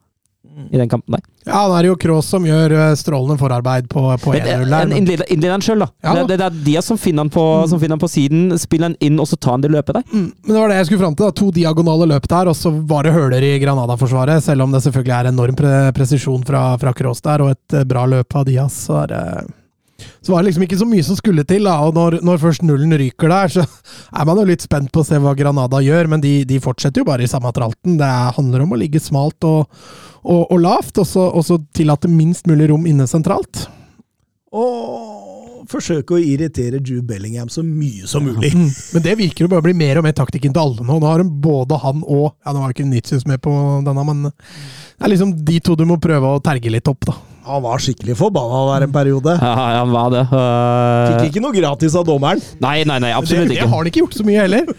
[0.72, 1.24] i den kampen der.
[1.48, 4.94] Ja, det er jo Kroos som gjør eh, strålende forarbeid på, på 1-0 der.
[4.98, 5.90] Innlederen sjøl, da.
[6.04, 7.98] Ja, det, det, det, er de som finner han på, mm.
[8.02, 10.06] på siden, spiller han inn, og så tar han det løpet der.
[10.12, 10.28] Mm.
[10.46, 11.30] Men det var det jeg skulle fram til.
[11.30, 11.38] da.
[11.40, 14.44] To diagonale løp der, og så var det høler i Granada-forsvaret.
[14.46, 17.88] Selv om det selvfølgelig er enorm pre presisjon fra, fra Kroos der, og et eh,
[17.88, 19.24] bra løp av Diaz, så er det
[20.22, 21.68] så var det liksom ikke så mye som skulle til.
[21.68, 23.66] da, og Når, når først nullen ryker der, så
[24.20, 26.12] er man jo litt spent på å se hva Granada gjør.
[26.14, 27.98] Men de, de fortsetter jo bare i samme tralten.
[28.00, 29.68] Det er, handler om å ligge smalt og,
[30.24, 33.68] og, og lavt, og så, og så tillate minst mulig rom inne sentralt.
[34.50, 35.20] Og
[35.70, 38.52] forsøke å irritere Jude Bellingham så mye som mulig.
[38.56, 38.70] Mm.
[38.96, 41.00] Men det virker jo bare å bli mer og mer taktikken til alle nå.
[41.00, 43.54] Nå har de både han og Ja, nå var ikke Nitius med på
[43.86, 47.14] denne, men det er liksom de to du må prøve å terge litt opp, da.
[47.50, 49.34] Han var skikkelig forbanna der en periode.
[49.42, 50.24] Ja, han var det.
[50.30, 52.42] Uh, Fikk ikke noe gratis av dommeren.
[52.62, 53.70] Nei, nei, nei, absolutt absolutt det ikke.
[53.72, 54.74] har han ikke gjort så mye heller.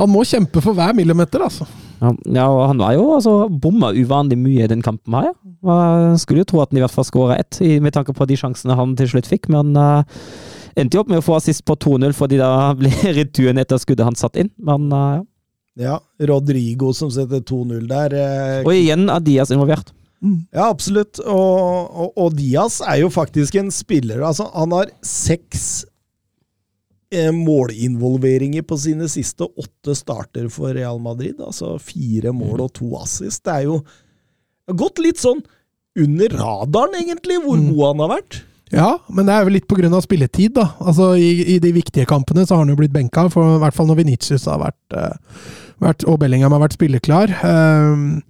[0.00, 1.68] Han må kjempe for hver millimeter, altså.
[2.02, 5.76] Ja, ja, og han var jo altså bomma uvanlig mye i den kampen her, ja.
[6.20, 8.74] Skulle jo tro at han i hvert fall skåra ett, med tanke på de sjansene
[8.76, 10.02] han til slutt fikk, men uh,
[10.74, 14.04] endte jo opp med å få assist på 2-0 fordi da ble returen etter skuddet
[14.10, 14.50] han satt inn.
[14.58, 15.22] Men uh, ja.
[15.74, 15.94] Ja,
[16.30, 18.12] Rodrigo som setter 2-0 der.
[18.14, 19.88] eh, Og igjen er Diaz involvert.
[20.22, 21.18] Ja, absolutt.
[21.20, 25.84] Og, og, og Diaz er jo faktisk en spiller altså Han har seks
[27.12, 31.40] eh, målinvolveringer på sine siste åtte starter for Real Madrid.
[31.44, 33.44] Altså fire mål og to assist.
[33.44, 33.82] Det er jo
[34.72, 35.44] gått litt sånn
[36.00, 37.68] under radaren, egentlig, hvor Mm.
[37.74, 38.42] god han har vært.
[38.72, 40.74] Ja, men det er vel litt av spilletid, da.
[40.80, 43.74] Altså, i, I de viktige kampene så har han jo blitt benka, for, i hvert
[43.76, 45.14] fall når Venitius har vært, uh,
[45.78, 47.30] vært og Bellingham har vært spilleklar.
[47.44, 48.22] Um,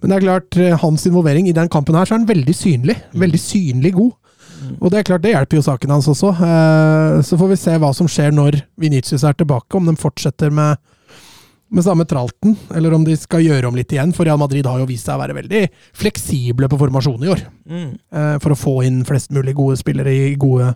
[0.00, 2.54] men det er klart, eh, hans involvering i den kampen her, så er han veldig
[2.56, 2.96] synlig.
[3.14, 4.12] Veldig synlig god.
[4.78, 6.30] Og det er klart, det hjelper jo saken hans også.
[6.38, 10.52] Eh, så får vi se hva som skjer når Vinicius er tilbake, om de fortsetter
[10.54, 10.76] med
[11.72, 14.10] med samme tralten, eller om de skal gjøre om litt igjen.
[14.12, 15.62] For Real Madrid har jo vist seg å være veldig
[15.96, 17.40] fleksible på formasjon i år.
[17.64, 17.86] Mm.
[18.44, 20.74] For å få inn flest mulig gode spillere i gode,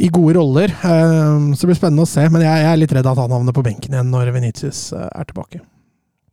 [0.00, 0.72] i gode roller.
[0.72, 2.24] Eh, Så det blir spennende å se.
[2.32, 5.04] Men jeg jeg er litt redd at han havner på benken igjen når Venitius eh,
[5.04, 5.60] er tilbake.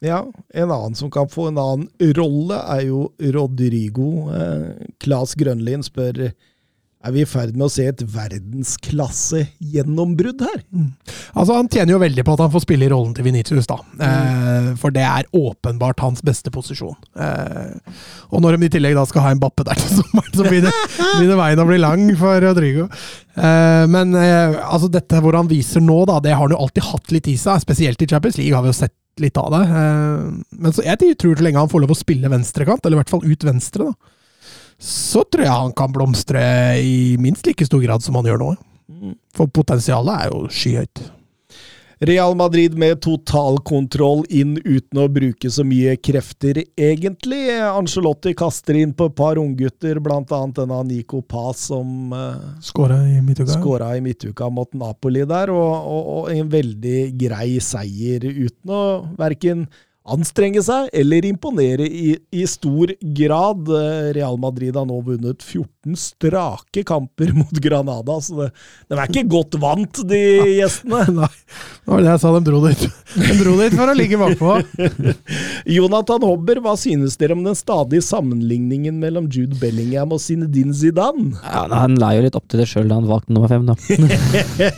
[0.03, 1.87] Ja, en annen som kan få en annen
[2.17, 4.09] rolle, er jo Rodrigo.
[4.35, 6.33] Eh, Claes Grønlin spør
[7.03, 10.59] er vi i ferd med å se et verdensklasse-gjennombrudd her.
[11.35, 13.77] Altså Han tjener jo veldig på at han får spille i rollen til Venitius, da.
[14.07, 16.97] Eh, for det er åpenbart hans beste posisjon.
[17.19, 17.73] Eh,
[18.31, 20.73] og når de i tillegg da skal ha en Bappe der til sommeren, så begynner,
[21.17, 22.85] begynner veien å bli lang for Rodrigo.
[23.35, 26.83] Eh, men eh, altså dette hvor han viser nå, da, det har han jo alltid
[26.93, 27.55] hatt litt i seg.
[27.65, 29.63] Spesielt i Champions League har vi jo sett litt av det.
[29.67, 30.25] Eh,
[30.63, 33.13] men så jeg tror så lenge han får lov å spille venstrekant, eller i hvert
[33.13, 34.47] fall ut venstre, da,
[34.83, 36.41] så tror jeg han kan blomstre
[36.81, 38.53] i minst like stor grad som han gjør nå.
[39.35, 41.03] For potensialet er jo skyhøyt.
[42.03, 47.45] Real Madrid med totalkontroll inn uten å bruke så mye krefter, egentlig.
[47.63, 53.21] Angelotti kaster inn på et par unggutter, annet denne Nico Paz som uh, Skåra i
[53.23, 53.55] midtuka.
[54.03, 58.83] midtuka mot Napoli der, og, og, og en veldig grei seier uten å
[59.19, 59.67] verken
[60.03, 63.69] anstrenge seg eller imponere i, i stor grad.
[63.71, 68.49] Eh, Real Madrid har nå vunnet 14 strake kamper mot Granada, så det,
[68.91, 70.19] de er ikke godt vant, de
[70.59, 71.03] gjestene.
[71.21, 72.33] Nei, det var det jeg sa.
[72.35, 72.83] De dro dit.
[73.13, 74.57] De dro dit for å ligge bakpå.
[75.77, 81.31] Jonathan Hobber, hva synes dere om den stadige sammenligningen mellom Jude Bellingham og Zinedine Zidane?
[81.43, 83.75] Ja, han la jo litt opp til det sjøl da han valgte nummer fem, da.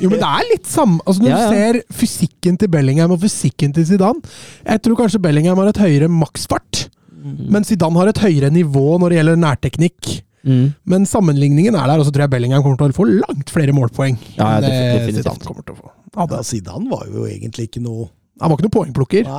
[0.01, 1.45] Jo, men det er litt samme altså Når Ja, ja.
[1.49, 4.21] du ser fysikken til Bellingham og fysikken til Zidane
[4.65, 6.86] Jeg tror kanskje Bellingham har et høyere maksfart,
[7.26, 10.11] men Zidane har et høyere nivå når det gjelder nærteknikk.
[10.45, 10.76] Mm.
[10.86, 13.74] Men sammenligningen er der, og så tror jeg Bellingham kommer til å få langt flere
[13.74, 14.68] målpoeng Ja, ja, enn
[14.99, 15.24] definitivt.
[15.24, 15.89] Zidane kommer til å få.
[16.11, 18.11] Ja, da, Zidane var jo egentlig ikke noe
[18.41, 19.30] han var ikke noen poengplukker.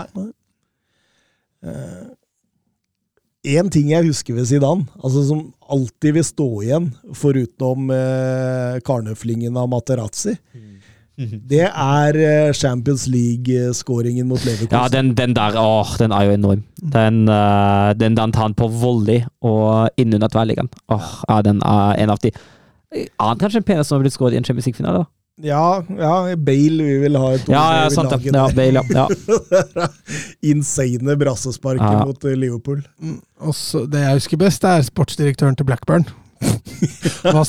[3.47, 8.79] Én uh, ting jeg husker ved Zidane, altså som alltid vil stå igjen, forutenom uh,
[8.87, 10.37] karnøflingen av Materazzi,
[11.53, 14.75] det er eh, Champions League-skåringen mot Leverkusen.
[14.77, 16.63] Ja, den, den der, åh, den er jo enorm.
[16.83, 20.69] Den, eh, den der han tar han på volley og innunder tverrliggeren.
[20.93, 22.33] Åh, ja, den er en av de
[23.21, 25.09] Annet kanskje en peneste som har blitt skåret i en Champions League-finale, da.
[25.45, 28.47] Ja, ja, Bale vi vil ha et Ja, ord ja, i sant laget Ja.
[28.57, 29.05] Bale, ja.
[29.77, 29.89] ja.
[30.53, 32.05] Insane brassesparket Ja.
[32.07, 32.81] mot eh, Liverpool.
[33.41, 36.07] Også, det jeg husker best, er sportsdirektøren til Blackburn.
[37.27, 37.45] Hva, hva,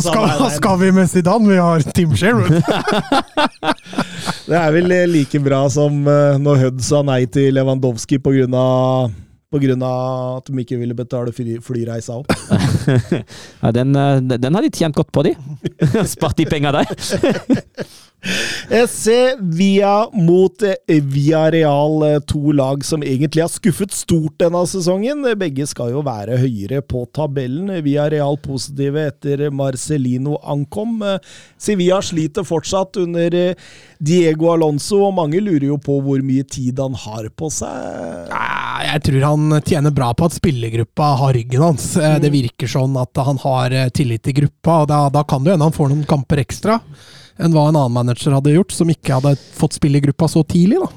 [0.00, 1.48] skal, hva skal vi med Zidane?
[1.50, 2.62] Vi har Tim Sherwood.
[4.48, 8.34] Det er vel eh, like bra som eh, når Hødd sa nei til Lewandowski på
[8.34, 9.12] grunn av
[9.52, 12.32] på grunn av at de ikke ville betale fly, flyreisa opp.
[13.62, 15.34] ja den, eh, den har de tjent godt på, de.
[16.14, 16.88] Spart de penga der.
[18.88, 25.24] Sevilla mot Via Villarreal, eh, to lag som egentlig har skuffet stort denne sesongen.
[25.38, 27.70] Begge skal jo være høyere på tabellen.
[27.82, 31.02] Villarreal positive etter Marcelino ankom.
[31.02, 31.18] Eh,
[31.58, 33.54] Sevilla sliter fortsatt under
[34.02, 38.30] Diego Alonso, og mange lurer jo på hvor mye tid han har på seg.
[38.82, 41.92] Jeg tror han tjener bra på at spillergruppa har ryggen hans.
[41.94, 45.68] Det virker sånn at han har tillit til gruppa, og da, da kan det hende
[45.68, 46.80] han får noen kamper ekstra
[47.38, 50.42] enn hva en annen manager hadde gjort, som ikke hadde fått spille i gruppa så
[50.44, 50.80] tidlig.
[50.82, 50.90] da.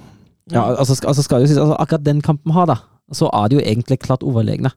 [0.54, 2.80] Ja, altså, altså skal jo si, altså, Akkurat den kampen har, da,
[3.14, 4.72] så er det jo egentlig klart overlegne.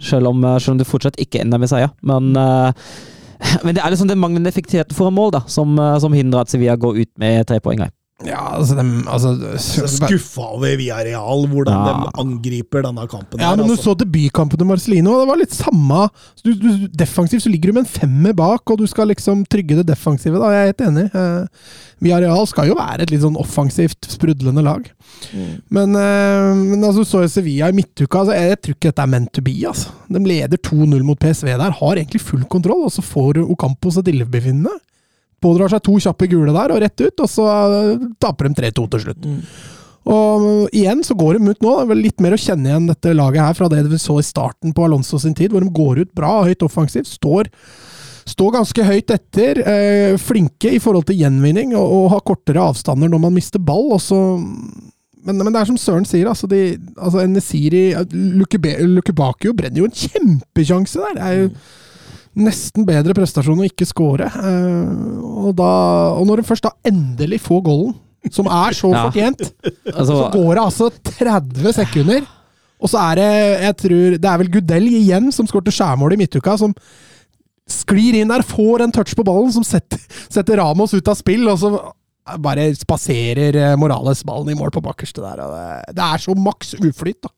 [0.00, 1.90] Selv om, eh, selv om det fortsatt ikke ender med seier.
[2.00, 2.72] Men, uh,
[3.64, 6.52] men det er liksom den manglende effektiviteten foran mål da, som, uh, som hindrer at
[6.52, 7.84] Sevilla går ut med tre poeng.
[7.84, 7.92] her.
[8.26, 9.32] Ja, altså, de, altså
[9.90, 11.92] Skuffa over Villarreal, hvordan Ja.
[12.04, 13.40] de angriper denne kampen.
[13.40, 13.92] Ja, her, men du altså.
[13.92, 16.02] så debutkampen til Marcelino, og det var litt samme
[16.44, 19.80] du, du, Defensivt så ligger du med en femmer bak, og du skal liksom trygge
[19.80, 20.38] det defensive.
[20.38, 21.06] da, Jeg er helt enig.
[21.14, 21.46] Eh,
[22.02, 24.86] Villarreal skal jo være et litt sånn offensivt, sprudlende lag.
[25.70, 28.22] Men, eh, men altså, så jeg Sevilla i midtuka.
[28.24, 29.54] Altså, jeg tror ikke dette er meant to be.
[29.66, 29.90] altså.
[30.10, 34.08] De leder 2-0 mot PSV der, har egentlig full kontroll, og så får Ocampo seg
[34.12, 34.74] illebefinnende.
[35.42, 38.88] Pådrar seg to kjappe gule der, og rett ut, og så eh, taper de 3-2
[38.92, 39.30] til slutt.
[40.02, 41.72] Og uh, igjen så går de ut nå.
[41.76, 44.18] Det er vel litt mer å kjenne igjen dette laget her fra det vi så
[44.18, 47.50] i starten på Alonso sin tid, hvor de går ut bra, høyt offensivt, står,
[48.32, 49.62] står ganske høyt etter.
[49.62, 53.92] Eh, flinke i forhold til gjenvinning, og, og har kortere avstander når man mister ball.
[53.94, 54.18] Og så
[55.22, 59.94] men, men det er som Søren sier, altså, de, altså Nesiri Lukebakio brenner jo en
[59.94, 61.14] kjempesjanse der!
[61.18, 61.52] Det er jo
[62.38, 64.28] nesten bedre prestasjon å ikke score.
[64.28, 65.70] Eh, og, da,
[66.16, 67.94] og når du først da endelig får golden,
[68.32, 69.06] som er så Ja.
[69.08, 69.42] fortjent,
[69.92, 72.26] Altså, så går det altså 30 sekunder.
[72.82, 73.30] Og så er det
[73.62, 76.72] jeg tror, det er vel Gudell igjen som skårte skjærmålet i midtuka, som
[77.70, 80.00] sklir inn der, får en touch på ballen som setter,
[80.32, 81.70] setter Ramos ut av spill, og så
[82.42, 85.40] bare spaserer eh, Morales ballen i mål på bakerste der.
[85.42, 87.30] Det, det er så maks uflyt, da.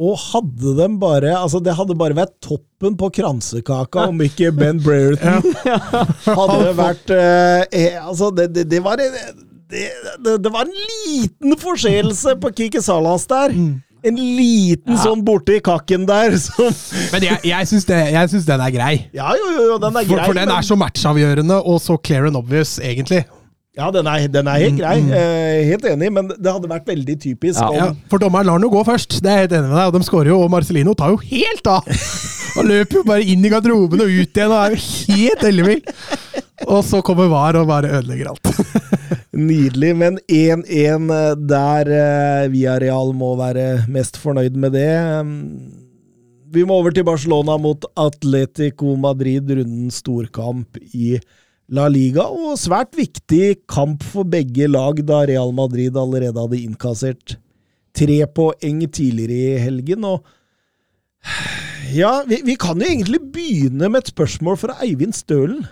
[0.00, 4.78] Og hadde de bare Altså, det hadde bare vært toppen på kransekaka om ikke Ben
[4.80, 5.44] Brereton
[6.40, 9.14] hadde vært eh, eh, Altså, det, det, det var en
[9.70, 10.72] det, det, var en
[11.06, 13.52] liten forseelse på Kiki Salas der.
[13.54, 16.72] En liten sånn borti kakken der som
[17.12, 18.94] Men jeg, jeg syns det- jeg syns den er grei.
[19.14, 20.24] Ja, jo, jo, den er For, grei.
[20.26, 23.22] for den men- er så matchavgjørende og så clear and obvious, egentlig.
[23.78, 24.96] Ja, den er, den er helt grei.
[25.14, 27.68] Eh, helt enig, men det hadde vært veldig typisk Ja.
[27.68, 29.78] om Ja, for dommeren lar den jo gå først, det er jeg helt enig med
[29.78, 29.86] deg.
[29.86, 31.86] Og de skårer jo, og Marcelino tar jo helt av!
[32.58, 34.78] Og løper jo bare inn i garderoben og ut igjen og er jo
[35.14, 35.82] helt ellevill.
[36.66, 38.50] Og så kommer VAR og bare ødelegger alt.
[39.38, 41.06] Nydelig, men 1-1
[41.46, 44.90] der eh, Villarreal må være mest fornøyd med det.
[46.50, 51.20] Vi må over til Barcelona mot Atletico Madrid, runden storkamp i
[51.70, 57.36] La Liga, og svært viktig kamp for begge lag, da Real Madrid allerede hadde innkassert
[57.94, 60.04] tre poeng tidligere i helgen.
[60.04, 60.26] og
[61.94, 65.62] ja, vi, vi kan jo egentlig begynne med et spørsmål fra Eivind Stølen.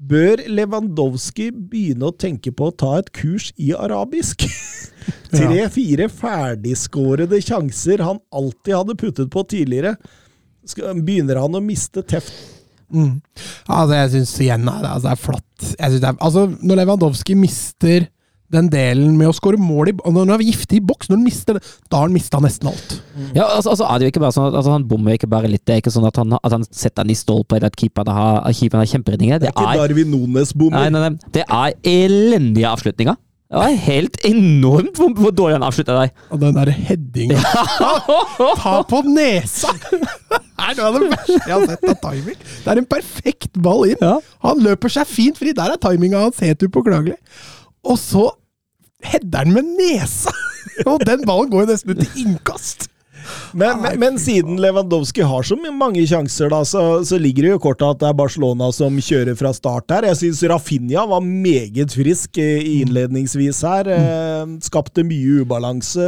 [0.00, 4.46] Bør Lewandowski begynne å tenke på å ta et kurs i arabisk?
[5.36, 9.98] Tre-fire ferdigskårede sjanser han alltid hadde puttet på tidligere.
[11.04, 12.59] Begynner han å miste teft?
[12.92, 13.18] Mm.
[13.68, 15.68] Altså, jeg syns igjen det altså, det er flott.
[15.78, 18.08] Jeg det er, altså, når Lewandowski mister
[18.50, 21.26] den delen med å skåre mål i Når han er giftig i boks, når han
[21.26, 22.96] mister det, da har han mista nesten alt.
[23.36, 25.50] Ja, altså, altså er det jo ikke bare sånn at altså, Han bommer ikke bare
[25.50, 25.62] litt.
[25.68, 28.10] Det er ikke sånn at han, at han setter den i stolpa eller at keeperen
[28.10, 29.38] har, keeperen har kjemperedninger.
[29.38, 30.90] Det Det er ikke Darwin Nones-bommer.
[30.90, 33.18] nei, nei, det er elendige avslutninger.
[33.50, 36.18] Det var helt enormt hvor, hvor dårlig han avslutter deg.
[36.30, 37.40] Og den derre headinga
[38.62, 39.72] Ta på nesa!
[40.60, 42.36] Det er noe av det verste jeg har sett av timing.
[42.44, 44.02] Det er en perfekt ball inn.
[44.04, 44.18] Ja.
[44.44, 45.54] Han løper seg fint fri.
[45.56, 47.16] Der er timinga hans helt upåklagelig.
[47.88, 48.26] Og så
[49.08, 50.34] header han med nesa!
[50.90, 52.89] Og den ballen går jo nesten ut til innkast.
[53.52, 57.58] Men, men, men siden Lewandowski har så mange sjanser, da, så, så ligger det jo
[57.58, 60.06] i kortet at det er Barcelona som kjører fra start her.
[60.10, 63.90] Jeg syns Rafinha var meget frisk eh, innledningsvis her.
[63.96, 66.06] Eh, skapte mye ubalanse.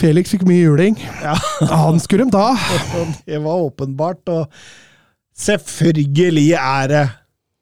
[0.00, 0.98] Felix fikk mye juling.
[1.22, 1.36] Ja.
[1.84, 2.52] Han skulle de ta.
[3.30, 4.28] Det var åpenbart.
[4.32, 4.46] Og
[5.38, 7.06] selvfølgelig er det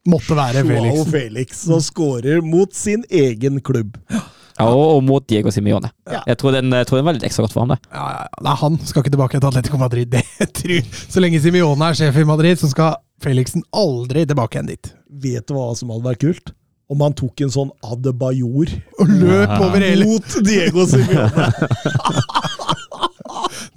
[0.08, 1.10] Måtte være Joao Felix.
[1.12, 3.98] Felix som skårer mot sin egen klubb.
[4.08, 4.22] Ja,
[4.66, 5.90] og, og mot Diego Simione.
[6.10, 6.22] Ja.
[6.26, 7.74] Jeg, tror den, jeg tror den var litt ekstra godt for ham.
[7.74, 7.78] det.
[7.92, 8.42] Ja, ja, ja.
[8.48, 10.10] Nei, han skal ikke tilbake til Atletico Madrid.
[10.38, 10.88] Det tror.
[11.14, 14.92] Så lenge Simione er sjef i Madrid, så skal Felixen aldri tilbake igjen dit.
[15.22, 16.54] Vet du hva som hadde vært kult?
[16.88, 18.70] Om han tok en sånn Adebayor
[19.02, 21.50] Og løp over hele mot Diego Simione.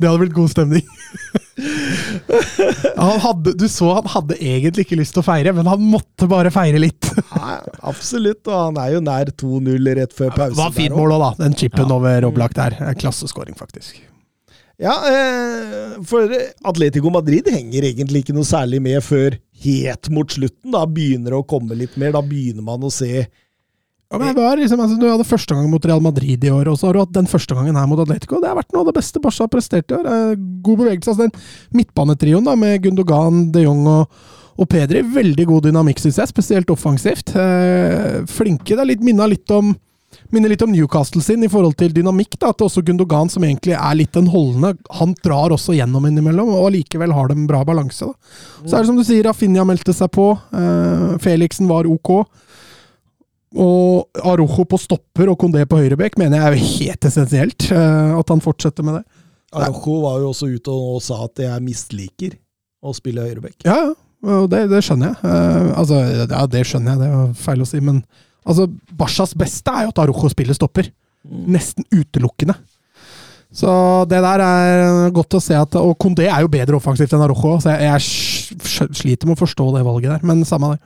[0.01, 0.85] Det hadde blitt god stemning.
[2.97, 6.29] Han hadde, du så han hadde egentlig ikke lyst til å feire, men han måtte
[6.31, 7.09] bare feire litt.
[7.35, 7.57] Nei,
[7.91, 10.55] absolutt, og han er jo nær 2-0 rett før pause.
[10.55, 11.33] Det var fint mål òg, da.
[11.43, 12.77] Den chipen over Oblak der.
[13.01, 13.99] Klasseskåring, faktisk.
[14.81, 16.31] Ja, eh, for
[16.65, 20.71] Atletico Madrid henger egentlig ikke noe særlig med før helt mot slutten.
[20.73, 22.15] Da begynner det å komme litt mer.
[22.15, 23.27] Da begynner man å se
[24.11, 26.67] Ja, men det var liksom, altså, Du hadde første gang mot Real Madrid i år,
[26.67, 28.41] og så har du hatt den første gangen her mot Atletico.
[28.43, 30.09] Det har vært noe av det beste Barca har prestert i år.
[30.11, 30.33] Eh,
[30.65, 31.13] God bevegelse.
[31.13, 34.19] altså Den midtbanetrioen da, med Gundogan, de Jong og,
[34.59, 36.27] og Pedri, veldig god dynamikk, syns jeg.
[36.33, 37.31] Spesielt offensivt.
[37.39, 38.75] Eh, flinke.
[38.75, 39.71] Det er litt, minner litt om
[40.31, 42.37] Minner litt om Newcastle sin i forhold til dynamikk.
[42.39, 46.51] da, At også Gundogan, som egentlig er litt den holdende, han drar også gjennom innimellom,
[46.51, 48.05] og allikevel har de en bra balanse.
[48.05, 48.13] da.
[48.67, 50.27] Så er det som du sier, Rafinha meldte seg på.
[50.51, 52.25] eh, Felixen var ok.
[53.59, 57.65] Og Arojo på stopper og Kondé på høyrebekk mener jeg er jo helt essensielt.
[57.71, 59.03] eh, at han fortsetter med det.
[59.51, 62.37] Arojo var jo også ute og sa at jeg misliker
[62.81, 63.65] å spille høyrebekk.
[63.67, 63.93] Ja, ja.
[64.47, 65.17] Det, det skjønner jeg.
[65.25, 65.99] Eh, altså,
[66.29, 67.81] ja, det skjønner jeg, det var feil å si.
[67.83, 68.03] Men
[68.45, 70.91] altså, Bashas beste er jo at Arojo spiller stopper.
[71.27, 72.55] Nesten utelukkende.
[73.51, 73.67] Så
[74.07, 77.57] det der er godt å se at Og Kondé er jo bedre offensivt enn Arojo,
[77.59, 80.23] så jeg, jeg sliter med å forstå det valget der.
[80.29, 80.79] Men samme det.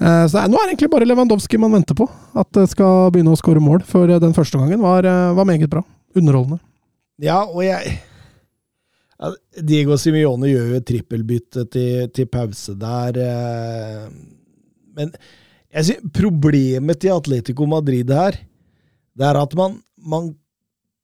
[0.00, 2.08] Eh, Så nå er det egentlig bare Lewandowski man venter på.
[2.36, 3.82] At det skal begynne å skåre mål.
[3.88, 5.82] For den første gangen var, eh, var meget bra.
[6.16, 6.60] Underholdende.
[7.18, 7.98] Ja, og jeg
[9.64, 13.16] Diego Simione gjør jo et trippelbytte til, til pause der.
[13.16, 14.08] eh,
[14.96, 15.12] Men
[15.72, 18.36] jeg synes, problemet til Atletico Madrid her,
[19.16, 20.34] det er at man, man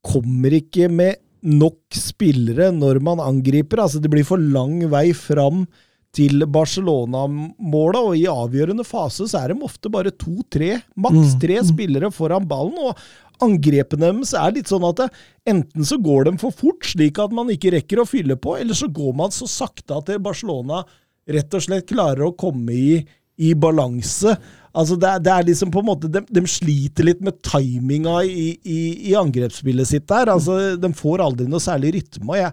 [0.05, 3.81] kommer ikke med nok spillere når man angriper.
[3.83, 5.65] Altså, det blir for lang vei fram
[6.13, 11.61] til Barcelona-måla, og i avgjørende fase så er de ofte bare to-tre, maks Mm, tre
[11.65, 12.77] spillere foran ballen.
[12.79, 12.99] og
[13.43, 15.09] Angrepene deres er litt sånn at det,
[15.51, 18.75] enten så går de for fort, slik at man ikke rekker å fylle på, eller
[18.75, 20.85] så går man så sakte at Barcelona
[21.27, 23.01] rett og slett klarer å komme i,
[23.43, 24.37] i balanse.
[24.73, 28.53] Altså det, det er liksom på en måte, de, de sliter litt med timinga i,
[28.63, 28.79] i,
[29.11, 30.31] i angrepsspillet sitt der.
[30.33, 32.29] Altså, De får aldri noe særlig rytme.
[32.31, 32.53] og jeg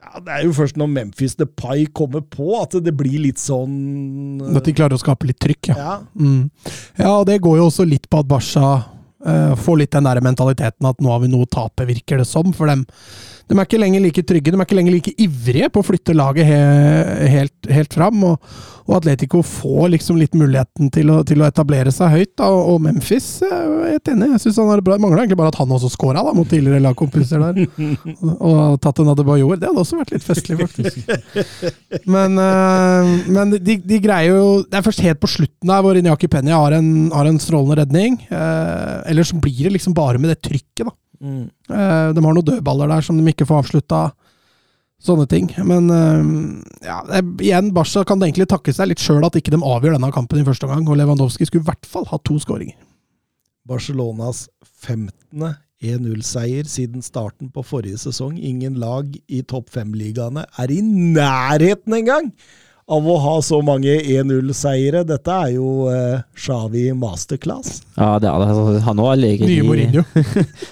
[0.00, 4.40] ja, Det er jo først når Memphis Depay kommer på, at det blir litt sånn
[4.56, 5.76] At de klarer å skape litt trykk, ja.
[5.78, 5.98] ja.
[6.14, 6.48] Mm.
[6.98, 8.70] Ja, og det går jo også litt på at Barca
[9.26, 12.28] uh, får litt den der mentaliteten at nå har vi noe å tape, virker det
[12.28, 12.54] som.
[12.56, 12.86] For dem.
[13.50, 16.14] De er ikke lenger like trygge, de er ikke lenger like ivrige på å flytte
[16.14, 16.58] laget he
[17.32, 18.22] helt, helt fram.
[18.28, 18.52] Og,
[18.86, 22.32] og Atletico får liksom litt muligheten til å, til å etablere seg høyt.
[22.38, 24.28] Da, og og Memphis er helt enig.
[24.36, 24.98] Jeg synes han er bra.
[25.02, 27.66] Mangler egentlig bare at han også scora mot tidligere lagkompiser der.
[28.50, 29.58] og tatt en Adebayor.
[29.58, 31.02] Det hadde også vært litt festlig, faktisk.
[32.10, 35.98] Men, eh, men de, de greier jo Det er først helt på slutten der hvor
[35.98, 38.20] Inyaki Penny har en, har en strålende redning.
[38.30, 40.94] Eh, ellers så blir det liksom bare med det trykket, da.
[41.20, 41.46] Mm.
[41.48, 44.02] Eh, de har noen dødballer der som de ikke får avslutta.
[45.00, 45.48] Sånne ting.
[45.64, 47.00] Men eh, ja,
[47.40, 50.42] igjen, Barca kan det egentlig takke seg litt sjøl at ikke de avgjør denne kampen
[50.42, 50.84] i første omgang.
[50.88, 52.76] Og Lewandowski skulle i hvert fall ha to skåringer.
[53.68, 54.48] Barcelonas
[54.84, 55.52] 15.
[55.80, 58.34] 1-0-seier siden starten på forrige sesong.
[58.36, 62.28] Ingen lag i topp fem-ligaene er i nærheten engang
[62.90, 65.04] av å ha så mange 1-0-seiere.
[65.06, 67.80] Dette er jo eh, Xavi masterclass.
[67.94, 68.48] Ja, det er det.
[68.50, 70.04] Altså, Han òg Allegri Nye Mourinho.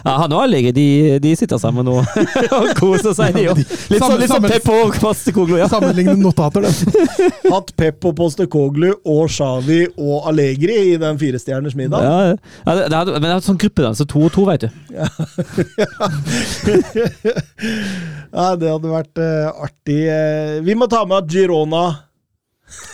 [0.09, 0.86] Ja, han òg har de,
[1.23, 1.99] de sitter sammen nå
[2.59, 3.61] og koser seg, de òg.
[3.61, 5.59] Litt sånn, sånn Sammen- Pep og Postekoglu.
[5.61, 5.69] ja.
[5.70, 6.73] Sammenlignende notater, det.
[7.53, 12.07] Hatt Pep og Postekoglu og Xavi og Allegri i den firestjerners middag.
[12.07, 14.66] Ja, ja, det, det er, men det er sånn gruppedans, så to og to, veit
[14.66, 14.70] du.
[18.32, 20.03] Ja, det hadde vært uh, artig.
[20.09, 21.85] Eh, vi må ta med at Girona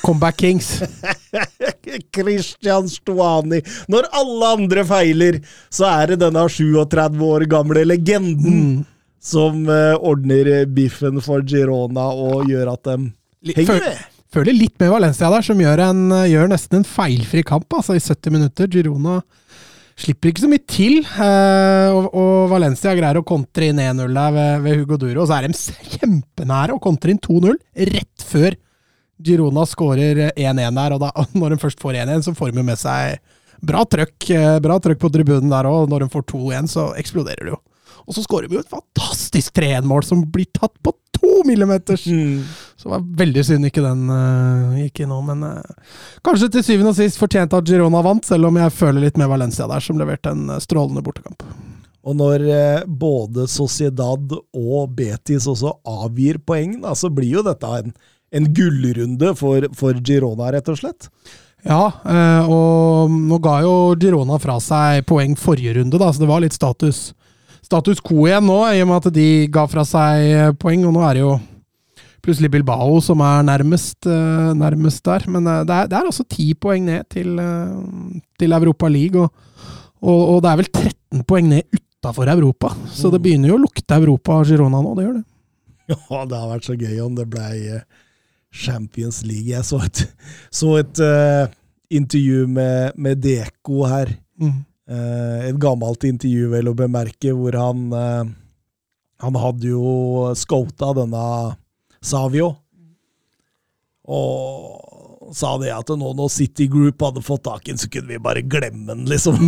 [0.05, 0.83] Comeback Kings.
[2.15, 3.61] Christian Stuani.
[3.91, 5.39] Når alle andre feiler,
[5.73, 8.85] så er det denne 37 år gamle legenden
[9.25, 14.03] som eh, ordner biffen for Girona og gjør at de henger med.
[14.35, 18.03] Føler litt med Valencia der, som gjør, en, gjør nesten en feilfri kamp altså, i
[18.03, 18.71] 70 minutter.
[18.73, 19.21] Girona
[19.95, 24.35] slipper ikke så mye til, eh, og, og Valencia greier å kontre inn 1-0 der
[24.35, 25.23] ved, ved Hugo Duro.
[25.23, 27.55] Og så er de kjempenære å kontre inn 2-0
[27.95, 28.59] rett før
[29.23, 30.97] Girona skårer 1-1 der.
[30.97, 33.21] Og da, når de først får 1-1, så får de jo med seg
[33.65, 35.89] bra trøkk, eh, bra trøkk på tribunen der òg.
[35.93, 37.61] Når de får 2-1, så eksploderer det jo.
[38.05, 42.05] Og så skårer vi jo et fantastisk 3-1-mål som blir tatt på to millimeters!
[42.05, 45.95] Så det var veldig synd ikke den uh, gikk nå, men uh,
[46.27, 49.31] kanskje til syvende og sist fortjent at Girona vant, selv om jeg føler litt med
[49.33, 51.47] Valencia der, som leverte en strålende bortekamp.
[52.05, 57.71] Og når eh, både Sociedad og Betis også avgir poeng, da, så blir jo dette
[57.79, 57.95] en,
[58.35, 61.09] en gullrunde for, for Girona, rett og slett.
[61.65, 66.29] Ja, eh, og nå ga jo Girona fra seg poeng forrige runde, da, så det
[66.29, 67.07] var litt status,
[67.65, 70.97] status quo igjen nå, i og med at de ga fra seg eh, poeng, og
[70.97, 71.35] nå er det jo
[72.25, 75.27] Plutselig Bilbao som er nærmest, eh, nærmest der.
[75.29, 77.35] Men det er, det er altså ti poeng ned til,
[78.41, 79.29] til Europa League, og,
[80.01, 82.73] og, og det er vel 13 poeng ned utafor Europa.
[82.97, 85.27] Så det begynner jo å lukte Europa av Girona nå, det gjør det.
[85.93, 87.45] Ja, det har vært så gøy om det ble
[87.77, 87.85] eh,
[88.55, 89.51] Champions League.
[89.51, 90.05] Jeg så et,
[90.55, 91.51] så et uh,
[91.91, 94.15] intervju med, med Deko her.
[94.41, 94.63] Mm.
[94.91, 98.25] Uh, et gammelt intervju, vel å bemerke, hvor han uh,
[99.25, 101.27] Han hadde jo scota denne
[102.05, 102.51] Savio.
[104.05, 108.11] Og sa det at nå når City Group hadde fått tak i den, så kunne
[108.11, 109.39] vi bare glemme den, liksom.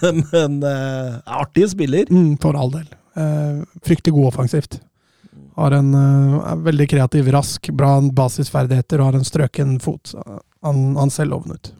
[0.00, 2.08] men men eh, artig spiller.
[2.08, 2.88] Mm, for all del.
[3.84, 4.78] Fryktelig god offensivt.
[5.58, 10.14] Har en eh, er veldig kreativ, rask, bra basisferdigheter og har en strøken fot.
[10.62, 11.72] Han, han ser lovende ut.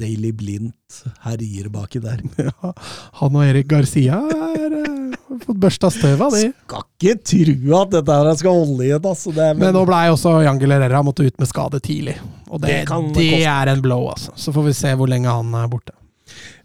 [0.00, 2.22] Daily Blindt herjer baki der.
[2.48, 2.72] Ja,
[3.20, 6.46] han og Erik Garcia er, eh, har fått børsta støv av de.
[6.64, 9.34] Skal ikke tro at dette her skal holde igjen, altså.
[9.36, 12.16] Det er, Men nå blei også Jangel Herrera måtte ut med skade tidlig.
[12.48, 14.32] Og det, Det kan det er en blow, altså.
[14.40, 15.92] Så får vi se hvor lenge han er borte.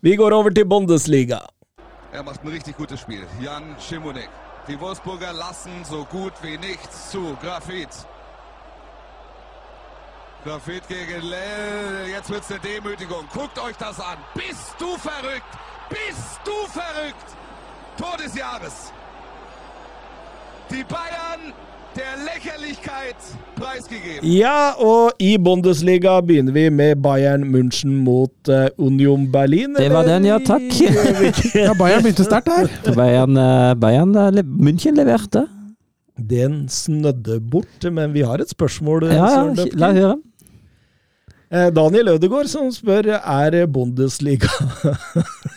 [0.06, 1.42] Vi går over til Bundesliga.
[2.16, 3.26] Er macht ein richtig gutes Spiel.
[3.44, 4.45] Jan Schimonek.
[4.68, 7.38] Die Wolfsburger lassen so gut wie nichts zu.
[7.40, 7.90] Grafit.
[10.44, 12.08] Grafit gegen Lell.
[12.10, 13.28] Jetzt wird's eine Demütigung.
[13.32, 14.18] Guckt euch das an.
[14.34, 15.44] Bist du verrückt?
[15.90, 17.36] Bist du verrückt?
[17.98, 18.92] Tor des Jahres.
[20.72, 21.54] Die Bayern
[21.96, 23.16] der Lächerlichkeit
[23.56, 24.24] preisgegeben.
[24.32, 29.74] Ja, og i Bundesliga begynner vi med Bayern München mot eh, Union Berlin.
[29.78, 30.68] Det var den, ja, takk.
[31.56, 32.70] Ja, Bayern begynte sterkt her.
[33.00, 35.46] Bayern, eh, Bayern eh, le- München leverte.
[36.18, 39.08] Den snødde bort, men vi har et spørsmål.
[39.12, 40.16] Ja, ja, la høre.
[41.52, 44.48] Eh, Daniel Ødegaard som spør er Bundesliga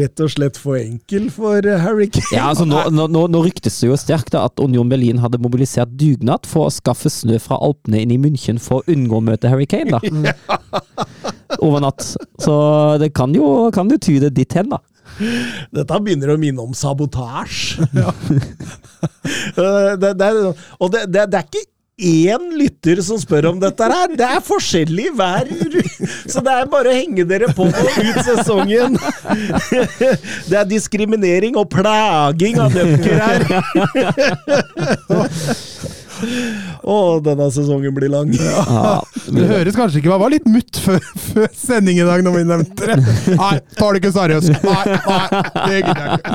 [0.00, 2.32] rett og slett for enkel for eh, Harry Kane.
[2.34, 6.48] Ja, altså nå, nå, nå, ryktes det jo sterkt at Union Berlin hadde mobilisert dugnad
[6.50, 9.68] for å skaffe snø fra Alpene inn i München for å unngå å møte Harry
[9.70, 10.58] Kane, da.
[11.64, 12.06] Over natt.
[12.42, 12.54] Så
[13.02, 14.82] det kan jo, kan jo tyde ditt hen, da.
[15.74, 17.86] Dette begynner å minne om sabotasje.
[17.94, 18.10] Ja.
[19.54, 20.28] det, det, det,
[20.80, 21.62] og det, det, det er ikke
[21.96, 24.08] én lytter som spør om dette her.
[24.18, 25.48] Det er forskjellig hver
[26.26, 28.98] Så det er bare å henge dere på ut sesongen.
[30.50, 33.40] Det er diskriminering og plaging av nøkker her.
[36.84, 38.30] Å, denne sesongen blir lang.
[38.38, 42.32] Ja, Det høres kanskje ikke Det var litt mutt før, før sending i dag, når
[42.38, 42.96] vi nevnte det.
[43.34, 44.48] Nei, tar det ikke seriøst.
[44.64, 45.26] Nei, nei,
[45.58, 46.34] det gidder jeg ikke.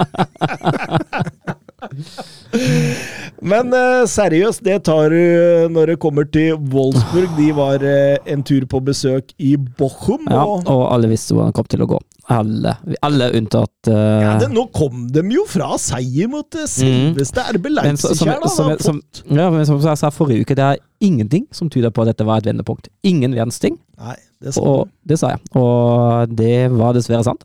[3.41, 7.31] Men eh, seriøst, det tar du når det kommer til Wolfsburg.
[7.37, 10.27] De var eh, en tur på besøk i Bochum.
[10.29, 11.99] ja, og og alle visste hvordan det kom til å gå.
[12.29, 17.41] Alle, alle unntatt eh, Ja, det, nå kom de jo fra seier mot eh, selveste
[17.41, 17.55] Mm.
[17.57, 18.51] RB Leipzig som, her, da.
[18.53, 18.99] som, som,
[19.33, 22.27] ja, men som jeg sa forrige uke, det er ingenting som tyder på at dette
[22.27, 22.91] var et vendepunkt.
[23.07, 23.79] Ingen verdens ting.
[23.97, 24.13] Nei,
[24.43, 25.41] det sa Og det sa jeg.
[25.57, 27.41] Og det var dessverre sant.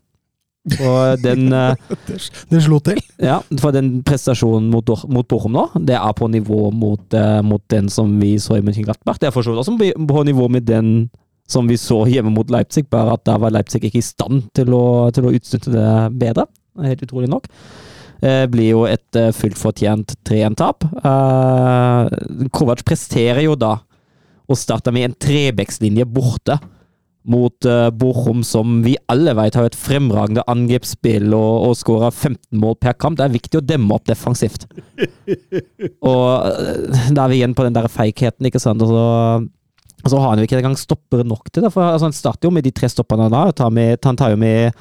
[0.81, 1.75] Og den eh,
[2.49, 2.97] det slo til.
[3.21, 7.61] Ja, for den prestasjonen mot, mot Bochum nå, det er på nivå mot, eh, mot
[7.71, 9.19] den som vi så i Mönchengladbach.
[9.21, 9.77] Det er for så vidt også
[10.09, 11.09] på- nivå med den
[11.47, 14.73] som vi så hjemme mot Leipzig, bare at da var Leipzig ikke i stand til
[14.73, 16.47] å, til å utnytte det bedre.
[16.81, 17.45] Helt utrolig nok.
[18.25, 20.87] Eh, blir jo et eh, fullt fortjent 3-1-tap.
[21.05, 23.75] Eh, Kovac presterer jo da
[24.49, 26.57] å starte med en trebekslinje borte
[27.29, 32.61] mot uh, Bochum, som vi alle vet har et fremragende angrepsspill og, og skårer 15
[32.61, 33.17] mål per kamp.
[33.17, 34.67] Det er viktig å demme opp defensivt.
[36.11, 38.83] og eh, da er vi igjen på den der feigheten, ikke sant.
[38.85, 39.05] Og så,
[40.03, 41.73] og så har han jo ikke engang stoppere nok til det.
[41.73, 43.47] For altså, han starter jo med de tre stopperne da.
[43.57, 44.75] Tar med, han tar jo med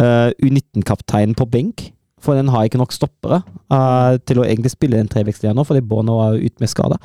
[0.00, 1.90] uh, U19-kapteinen på benk.
[2.20, 5.84] For den har ikke nok stoppere uh, til å egentlig spille den trevekstlinja nå, fordi
[5.84, 7.00] Bono er ute med skade.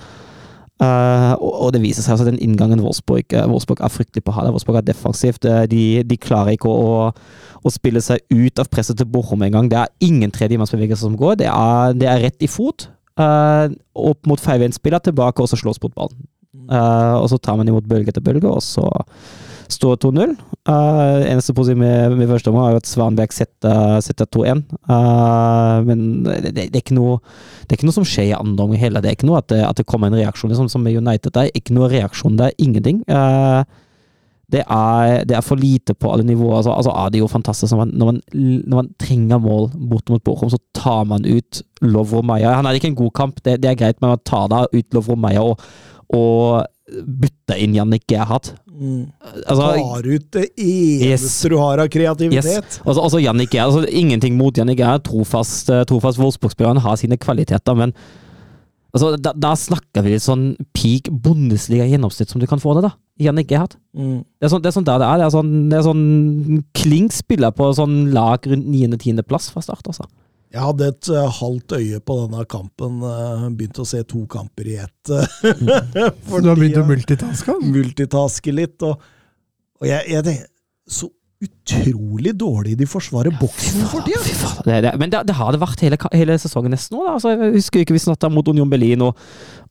[0.84, 4.38] Eh, og, det viser seg altså den inngangen Wolfsburg, eh, Wolfsburg er fryktelig på å
[4.38, 4.48] ha.
[4.52, 5.48] Wolfsburg er defensivt.
[5.48, 9.72] eh, de, de klarer ikke å, å spille seg ut av presset til Bochum engang.
[9.72, 11.40] Det er ingen tredjemannsbevegelser som går.
[11.44, 12.90] Det er, det er rett i fot.
[13.16, 16.26] Uh, opp mot feilvendsspiller, tilbake og så slås mot ballen.
[16.66, 18.88] Eh, og så tar man imot bølge etter bølge, og så
[19.72, 20.36] står 2-0.
[20.66, 24.64] Uh, eneste positive med, med første omgang er jo at Svanberg setter, setter 2-1.
[24.90, 27.20] Uh, men det, det, er ikke noe,
[27.64, 29.04] det er ikke noe som skjer i andre omgang heller.
[29.04, 31.34] Det er ikke noe at det, at det kommer en reaksjon, liksom, som med United.
[31.34, 33.02] Det er ikke noe reaksjon, det er ingenting.
[33.10, 33.64] Uh,
[34.52, 36.60] det, er, det er for lite på alle nivåer.
[36.60, 38.22] Altså, altså er det jo fantastisk når man, når, man,
[38.68, 42.54] når man trenger mål bort mot Bochum, så tar man ut Lovro Maja.
[42.54, 44.98] Han hadde ikke en god kamp, det, det er greit, men man tar da ut
[44.98, 45.62] Lovro Maja og,
[46.14, 48.52] og bytter inn Jannik hatt.
[48.70, 49.08] Mm.
[49.48, 51.42] Altså, Tar ut det eneste Yes.
[51.50, 52.46] du har av kreativitet.
[52.46, 52.82] Yes.
[52.86, 57.18] Altså, altså Jannik er, altså, Ingenting mot Jannik er trofast, eh, trofast Wolfsburg-spilleren har sine
[57.18, 57.94] kvaliteter, men
[58.96, 62.86] Altså, da, da snakker vi litt sånn peak bondesliga gjennomsnitt som du kan få det,
[62.86, 62.94] da.
[63.20, 63.76] Jannicke hatt.
[63.92, 64.22] Mm.
[64.40, 65.18] Det er sånn, det er sånn der det er.
[65.20, 69.84] Det er sånn, det er sånn Klink spiller på sånn lag rundt 9.-10.-plass fra start,
[69.92, 70.08] altså.
[70.56, 73.02] Jeg hadde et uh, halvt øye på denne kampen.
[73.04, 75.12] uh, begynte å se to kamper i ett.
[75.12, 77.58] eh, du har begynt å multitaske?
[77.60, 78.86] multitaske litt.
[78.88, 79.04] Og,
[79.82, 80.38] og jeg, jeg
[80.88, 81.10] Så
[81.44, 84.22] utrolig dårlig de forsvarer boksen for tida!
[84.64, 86.96] Det, det, men det, det har det vært hele, hele sesongen nesten.
[86.96, 87.16] Da.
[87.18, 89.20] Altså, jeg husker ikke vi snakket mot Union Berlin og,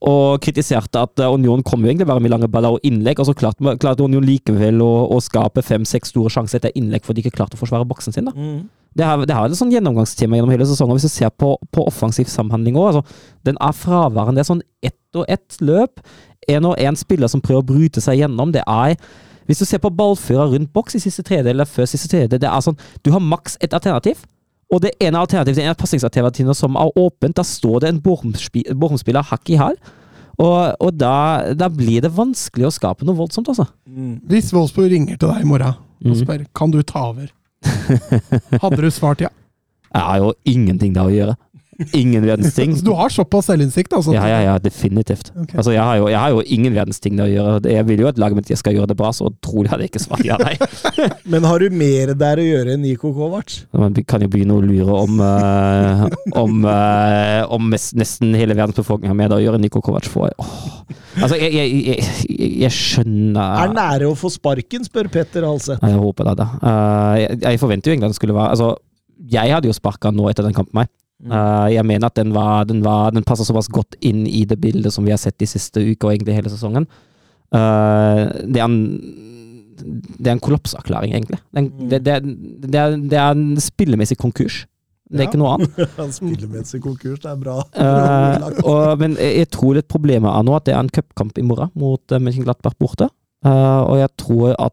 [0.04, 3.30] og kritiserte at eh, Union kom jo egentlig bare med lange baller og innlegg, og
[3.30, 7.28] så klarte, klarte Union likevel å, å skape fem-seks store sjanser etter innlegg fordi de
[7.28, 8.28] ikke klarte å forsvare boksen sin.
[8.28, 8.36] da.
[8.36, 8.64] Mm.
[8.94, 11.00] Det har, det har et sånn gjennomgangstema gjennom hele sesongen.
[11.00, 14.38] Hvis du ser på, på offensiv samhandling òg, altså, den er fraværende.
[14.38, 16.04] Det er sånn ett og ett løp.
[16.52, 18.52] En og en spiller som prøver å bryte seg gjennom.
[18.54, 18.94] Det er
[19.48, 22.48] Hvis du ser på ballfører rundt boks i siste tredjedel eller før siste tredjedel, det
[22.50, 24.24] er sånn Du har maks ett alternativ.
[24.72, 29.28] Og det ene alternativet det ene pasningsalternativet som er åpent, da står det en Bochum-spiller
[29.28, 29.76] hakk i hæl.
[30.40, 33.68] Og, og da, da blir det vanskelig å skape noe voldsomt, altså.
[33.86, 34.16] Mm.
[34.30, 37.30] Hvis Wolfsburg ringer til deg i morgen og spør spør kan du ta over,
[38.60, 39.30] hadde du svart ja?
[39.94, 41.36] Jeg har jo ingenting der å gjøre.
[41.92, 42.74] Ingen verdens ting.
[42.76, 44.14] Så du har såpass selvinnsikt, altså?
[44.14, 45.30] Ja, ja, ja, definitivt.
[45.32, 45.56] Okay.
[45.58, 47.72] Altså, jeg har, jo, jeg har jo ingen verdens ting Det å gjøre.
[47.74, 50.04] Jeg vil jo at laget mitt skal gjøre det bra, så trolig hadde jeg ikke
[50.04, 50.54] svart ja, nei.
[51.32, 53.56] Men har du mer der å gjøre enn Niko Kovac?
[53.74, 56.06] Man kan jo begynne å lure om uh,
[56.44, 59.62] om, uh, om mest, nesten hele verdens befolkning har med det å gjøre.
[59.62, 60.54] Niko Kovac får Åh.
[61.22, 63.12] Altså, jeg, jeg, jeg, jeg, jeg
[63.44, 65.84] Er nære å få sparken, spør Petter Halseth.
[65.84, 66.48] Jeg håper det, da.
[66.58, 68.74] Uh, jeg, jeg forventer jo egentlig at det skulle være Altså,
[69.30, 70.90] jeg hadde jo sparka nå etter den kampen, meg.
[71.24, 74.58] Eh, jeg mener at den var Den, var, den passer såpass godt inn i det
[74.60, 76.84] bildet som vi har sett de siste uker, og egentlig hele sesongen.
[77.54, 78.78] Uh, det er en
[79.74, 81.38] det er en kollapserklæring, egentlig.
[81.50, 82.20] Det er en, det, det, er-
[82.70, 84.66] det, er, det er en spillemessig konkurs.
[85.10, 85.28] Det er Ja.
[85.28, 85.80] ikke noe annet.
[86.18, 87.56] Spillemessig konkurs, det er bra.
[87.74, 91.44] uh, og, men jeg tror litt problemet er nå at det er en cupkamp i
[91.46, 93.10] morgen mot uh, Mönchenglattberg borte.
[93.44, 94.72] Eh, og jeg tror at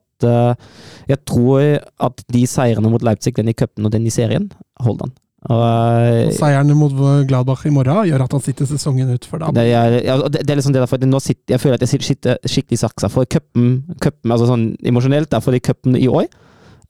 [1.09, 1.63] Jeg tror
[1.99, 4.45] at de seirene mot Leipzig, den i cupen og den i serien,
[4.79, 5.13] holder han.
[5.49, 6.93] Og, eh, Og Seieren mot
[7.25, 9.49] Gladbach i morgen gjør at han sitter sesongen ut for da.
[9.55, 12.05] det, er, ja, det, det er liksom det derfor, nå sitter, Jeg føler at jeg
[12.05, 13.09] sitter skikkelig i saksa.
[13.09, 13.81] For cupen,
[14.29, 16.29] altså sånn emosjonelt, fordi cupen i år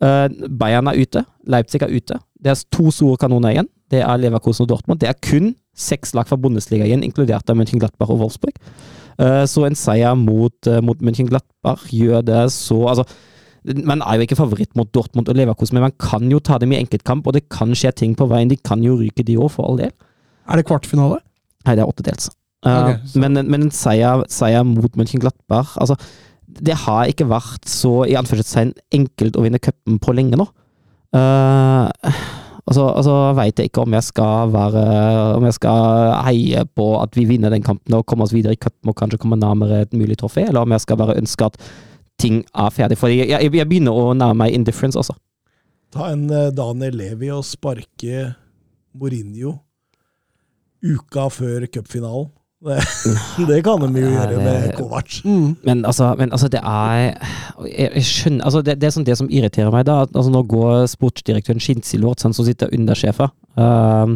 [0.01, 2.17] Uh, Bayern er ute, Leipzig er ute.
[2.41, 3.67] Det er to store kanoner igjen.
[3.93, 5.01] Det er Leverkosen og Dortmund.
[5.03, 8.57] Det er kun seks lag fra Bundesliga igjen, inkludert av Mönchenglattberg og Wolfsburg.
[9.21, 13.05] Uh, så en seier mot, uh, mot Mönchenglattberg gjør det så Altså,
[13.63, 16.73] man er jo ikke favoritt mot Dortmund og Leverkusen, men man kan jo ta dem
[16.73, 18.49] i enkeltkamp, og det kan skje ting på veien.
[18.49, 19.91] De kan jo ryke, de òg, for all del.
[20.49, 21.21] Er det kvartfinale?
[21.67, 22.31] Nei, det er åttedels.
[22.65, 25.95] Uh, men, men en seier, seier mot Mönchenglattberg altså,
[26.45, 30.45] Det har ikke vært så i anførselstegn enkelt å vinne cupen på lenge nå.
[31.09, 31.89] Uh,
[32.71, 34.83] så altså veit jeg ikke om jeg skal være
[35.35, 38.61] Om jeg skal heie på at vi vinner den kampen og kommer oss videre i
[38.61, 41.57] cupen og kanskje kommer nærmere et mulig trofé, eller om jeg skal bare ønske at
[42.19, 42.97] ting er ferdig.
[42.99, 45.15] For jeg, jeg, jeg begynner å nærme meg indifference også.
[45.91, 48.31] Ta en eh, Daniel Levi og sparke
[48.97, 49.57] Mourinho
[50.81, 52.31] uka før cupfinalen.
[52.61, 52.77] Det,
[53.49, 55.15] det kan de jo gjøre med Kovac.
[55.25, 55.55] Mm.
[55.65, 57.15] Men altså, men altså det er
[57.65, 60.03] Jeg, jeg skjønner altså det, det er sånn det som irriterer meg, da.
[60.05, 64.13] at, Altså nå går sportsdirektøren Skinsilort, han som sitter undersjefer um,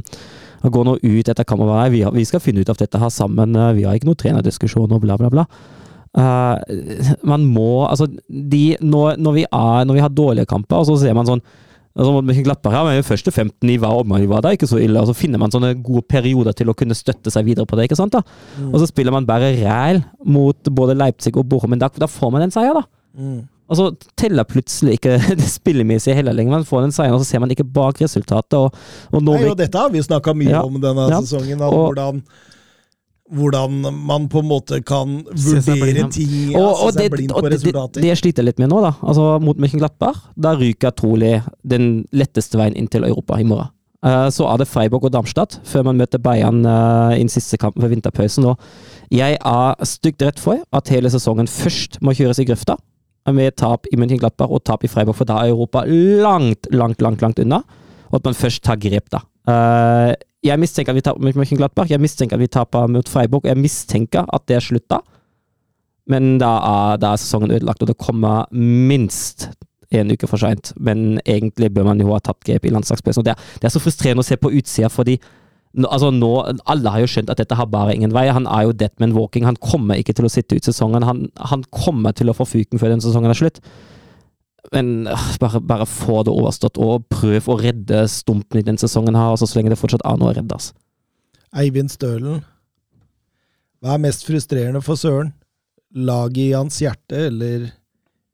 [0.62, 1.90] Han går nå ut etter kammeret.
[1.96, 3.58] vi, vi skal finne ut av dette her sammen.
[3.80, 5.48] Vi har ikke noe trenerdiskusjon og bla, bla, bla.
[6.16, 6.56] Uh,
[7.28, 10.96] man må Altså, de når, når, vi er, når vi har dårlige kamper, og så
[11.02, 11.42] ser man sånn
[11.96, 15.00] Altså, Mönchenglattberg her, men første 15 i hver omgang var da ikke så ille.
[15.00, 17.86] Og så finner man sånne gode perioder til å kunne støtte seg videre på det.
[17.88, 18.20] ikke sant da?
[18.68, 22.34] Og så spiller man bare ræl mot både Leipzig og Bochum, men da, da får
[22.36, 22.84] man en seier, da.
[23.16, 23.38] Mm.
[23.72, 23.86] Og så
[24.20, 26.58] teller plutselig ikke det spillemessige heller lenger.
[26.58, 28.60] Man får en seier, og så ser man ikke bak resultatet.
[28.60, 28.76] Og,
[29.16, 30.66] og Nei, og dette har vi snakka mye Ja.
[30.68, 31.22] om denne Ja.
[31.24, 31.64] sesongen.
[31.64, 32.20] Og- hvordan,
[33.34, 37.48] hvordan man på en måte kan vurdere ting og, og se det, seg blind og
[37.50, 37.60] det,
[37.98, 42.60] det, jeg sliter litt med nå, da, altså mot Mönchenglattberg, da ryker trolig den letteste
[42.62, 43.72] veien inn til Europa i morgen.
[44.06, 47.58] Eh, så er det Freiburg og Darmstadt før man møter Bayern uh, i den siste
[47.58, 48.46] kampen ved vinterpausen.
[48.52, 48.62] Og
[49.14, 52.78] jeg er stygt redd for at hele sesongen først må kjøres i grøfta,
[53.34, 57.26] med tap i Mönchenglattberg og tap i Freiburg, for da er Europa langt, langt, langt,
[57.26, 57.64] langt unna.
[58.12, 59.24] Og at man først tar grep, da.
[59.50, 60.12] Eh,
[60.46, 63.52] jeg mistenker at vi taper mot Mönchenglattberg, jeg mistenker at vi taper mot Freiburg, og
[63.52, 64.98] jeg mistenker at det er slutt.
[66.12, 69.50] Men da er, da er sesongen ødelagt, og det kommer minst
[69.96, 70.74] en uke for seint.
[70.78, 73.26] Men egentlig bør man jo ha tatt grep i landslagspressen.
[73.26, 75.18] Det, det er så frustrerende å se på utsida, fordi
[75.84, 76.32] altså nå,
[76.72, 78.28] alle har jo skjønt at dette har bare ingen vei.
[78.32, 79.48] Han er jo dead man walking.
[79.48, 81.04] Han kommer ikke til å sitte ut sesongen.
[81.08, 83.60] Han, han kommer til å få fuken før den sesongen er slutt.
[84.74, 89.18] Men øh, bare, bare få det overstått, og prøv å redde stumpen i den sesongen
[89.18, 90.58] her, altså så lenge det fortsatt er noe å redde.
[90.58, 90.76] Altså.
[91.56, 92.44] Eivind Stølen.
[93.84, 95.34] Hva er mest frustrerende for Søren?
[95.96, 97.70] Laget i hans hjerte, eller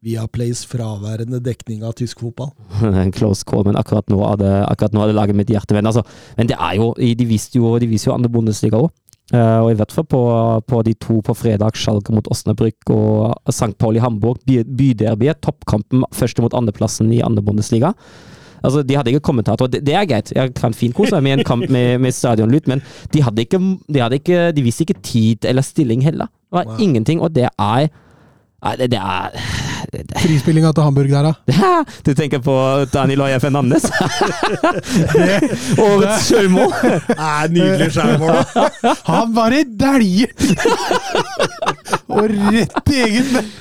[0.02, 2.50] Viaplays fraværende dekning av tysk fotball?
[2.88, 5.76] En close call, men akkurat nå det, akkurat nå det laget mitt hjerte.
[5.78, 6.02] Men, altså,
[6.40, 8.90] men det er jo De viste jo, de viste jo andre Bundesliga òg.
[9.38, 10.22] Og i hvert fall på,
[10.68, 13.74] på de to på fredag, Schalke mot Osnabrück og St.
[13.80, 14.42] Paul i Hamburg.
[14.48, 17.94] By- Byderbyet, toppkampen første mot andreplassen i andre Bundesliga.
[18.62, 20.34] Altså, De hadde ikke kommentator, det, det er greit.
[20.36, 22.84] Jeg kan fint kose meg med en kamp med, med stadionlyd, men
[23.14, 26.30] de hadde ikke De, hadde ikke, de viste ikke tid eller stilling heller.
[26.52, 27.88] Det var ingenting, og det er
[28.62, 29.32] Nei, det, det er
[30.22, 31.62] Frispillinga til Hamburg der, da.
[32.06, 32.54] du tenker på
[32.94, 33.88] Daniel Oya Fernandes?
[35.82, 36.70] Årets sjølmål!
[37.50, 38.38] Nydelig skjærmål!
[39.10, 40.36] Han bare dæljer!
[42.12, 43.58] Og rett i eget nett.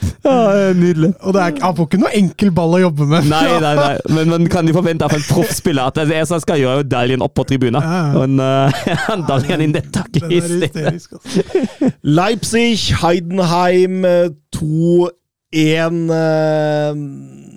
[0.77, 1.13] nydelig.
[1.25, 3.29] Og det er, han får ikke noe enkel ball å jobbe med.
[3.31, 6.43] Nei, nei, nei, men man kan jo forvente av en proffspiller at det er som
[6.43, 7.81] skal gjøre, er å dalje opp på tribunen.
[7.81, 8.21] Ja, ja.
[8.21, 11.41] Og uh, han daljer han i nettaket er hysterisk, altså.
[12.21, 17.50] Leipzig, Heidenheim eh, 2-1 eh,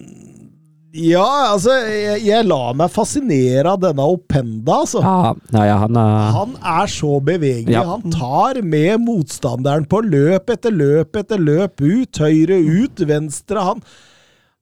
[0.94, 1.26] Ja,
[1.56, 5.02] altså jeg, jeg lar meg fascinere av denne Openda, altså.
[5.02, 7.80] Ja, ja, ja, han er Han er så bevegelig.
[7.90, 11.82] Han tar med motstanderen på løp etter løp etter løp.
[11.82, 13.64] Ut, høyre, ut, venstre.
[13.72, 13.82] Han,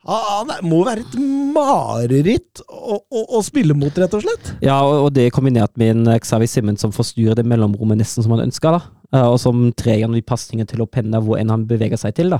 [0.08, 1.20] han er- må være et
[1.52, 4.54] mareritt å, å, å spille mot, rett og slett.
[4.64, 8.24] Ja, og, og det kombinert med en eh, Xavi Simmons som forstyrrer det mellomrommet nesten
[8.24, 9.04] som han ønsker, da.
[9.12, 12.32] Eh, og som trer gjennom de pasningene til Openda hvor enn han beveger seg til,
[12.38, 12.40] da.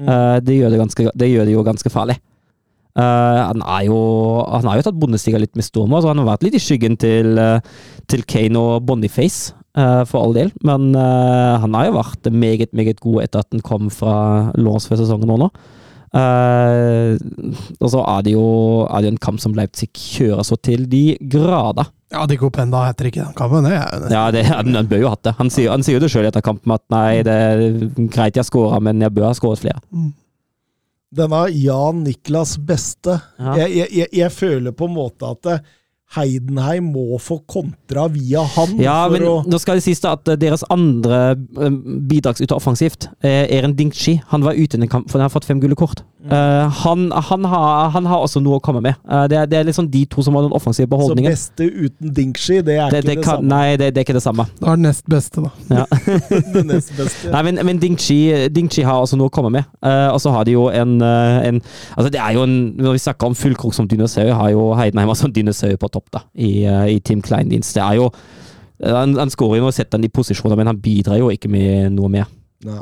[0.00, 0.06] Mm.
[0.46, 2.14] det, gjør det, ganske, det gjør det jo ganske farlig.
[2.98, 3.98] Eh, han, er jo,
[4.50, 6.98] han har jo tatt Bundesliga litt med storm, så han har vært litt i skyggen
[7.00, 7.60] til, eh,
[8.10, 10.50] til Kane og Boniface, uh, for all del.
[10.66, 14.88] Men uh, han har jo vært meget, meget god etter at han kom fra låns
[14.90, 15.50] før sesongen nå.
[16.10, 18.46] og så er det, jo,
[18.90, 21.86] er det jo en kamp som Leipzig kjører så til de grader.
[22.10, 25.12] Ja, Dico Penda heter ikke den kampen, det er Ja, det, han, han bør jo
[25.12, 25.36] hatt det.
[25.38, 27.62] Han sier, han sier jo det sjøl etter kampen at nei, det er
[28.10, 29.78] greit jeg scora, men jeg bør ha skåret flere.
[31.10, 33.16] Denne Jan Niklas Beste.
[33.38, 33.56] Ja.
[33.58, 35.62] Jeg, jeg, jeg, føler på en måte at eh,
[36.16, 38.76] Heidenheim må få kontra via han.
[38.82, 41.76] Ja, for men å, nå skal det sies da at eh, deres andre eh,
[42.10, 44.18] bidragsyter offensivt, er Eren Dingchi.
[44.32, 46.02] han var ute i en kamp, for han har fått fem gule kort.
[46.20, 46.32] Mm.
[46.34, 48.98] Uh, han, han, har, han har også noe å komme med.
[49.08, 51.14] Uh, det, er, det er liksom de to som har den offensive så.
[51.16, 53.48] Beste uten Dingchi, det er Det, ikke det kan, samme.
[53.54, 54.44] nei, det, det er ikke det samme.
[54.60, 55.50] Da er det nest beste, da.
[55.70, 55.86] Ja.
[56.56, 57.30] det nest beste.
[57.32, 58.18] Nei, men, men Dingchi,
[58.52, 59.68] Ding har også noe å komme med.
[59.84, 61.60] Uh, og så har de jo en, eh, en
[61.96, 65.10] Altså, det er jo en Når vi snakker om fullkrok som dinosaur, har jo Heidenheim
[65.12, 67.74] også en dinosaur på topp, da, i, eh, i Tim Klein-dienst.
[67.76, 70.80] Det er jo eh, Han, han skårer jo og setter han i posisjoner, men han
[70.80, 72.26] bidrar jo ikke med noe mer.
[72.64, 72.80] Nei.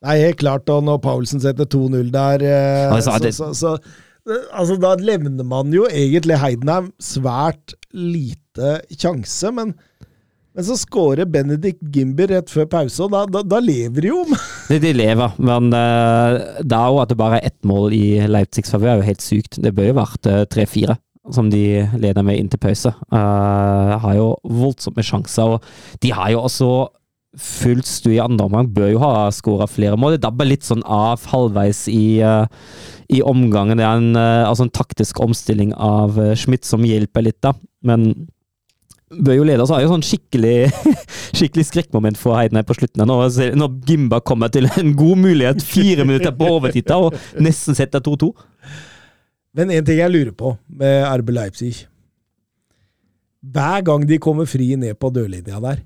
[0.00, 0.68] Nei, helt klart.
[0.72, 3.76] Og når Paulsen setter 2-0 der, eh, Altså, så, det- så, så
[4.52, 9.72] Altså, da levner man jo egentlig Heidenheim svært lite sjanse, men
[10.50, 14.24] men så skårer Benedikt Gimber rett før pause, og da, da, da lever de jo.
[14.68, 18.02] De, de lever, men uh, det er jo at det bare er ett mål i
[18.26, 19.60] Leipzigs favør, er jo helt sykt.
[19.62, 20.96] Det bør jo vært eh, tre-fire,
[21.28, 22.92] som de leder med inn til pause.
[23.12, 26.70] uh, har jo voldsomme sjanser, og de har jo også
[27.38, 30.16] fullt stu i andre omgang, bør jo ha skåra flere mål.
[30.16, 32.48] Det dabber litt sånn av halvveis i, uh,
[33.12, 33.78] i omgangen.
[33.78, 37.54] Det er en, uh, altså en taktisk omstilling av uh, Schmidt som hjelper litt, da.
[37.86, 38.10] Men
[39.10, 40.70] bør jo lede, så har jo sånn skikkelig
[41.38, 43.06] skikkelig skrekkmoment for Heidenheim på slutten.
[43.06, 48.02] Når, når Gimba kommer til en god mulighet fire minutter på overtid og nesten setter
[48.06, 48.30] 2-2.
[49.56, 51.72] Men en ting jeg lurer på med RB Leipzig
[53.40, 55.82] Hver gang de kommer fri ned på dørlinja der,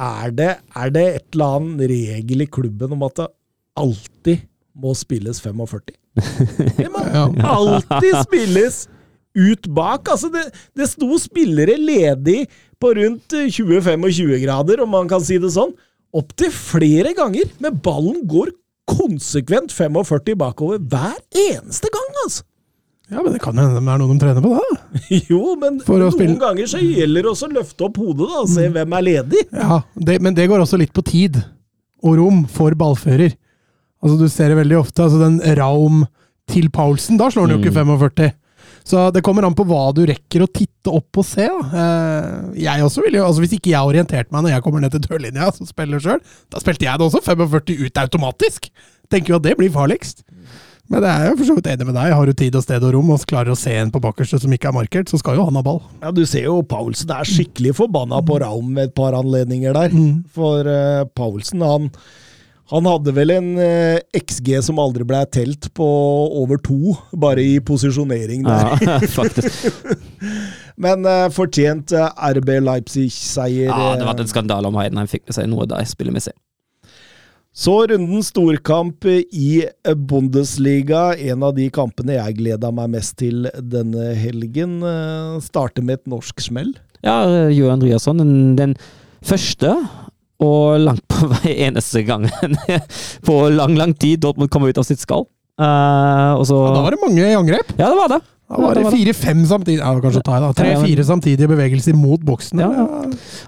[0.00, 3.28] er det, er det et eller annet regel i klubben om at det
[3.78, 5.94] alltid må spilles 45?
[6.78, 7.02] Det må
[7.58, 8.84] alltid spilles
[9.34, 10.08] ut bak.
[10.10, 12.44] Altså, det, det sto spillere ledig
[12.82, 15.74] på rundt eh, 20-25 grader, om man kan si det sånn,
[16.14, 18.52] opptil flere ganger, men ballen går
[18.90, 21.16] konsekvent 45 bakover hver
[21.48, 22.46] eneste gang, altså!
[23.12, 24.78] Ja, men det kan hende det er noe de trener på, da.
[25.30, 28.48] Jo, men noen spille- ganger så gjelder det også å løfte opp hodet da, og
[28.48, 29.42] se hvem er ledig.
[29.52, 31.36] Ja, det, Men det går også litt på tid
[32.04, 33.34] og rom for ballfører.
[34.04, 35.04] Altså, Du ser det veldig ofte.
[35.04, 36.06] altså Den Raum
[36.48, 38.32] til Paulsen, da slår han jo ikke 45.
[38.84, 41.44] Så det kommer an på hva du rekker å titte opp og se.
[41.48, 41.84] Da.
[41.84, 44.92] Eh, Jeg også vil jo, altså Hvis ikke jeg orienterte meg når jeg kommer ned
[44.96, 46.20] til dørlinja som spiller sjøl,
[46.52, 48.68] da spilte jeg det også 45 ut automatisk!
[49.12, 50.23] Tenker jo at det blir farligst.
[50.92, 52.12] Men det er jeg for så vidt enig med deg.
[52.12, 54.52] Har du tid og sted og rom og klarer å se en på bakerste som
[54.52, 55.80] ikke er markert, så skal jo han ha ball.
[56.02, 59.96] Ja, Du ser jo Paulsen er skikkelig forbanna på Raum ved et par anledninger der.
[60.34, 61.88] For uh, Paulsen, han,
[62.74, 65.88] han hadde vel en uh, XG som aldri ble telt på
[66.42, 68.76] over to, bare i posisjonering der.
[68.84, 69.64] Ja, faktisk.
[70.84, 73.70] Men uh, fortjent eh, RB Leipzig-seier.
[73.70, 76.34] Ja, det hadde var en skandale om Heidenheim fikk med seg noe der spillemessig.
[77.54, 79.62] Så runden storkamp i
[79.94, 81.12] Bundesliga.
[81.14, 84.80] En av de kampene jeg gleda meg mest til denne helgen.
[84.82, 86.72] eh, Starter med et norsk smell.
[87.06, 87.20] Ja,
[87.54, 88.74] Jo Andreasson, den, den
[89.22, 89.70] første
[90.42, 92.58] og langt på vei eneste gangen
[93.28, 95.28] på lang, lang tid Dortmund kommer ut av sitt skall.
[95.54, 97.70] Uh, og så Da var det mange i angrep.
[97.78, 98.22] Ja, det var det.
[98.44, 100.50] Da var det fire-fem samtidig ja, kanskje å ta da.
[100.56, 102.60] Tre-fire samtidige bevegelser mot boksen.
[102.60, 102.86] Ja, ja.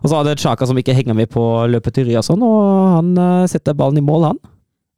[0.01, 3.49] Og så hadde Chaka som ikke henger med på løpet til Ryerson, og han eh,
[3.53, 4.41] setter ballen i mål, han.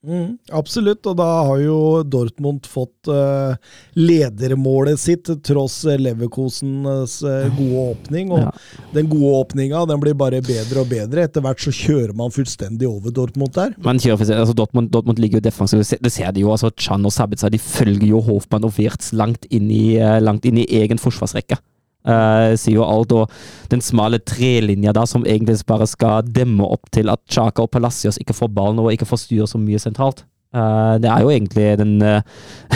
[0.06, 3.56] Mm, absolutt, og da har jo Dortmund fått uh,
[3.98, 8.30] ledermålet sitt tross eh, Leverkosens uh, gode åpning.
[8.30, 8.52] Og Ja.
[8.94, 11.24] den gode åpninga den blir bare bedre og bedre.
[11.26, 13.74] Etter hvert så kjører man fullstendig over Dortmund der.
[13.84, 16.52] Man kjører, altså Dortmund, Dortmund ligger jo defensivt, det ser- de jo.
[16.54, 20.44] altså Chan og Sabitza de følger jo Hofmann og Wirtz langt inn i, eh, langt
[20.46, 21.58] inn i egen forsvarsrekke.
[22.06, 26.88] Uh, sier jo alt, og den smale trelinja da, som egentlig bare skal demme opp
[26.94, 30.22] til at Chaka og Palacios ikke får ballen og ikke forstyrrer så mye sentralt.
[30.54, 32.22] Uh, det er jo egentlig den, uh,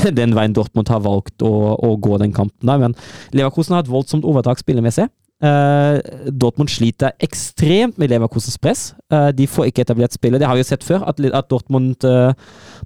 [0.19, 2.99] den veien Dortmund har valgt å, å gå den kampen der, men
[3.32, 5.09] Leverkusen har et voldsomt overtak spillemessig.
[5.43, 5.98] Eh,
[6.31, 8.82] Dortmund sliter ekstremt med Leverkusens press.
[9.10, 10.39] Uh, de får ikke etablert spillet.
[10.39, 12.31] Det har vi jo sett før, at, at Dortmund, uh,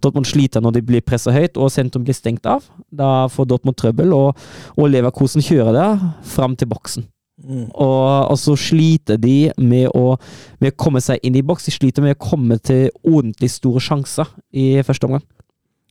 [0.01, 2.65] Dortmund sliter når de blir pressa høyt og sentrum blir stengt av.
[2.89, 4.41] Da får Dortmund trøbbel, og,
[4.73, 5.91] og Leverkusen kjører det
[6.33, 7.05] fram til boksen.
[7.45, 7.67] Mm.
[7.75, 10.17] Og, og så sliter de med å,
[10.57, 11.69] med å komme seg inn i boks.
[11.69, 15.27] De sliter med å komme til ordentlig store sjanser i første omgang.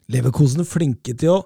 [0.09, 1.43] Leverkosen er flinke til å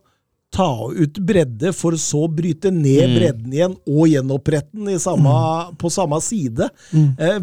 [0.51, 3.15] ta ut bredde, for så bryte ned Mm.
[3.17, 6.69] bredden igjen og gjenopprette den i samme, på samme side.
[6.93, 7.39] Eh,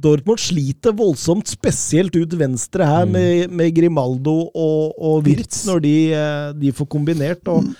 [0.00, 5.94] Dortmund sliter voldsomt, spesielt ut venstre her, med, med Grimaldo og, og Wirtz, når de,
[6.16, 7.46] eh, de får kombinert.
[7.52, 7.74] og eh,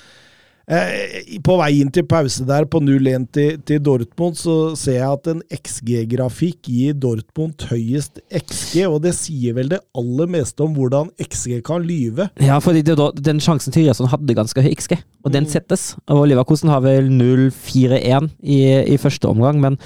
[1.43, 5.31] På vei inn til pause der, på 0-1 til, til Dortmund, så ser jeg at
[5.33, 11.11] en XG-grafikk gir Dortmund høyest XG, og det sier vel det aller meste om hvordan
[11.27, 12.29] XG kan lyve.
[12.39, 14.95] Ja, fordi det, den sjansen til Ryerson hadde ganske høy XG,
[15.27, 15.97] og den settes.
[16.07, 18.63] Og Leverkusen har vel 0-4-1 i,
[18.95, 19.81] i første omgang, men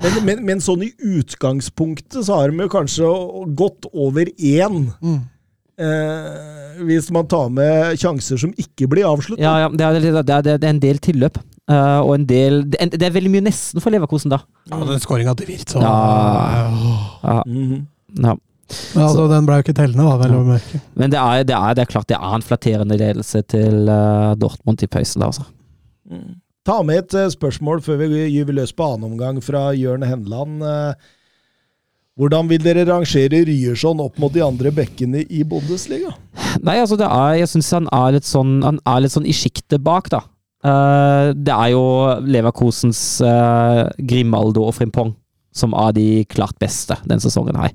[0.00, 3.08] Men, men, men sånn i utgangspunktet så har de jo kanskje
[3.52, 4.86] gått over én.
[5.80, 9.42] Eh, hvis man tar med sjanser som ikke blir avsluttet.
[9.44, 11.40] ja, ja, det, er, det, er, det er en del tilløp.
[11.70, 14.40] Uh, og en del det er, det er veldig mye nesten for Leverkosen, da.
[14.72, 15.90] Ja, den skåringa til Wirt, så Ja.
[17.22, 17.86] Ja, Mhm.
[18.24, 18.34] ja.
[18.94, 20.80] Men altså, den ble jo ikke tellende, da, vel å merke.
[20.98, 24.34] Men det er, det, er, det er klart det er en flatterende ledelse til uh,
[24.38, 25.20] Dortmund i pausen.
[25.22, 25.46] da, altså.
[26.66, 30.62] Ta med et eh, spørsmål før vi gyver løs på annen omgang fra Jørn Henland.
[30.62, 31.10] Eh,
[32.20, 36.12] hvordan vil dere rangere Ryerson opp mot de andre bekkene i Bundesliga?
[36.60, 39.80] Nei, altså er, jeg syns han er litt sånn Han er litt sånn i sjiktet
[39.86, 40.20] bak, da.
[40.60, 41.84] Uh, det er jo
[42.28, 45.14] Leverkusens uh, Grimaldo og Frimpong
[45.56, 47.72] som er de klart beste denne sesongen her.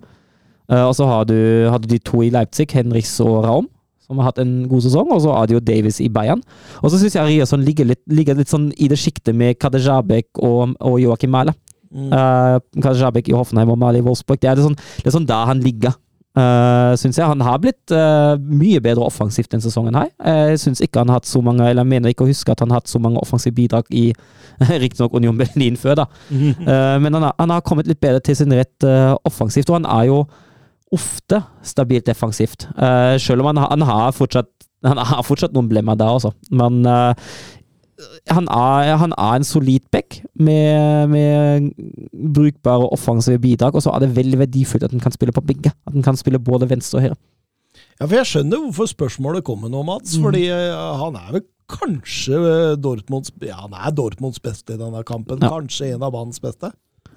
[0.71, 1.37] Uh, og så har du,
[1.69, 3.67] har du de to i Leipzig, Henriks og Raum,
[4.05, 5.11] som har hatt en god sesong.
[5.13, 6.41] Og så er det jo Davies i Bayern.
[6.81, 10.41] Og så syns jeg Ryerson ligger litt, ligger litt sånn i det sjiktet med Kadejabek
[10.45, 11.55] og, og Joakim Mæhle.
[11.95, 14.41] Uh, Kadejabek i Hoffenheim og Mali i Wolfsburg.
[14.43, 15.95] Det er, det sånn, det er sånn der han ligger.
[16.35, 19.95] Uh, synes jeg Han har blitt uh, mye bedre offensivt denne sesongen.
[19.95, 20.09] her
[20.51, 22.59] Jeg synes ikke han har hatt så mange Eller jeg mener ikke å huske at
[22.59, 24.09] han har hatt så mange offensive bidrag i
[24.83, 26.05] riktignok Union Berlin før, da.
[26.35, 29.77] Uh, men han har, han har kommet litt bedre til sin rett eh, offensivt, og
[29.79, 30.19] han er jo
[30.95, 32.67] ofte stabilt defensivt.
[32.75, 34.51] Eh, selv om han, har- han har fortsatt
[34.85, 36.29] han har fortsatt noen blemmer der, altså.
[36.53, 37.31] Men eh,
[38.27, 41.69] han, er, han er en solid back med, med
[42.35, 45.71] brukbare offensive bidrag, og så er det veldig verdifullt at han kan spille på begge.
[45.87, 47.19] At han kan spille både venstre og høyre.
[47.95, 50.17] Ja, for Jeg skjønner hvorfor spørsmålet kommer nå, Mats.
[50.19, 55.03] Fordi eh, han er vel kanskje eh, Dortmunds Ja, han er Dortmunds beste i denne
[55.07, 55.39] kampen.
[55.39, 55.53] Ja.
[55.55, 56.73] Kanskje en av banens beste.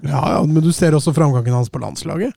[0.07, 2.37] Ja, ja, men du ser også framgangen hans på landslaget.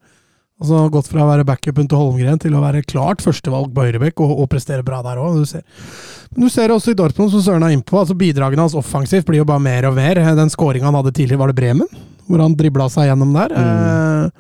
[0.61, 4.21] Altså Gått fra å være backupen til Holmgren til å være klart førstevalg på høyrebekk,
[4.21, 5.39] og, og prestere bra der òg.
[5.41, 9.41] Men du ser også i Dortmund, som Søren er innpå, altså bidragene hans offensivt blir
[9.41, 10.21] jo bare mer og mer.
[10.37, 11.89] Den skåringa han hadde tidligere, var det Bremen?
[12.29, 13.57] Hvor han dribla seg gjennom der.
[13.57, 14.31] Mm.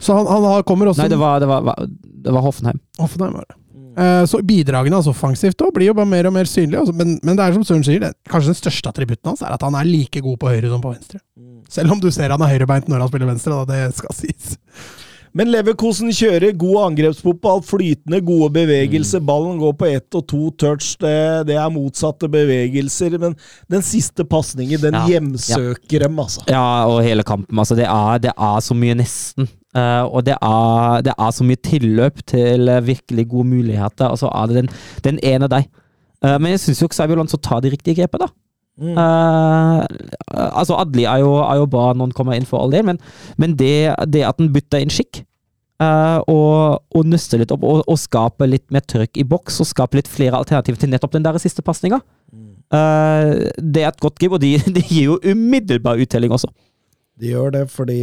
[0.00, 1.84] så han, han kommer også Nei, det var, det var,
[2.24, 2.80] det var Hoffenheim.
[2.98, 3.56] Hoffenheim var det.
[4.00, 6.80] Eh, Så bidragene hans offensivt også blir jo bare mer og mer synlige.
[6.80, 6.94] Altså.
[6.96, 9.66] Men, men det er som Søren sier, det, kanskje den største attributten hans er at
[9.66, 11.20] han er like god på høyre som på venstre.
[11.70, 14.56] Selv om du ser han er høyrebeint når han spiller venstre, da, det skal sies.
[15.36, 19.22] Men Leverkosen kjører god angrepsfotball, flytende, gode bevegelser.
[19.22, 20.96] Ballen går på ett og to touch.
[20.98, 21.12] Det,
[21.46, 23.14] det er motsatte bevegelser.
[23.22, 23.36] Men
[23.70, 25.04] den siste pasningen, den Ja.
[25.06, 26.42] hjemsøker dem, altså.
[26.50, 27.58] Ja, og hele kampen.
[27.62, 29.46] Altså, det er, det er så mye nesten.
[29.70, 34.18] Uh, og det er, det er så mye tilløp til eh, virkelig gode muligheter, og
[34.18, 34.70] så er det den,
[35.04, 35.68] den ene deg.
[36.24, 38.34] Uh, men jeg syns jo Xavier Alonso tar de riktige grepene, da.
[38.80, 39.80] Eh,
[40.56, 43.00] altså, Adli er jo, er jo bra når han kommer inn for all del, men,
[43.40, 45.22] men det, det at han bytter inn skikk
[45.82, 49.68] uh, og, og nøster litt opp og, og skaper litt mer trøkk i boks og
[49.68, 52.00] skaper litt flere alternativer til nettopp den der siste pasninga.
[52.70, 56.48] det er et godt grip, og de, de gir jo umiddelbar uttelling også.
[57.20, 57.98] De gjør det fordi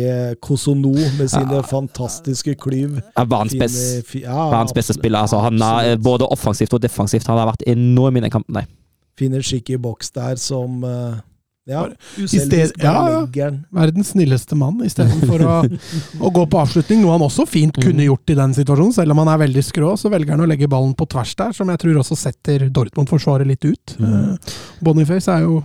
[0.45, 5.23] Kosono med sine fantastiske klyv Er verdens best- ja, beste spiller.
[5.25, 7.25] Altså, han er både offensivt og defensivt.
[7.25, 8.67] Han har vært enorm i den kampen der.
[9.17, 11.15] Finner skikk i boks der som eh,
[11.67, 11.81] Ja,
[12.15, 13.47] sted- ja, ja.
[13.75, 15.55] Verdens snilleste mann, istedenfor å,
[16.25, 17.01] å gå på avslutning.
[17.03, 18.93] Noe han også fint kunne gjort i den situasjonen.
[18.95, 21.51] Selv om han er veldig skrå, så velger han å legge ballen på tvers der,
[21.57, 23.97] som jeg tror også setter Dortmund-forsvaret litt ut.
[23.99, 24.37] Mm.
[24.85, 25.59] Boniface er jo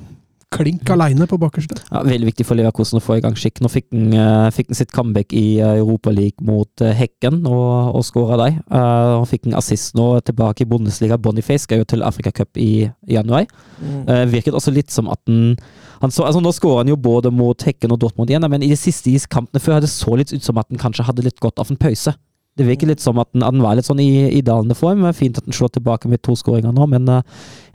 [0.52, 1.78] klink aleine på bakerste.
[1.88, 3.62] Ja, veldig viktig for Leverkusen å få i gang skikk.
[3.64, 7.96] Nå fikk han, uh, fikk han sitt comeback i uh, Europaligaen mot uh, Hekken og,
[7.96, 8.58] og skåra der.
[8.66, 11.20] Uh, han fikk en assist nå tilbake i Bundesliga.
[11.20, 13.48] Boniface skal jo til Afrikacup i, i januar.
[13.82, 15.56] Uh, virket også litt som at han,
[16.02, 18.72] han så, altså Nå skårer han jo både mot Hekken og Dortmund igjen, men i
[18.72, 21.62] de siste kampene før det så litt ut som at han kanskje hadde litt godt
[21.62, 22.14] av en pause.
[22.58, 25.06] Det virker litt som at han, han var litt sånn i, i dalende form.
[25.16, 27.22] Fint at han slår tilbake med to skåringer nå, men uh,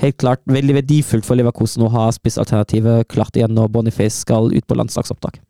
[0.03, 4.67] helt klart veldig verdifullt for Leverkusen å ha spissalternativet klart igjen når Boniface skal ut
[4.69, 5.41] på landslagsopptak.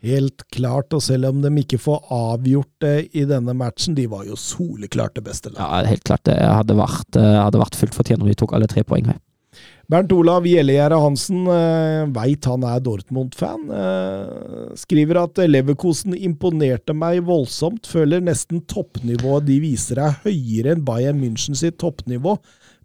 [0.00, 4.24] Helt klart, og selv om de ikke får avgjort det i denne matchen, de var
[4.24, 5.60] jo soleklart det beste laget.
[5.60, 8.68] Ja, helt klart det hadde vært, eh, hadde vært fullt fortjent om de tok alle
[8.70, 9.18] tre poeng her.
[9.90, 13.64] Bernt Olav Gjellegjerde Hansen eh, veit han er Dortmund-fan.
[13.74, 17.88] eh, skriver at Leverkosen imponerte meg voldsomt.
[17.90, 22.36] Føler nesten toppnivået de viser er høyere enn Bayern München sitt toppnivå,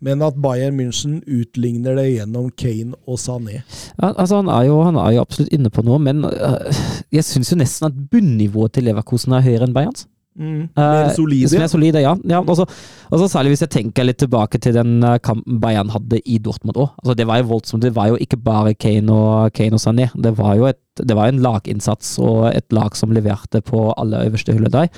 [0.02, 3.62] men at Bayern München utligner det gjennom Kane og Sané.
[4.00, 6.84] Ja, altså han, er jo, han er jo absolutt inne på noe, men øh,
[7.14, 10.08] jeg syns jo nesten at bunnivået til Leverkusen er høyere enn Bayerns.
[10.36, 10.68] Mm.
[10.76, 11.50] Mer Eh, solide.
[11.50, 12.16] Som er solide, ja.
[12.28, 12.66] ja også,
[13.10, 16.76] også, Særlig hvis jeg tenker litt tilbake til den eh, kampen Bayern hadde i Dortmund
[16.76, 16.90] òg.
[17.04, 17.84] Altså, det var jo voldsomt.
[17.84, 20.10] Det var jo ikke bare Kane og, Kane og Sané.
[20.12, 24.26] Det var jo et, det var en laginnsats og et lag som leverte på alle
[24.28, 24.92] øverste hylle der.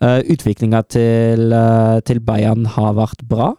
[0.00, 3.52] Uh, Utviklinga til, uh, til Bayern har vært bra.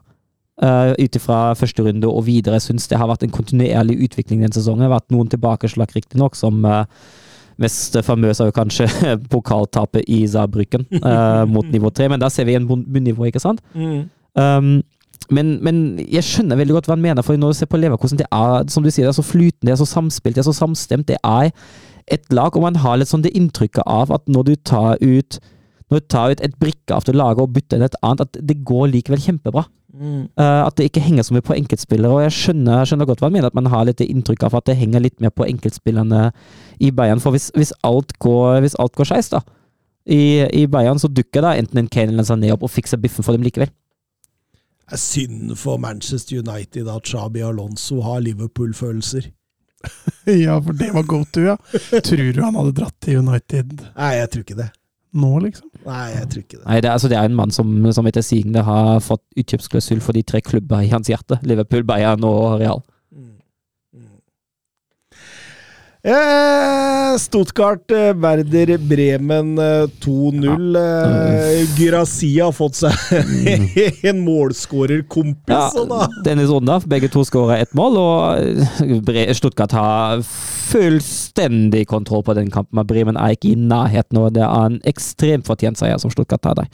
[0.62, 4.54] Uh, Ut ifra første runde og videre syns det har vært en kontinuerlig utvikling den
[4.56, 4.84] sesongen.
[4.84, 6.84] Det har vært noen tilbakeslag, riktignok, som uh,
[7.62, 8.88] Mest famøs er jo kanskje
[9.34, 13.62] pokaltapet i Saarbrücken uh, mot nivå 3, men der ser vi igjen bunnivået, ikke sant?
[13.76, 14.10] Mm.
[14.40, 14.74] Um,
[15.32, 15.78] men, men
[16.12, 18.68] jeg skjønner veldig godt hva han mener, for når du ser på leverkosten, det er
[18.74, 21.08] som du sier, det er så flytende, det er så samspilt, det er så samstemt.
[21.08, 21.52] Det er
[22.12, 25.40] et lag, og man har litt sånn det inntrykket av at når du tar ut
[25.92, 28.38] når du tar ut et brikke av det laget og bytter inn et annet, at
[28.48, 29.66] det går likevel kjempebra.
[30.02, 30.22] Mm.
[30.34, 32.10] Eh, at det ikke henger så mye på enkeltspillere.
[32.10, 34.70] og Jeg skjønner, skjønner godt hva han mener, at man har litt inntrykk av at
[34.72, 36.32] det henger litt mer på enkeltspillerne
[36.82, 37.22] i Bayern.
[37.22, 39.44] For hvis, hvis alt går, hvis alt går skeis, da,
[40.10, 42.98] i, i Bayern, så dukker da enten en Kane eller en Sané opp og fikser
[43.02, 43.70] biffen for dem likevel.
[44.92, 49.30] Det er synd for Manchester United at Xabi Alonso har Liverpool-følelser.
[50.30, 51.56] Ja, for det var go to, ja.
[52.06, 54.68] Tror du han hadde dratt til United Nei, jeg tror ikke det.
[55.18, 55.71] nå, liksom?
[55.86, 56.66] Nei, jeg tror ikke det.
[56.68, 60.02] Nei, det, er- altså, det er en mann som, som etter sigende har fått utkjøpsklausul
[60.06, 61.40] for de tre klubber i hans hjerte.
[61.48, 62.84] Liverpool, Bayern og Real.
[63.12, 63.32] Mm.
[63.98, 64.20] Mm.
[66.04, 70.76] Eh, Stuttgart, eh, Werder Bremen eh, 2-0.
[70.76, 72.96] Eh, Gyrasi har fått seg
[74.10, 75.54] en målskårerkompis.
[75.54, 76.08] Ja, så da.
[76.26, 80.26] Dennis Rondaf, begge to skåra ett mål, og Stuttgart har
[80.72, 82.80] fullstendig kontroll på den kampen.
[82.82, 86.42] men Bremen er ikke i nærheten, og det er en ekstremt fortjent seier som Stuttgart
[86.42, 86.72] tar der.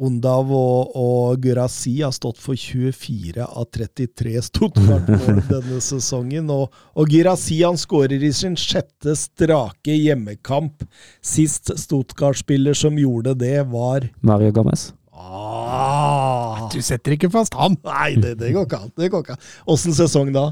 [0.00, 6.48] Ondav og, og Gurasi har stått for 24 av 33 Stuttgart-mål denne sesongen.
[6.54, 10.86] Og, og Gurasi han skårer i sin sjette strake hjemmekamp.
[11.20, 14.88] Sist Stuttgart-spiller som gjorde det, var Mario Gomez.
[15.12, 17.76] ah, Du setter ikke fast han!
[17.84, 18.92] Nei, det, det går ikke an.
[18.96, 19.46] Det går ikke an.
[19.76, 20.48] Åssen sesong da?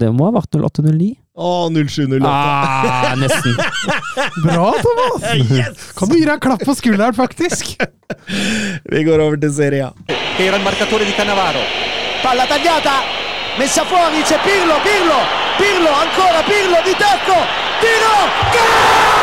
[0.00, 1.12] Det må ha vært 08-09.
[1.36, 2.24] Å, 07-08.
[2.24, 3.56] Ah, nesten.
[4.44, 5.26] Bra, Thomas!
[5.98, 7.74] Kan du gi deg en klapp på skulderen, faktisk?
[8.92, 9.92] Vi går over til Serie A.
[10.36, 11.60] che era il marcatore di Cannavaro.
[12.22, 13.02] Palla tagliata,
[13.58, 15.20] messa fuori, c'è Pirlo, Pirlo,
[15.60, 17.36] Pirlo, ancora Pirlo di tacco,
[17.84, 18.16] tiro,
[18.52, 19.16] gol!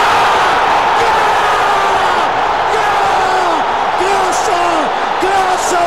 [4.00, 4.60] Grosso,
[5.20, 5.82] grosso,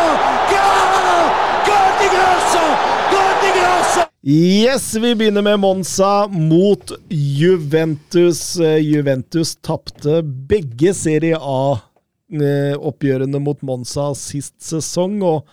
[0.50, 1.30] gol!
[1.70, 2.62] Gol di Grosso,
[3.10, 4.15] gol di Grosso!
[4.28, 8.58] Yes, vi begynner med Monza mot Juventus.
[8.58, 15.46] Eh, Juventus tapte begge Serie A-oppgjørene mot Monza sist sesong, og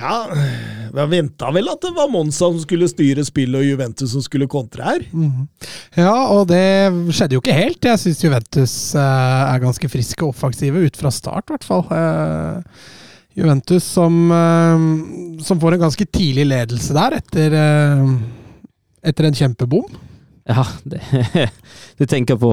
[0.00, 0.16] ja
[0.90, 4.50] Vi venta vel at det var Monza som skulle styre spillet, og Juventus som skulle
[4.50, 5.06] kontre her.
[5.94, 7.86] Ja, og det skjedde jo ikke helt.
[7.86, 11.86] Jeg syns Juventus eh, er ganske friske og offensive, ut fra start i hvert fall.
[11.86, 12.98] Eh,
[13.40, 18.14] Juventus som, eh, som får en ganske tidlig ledelse der, etter, eh,
[19.10, 19.88] etter en kjempebom.
[20.50, 20.98] Ja, det,
[22.00, 22.50] du, tenker på,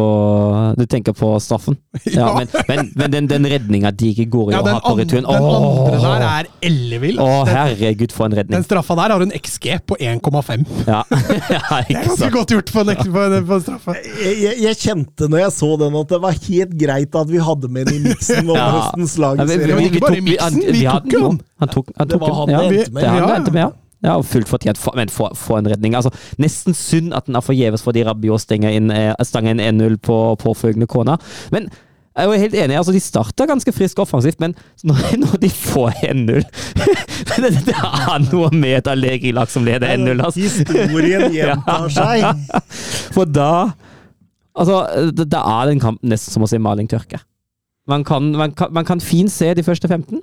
[0.78, 1.78] du tenker på straffen.
[2.18, 2.28] Ja.
[2.38, 5.26] Men, men, men den, den redninga de ikke går i Ja, og har på returen
[5.26, 7.18] den andre der er ellevill.
[7.22, 10.66] Å, herregud, for en den straffa der har en XG på 1,5.
[10.88, 11.02] Ja,
[11.56, 13.98] ja Det er ganske godt gjort på en, på en, på en straffe.
[14.22, 17.72] Jeg, jeg, kjente når jeg så den at det var helt greit at vi hadde
[17.74, 18.70] med den i miksen om Ja.
[18.78, 21.12] høstens Ja, vi- vi, vi, vi- ikke vi bare tok- i miksen, han- vi tok
[21.18, 21.42] den.
[21.64, 22.38] Han tok, han Det tok den.
[22.38, 22.62] han ja.
[22.62, 23.04] det endte med.
[23.04, 23.38] Det han Ja, det ja.
[23.42, 23.72] endte med, ja.
[24.06, 24.78] Ja, fullt fortjent.
[24.78, 25.96] For, men for, for en redning.
[25.98, 26.12] Altså,
[26.42, 30.18] nesten synd at den er forgjeves fordi Rabiot stenger inn eh, stanger inn 1-0 på
[30.44, 31.18] påfølgende kona.
[31.54, 31.70] Men
[32.18, 34.56] jeg er jo helt enig, altså de starta ganske friskt offensivt, men
[34.90, 36.40] når, når de får 1-0
[37.38, 40.24] det, det er noe med et Allegri-lag som leder 1-0.
[40.26, 40.42] Altså.
[40.42, 42.58] Historien gjentar seg.
[43.14, 43.52] For da
[44.58, 47.20] Altså, det da er den kampen nesten som å se maling tørke.
[47.86, 50.17] Man kan, man, kan, man kan fint se de første 15,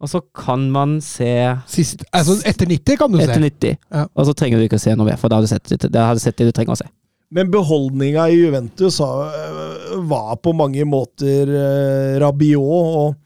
[0.00, 1.30] og så kan man se
[1.72, 3.48] Sist, altså etter 90 kan du etter se.
[3.48, 3.76] 90.
[3.96, 4.02] Ja.
[4.12, 5.94] Og så trenger du ikke å se noe mer, for da har du sett, det-
[5.96, 6.88] har du sett det du trenger å se.
[7.32, 12.60] Men beholdninga i Juventus øh, var på mange måter øh, Rabiot.
[13.00, 13.16] Og,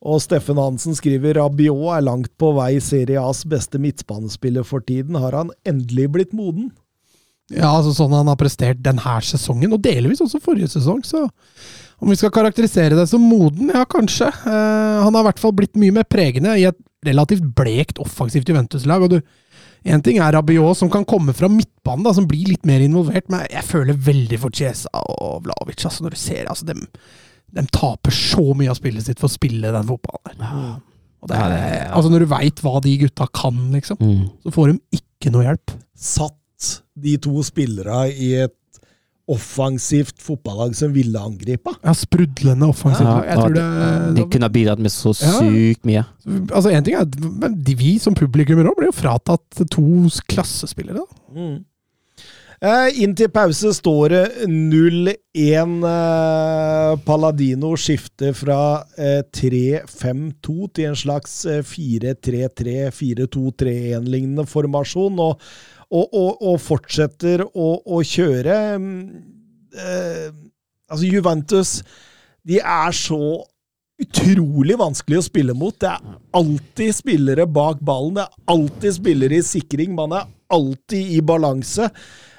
[0.00, 5.18] og Steffen Hansen skriver Rabiot er langt på vei Serie A's beste midtbanespiller for tiden.
[5.18, 6.70] Har han endelig blitt moden?
[7.50, 11.00] Ja, altså sånn han har prestert denne sesongen, og delvis også forrige sesong.
[11.02, 11.24] Så
[12.00, 14.30] om vi skal karakterisere deg som moden, ja, kanskje.
[14.46, 18.48] Uh, han har i hvert fall blitt mye mer pregende i et relativt blekt offensivt
[18.48, 19.04] Juventus-lag.
[19.06, 19.20] og du
[19.88, 23.30] en ting er Rabiot, som kan komme fra midtbanen, da, som blir litt mer involvert,
[23.32, 25.80] men jeg føler veldig for Chiesa og Vlaovic.
[25.88, 26.82] Altså, når du ser, altså, dem,
[27.56, 30.58] dem taper så mye av spillet sitt for å spille den fotballen der.
[31.20, 31.88] Og det Ja, er, det ja.
[31.96, 34.04] altså, når du veit hva de gutta kan, liksom,
[34.44, 35.74] så får de ikke noe hjelp.
[35.96, 36.68] Satt
[37.00, 38.52] de to spillerne i et
[39.30, 41.70] offensivt fotballag som ville angripe?
[41.84, 43.06] Ja, sprudlende offensivt.
[43.06, 43.64] Ja, tror det,
[44.18, 45.32] De kunne ha bidratt med så Ja.
[45.38, 46.04] sykt mye.
[46.50, 49.82] Altså, en ting er at men de, Vi som publikummere blir jo fratatt to
[50.28, 51.04] klassespillere.
[51.34, 51.58] Mm.
[52.60, 55.78] Eh, inn til pause står det 0-1.
[55.88, 58.58] Eh, Paladino skifter fra
[59.00, 65.40] eh, 3-5-2 til en slags eh, 4-3-3-4-2-3-1-lignende formasjon, og,
[65.90, 68.56] og, og, og fortsetter å, å kjøre.
[68.78, 69.04] Mm,
[69.70, 70.30] Eh,
[70.90, 71.80] altså, Juventus
[72.46, 73.20] de er så
[74.00, 75.76] utrolig vanskelig å spille mot.
[75.76, 78.16] Det er alltid spillere bak ballen.
[78.16, 79.92] Det er alltid spillere i sikring.
[79.96, 81.90] Man er alltid i balanse.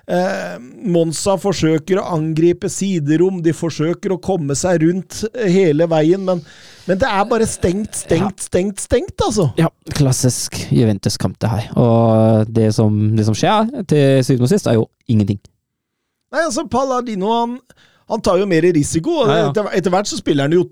[0.09, 0.55] Eh,
[0.91, 6.41] Monza forsøker å angripe siderom, de forsøker å komme seg rundt hele veien, men,
[6.87, 9.51] men det er bare stengt, stengt, stengt, stengt, altså.
[9.61, 11.69] Ja, klassisk Juventus-kamp, det her.
[11.79, 15.39] Og det som, det som skjer til syvende og sist, er jo ingenting.
[16.31, 17.57] Nei, altså, Palladino han,
[18.11, 19.21] han tar jo mer risiko.
[19.23, 19.49] og Ja, ja.
[19.51, 20.65] Etter, etter hvert så spiller han jo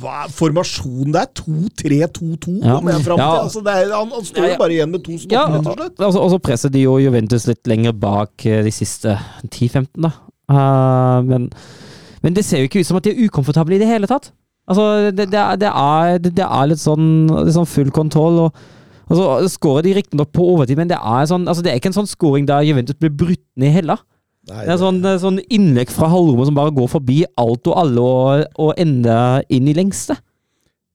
[0.00, 1.30] hva er formasjonen det er?
[1.40, 2.76] 2-3-2-2, Ja.
[2.78, 3.28] Ja.
[3.42, 6.02] Altså, er, han, han står jo bare igjen med to Ja, stopper, rett og slett.
[6.06, 9.16] altså, og så presser de jo Juventus litt lenger bak eh, de siste
[9.48, 10.12] 10-15, da.
[10.50, 11.48] Uh, men,
[12.22, 14.30] men det ser jo ikke ut som at de er ukomfortable i det hele tatt.
[14.70, 17.08] Altså, det, det, det, er, det, er litt sånn,
[17.42, 18.46] litt sånn full kontroll.
[18.46, 18.68] og
[19.10, 21.90] Altså, så skårer de riktignok på overtid, men det er, sånn, altså det er ikke
[21.90, 23.98] en sånn scoring der Juventus blir brutt ned heller.
[24.48, 28.00] Nei, Det er sånn, sånn innlegg fra halvrommet som bare går forbi alt og alle
[28.00, 30.16] og, og ender inn i lengste.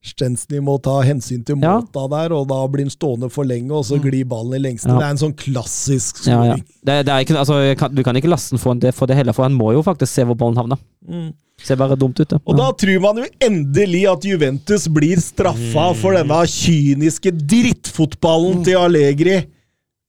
[0.06, 1.80] Stensny må ta hensyn til Ja.
[1.82, 4.90] Der, og da blir han stående for lenge, og så glir ballen i lengste.
[4.92, 5.00] Ja.
[5.00, 6.58] Det er en sånn klassisk Ja, ja.
[6.86, 7.58] Det, det altså,
[7.90, 10.12] du kan ikke laste den for det, for det heller, for han må jo faktisk
[10.14, 10.78] se hvor ballen havner.
[11.10, 11.32] Mm.
[11.66, 12.38] Ser bare dumt ut, det.
[12.46, 16.00] Og da tror man jo endelig at Juventus blir straffa Mm.
[16.02, 19.46] for denne kyniske drittfotballen til Allegri.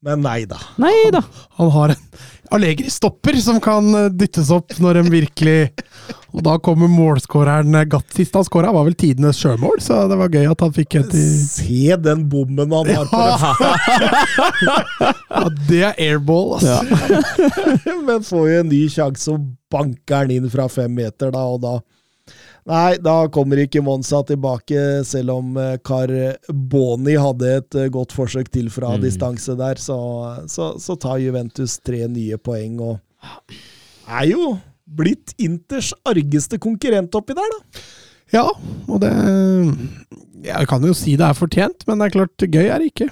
[0.02, 0.58] Men nei da.
[0.78, 1.22] Nei da.
[1.56, 2.02] Han har en
[2.54, 5.70] Allegri-stopper som kan eh, dyttes opp når en virkelig
[6.36, 8.08] Og da kommer målskåreren eh, Gatt.
[8.14, 11.16] Sist han skåra, var vel tidenes sjømål, så det var gøy at han fikk et
[11.16, 13.22] i Se den bommen han har på
[14.66, 16.80] Ja, det er airball, altså.
[18.06, 21.62] Men får jo en ny sjanse og banker den inn fra fem meter, da, og
[21.64, 21.78] da
[22.66, 28.48] Nei, da kommer ikke Monza tilbake, selv om eh, Carboni hadde et eh, godt forsøk
[28.50, 29.04] til fra Mm.
[29.04, 29.78] distanse der.
[29.78, 29.94] Så,
[30.50, 32.98] så, så tar Juventus tre nye poeng, og
[34.08, 34.56] er jo
[34.86, 37.84] blitt Inters argeste konkurrent oppi der, da.
[38.34, 38.42] Ja,
[38.90, 39.12] og det
[40.46, 43.06] Jeg kan jo si det er fortjent, men det er klart, gøy er det ikke.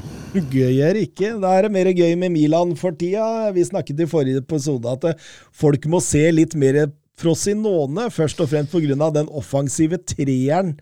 [0.51, 1.31] Gøy er det ikke.
[1.43, 3.53] Da er det mer gøy med Milan for tida.
[3.55, 5.25] Vi snakket i forrige episode at eh,
[5.55, 6.91] folk må se litt mer
[7.21, 9.11] Frosinone, først og fremst pga.
[9.15, 10.75] den offensive treeren.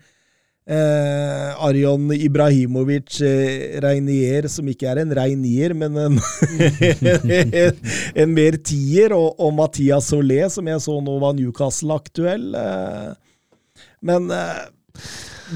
[0.63, 6.19] Eh, Arjon Ibrahimovic eh, Reinier, som ikke er en Reinier, men en,
[8.23, 12.47] en mer tier, og, og Mathias Solé, som jeg så nå var Newcastle-aktuell.
[12.55, 13.11] Eh,
[14.07, 14.63] men eh,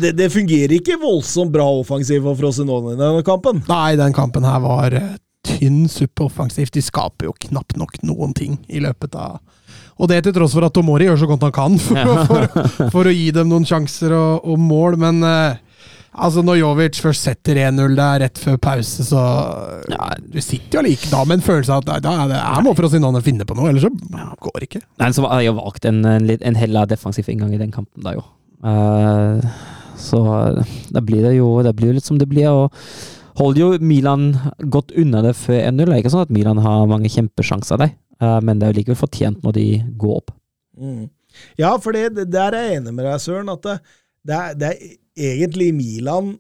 [0.02, 3.64] det, det fungerer ikke voldsomt bra offensivt for Frosinone i denne kampen.
[3.70, 5.16] Nei, den kampen her var eh,
[5.48, 6.76] tynn suppe offensivt.
[6.76, 9.40] De skaper jo knapt nok noen ting i løpet av
[9.98, 12.92] Og det til tross for at Tomori gjør så godt han kan for, å- for,
[12.94, 15.64] for å gi dem noen sjanser og, og mål, men eh,
[16.18, 19.20] Altså, når Jovic først setter 1-0 der rett før pause, så
[19.92, 20.08] Ja.
[20.18, 22.72] Du sitter jo like da med en følelse av at da er det her må
[22.74, 23.92] å finne på noe, ellers så
[24.42, 24.82] går det ikke.
[24.98, 28.02] Nei, så har jeg valgt en, en, litt- en heller defensiv inngang i den kampen
[28.08, 28.24] da, jo.
[28.66, 29.46] Uh,
[30.02, 30.24] så
[30.90, 32.50] da blir det jo det blir litt som det blir.
[32.50, 32.74] og
[33.38, 34.32] Holder jo Milan
[34.74, 35.84] godt unna det før 1-0.
[35.86, 38.78] Det er ikke sånn at Milan har mange kjempesjanser der, eh, men det er jo
[38.80, 39.66] likevel fortjent når de
[40.02, 40.32] går opp.
[40.80, 41.08] Mm.
[41.60, 43.50] Ja, for det, der er jeg enig med deg, Søren.
[43.54, 43.78] At det,
[44.26, 46.36] det, er, det er egentlig Milan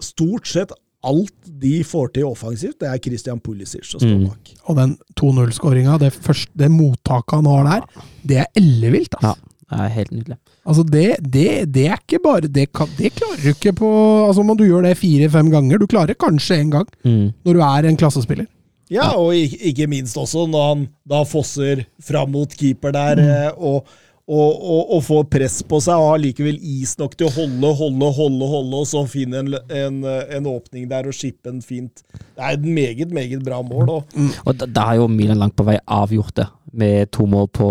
[0.00, 0.70] Stort sett
[1.04, 4.30] alt de får til offensivt, det er Christian Pulisic som står Mm.
[4.68, 4.90] Og den
[5.20, 9.34] 2-0-skåringa, det, første- det mottaket han har der, det er ellevilt, altså.
[9.36, 9.46] Ja.
[9.70, 10.36] Det er helt nydelig.
[10.66, 11.44] Altså det, det,
[11.74, 13.90] det er ikke bare det, kan, det klarer du ikke på
[14.26, 17.28] Altså Om du gjør det fire-fem ganger, du klarer kanskje én gang Mm.
[17.46, 18.46] når du er en klassespiller.
[18.90, 23.60] Ja, og ikke, minst også når han da fosser fram mot keeper der mm.
[23.62, 23.86] og,
[24.26, 27.70] og, og, og får press på seg og har likevel is nok til å holde,
[27.78, 32.02] holde, holde, holde, og så finne en, en, en åpning der og skippe en fint.
[32.10, 34.00] Det er et meget, meget bra mål.
[34.14, 34.32] Mm.
[34.44, 36.48] Og da, da har jo Milan langt på vei avgjort det,
[36.82, 37.70] med to mål på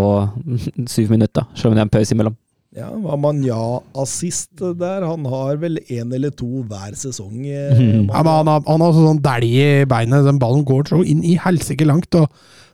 [0.95, 2.39] syv minutter, selv om det er en pause imellom.
[2.79, 5.05] Ja, Wamanya-assist der.
[5.05, 7.41] Han har vel én eller to hver sesong.
[7.43, 8.07] Mm.
[8.07, 10.27] Ja, men han, har, han har sånn dælj i beinet.
[10.27, 12.15] Den ballen går så inn i helsike langt.
[12.19, 12.29] Og,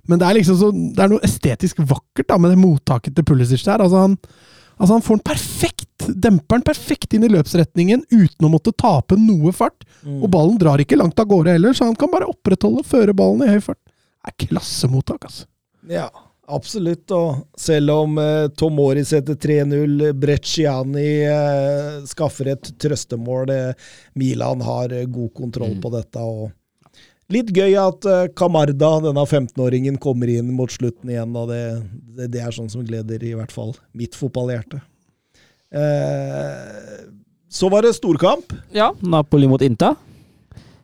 [0.09, 3.27] men det er liksom så, det er noe estetisk vakkert da med det mottaket til
[3.27, 3.83] Pulisic der.
[3.85, 4.17] Altså han,
[4.77, 9.17] altså han får den perfekt, demper den perfekt inn i løpsretningen uten å måtte tape
[9.19, 9.87] noe fart.
[10.05, 13.17] Og ballen drar ikke langt av gårde heller, så han kan bare opprettholde og føre
[13.17, 13.81] ballen i høy fart.
[14.25, 15.49] Det er klassemottak, altså.
[15.85, 16.07] Ja,
[16.47, 17.11] absolutt.
[17.15, 23.89] Og selv om eh, Tomori setter 3-0, Brecciani eh, skaffer et trøstemål, eh,
[24.19, 26.21] Milan har eh, god kontroll på dette.
[26.21, 26.51] og
[27.33, 31.33] Litt gøy at eh, Camarda, denne 15-åringen, kommer inn mot slutten igjen.
[31.35, 31.63] og det,
[32.17, 34.83] det, det er sånn som gleder i hvert fall mitt fotballhjerte.
[35.75, 37.05] Eh,
[37.49, 38.53] så var det storkamp.
[38.75, 39.95] Ja, Napoli mot Inter.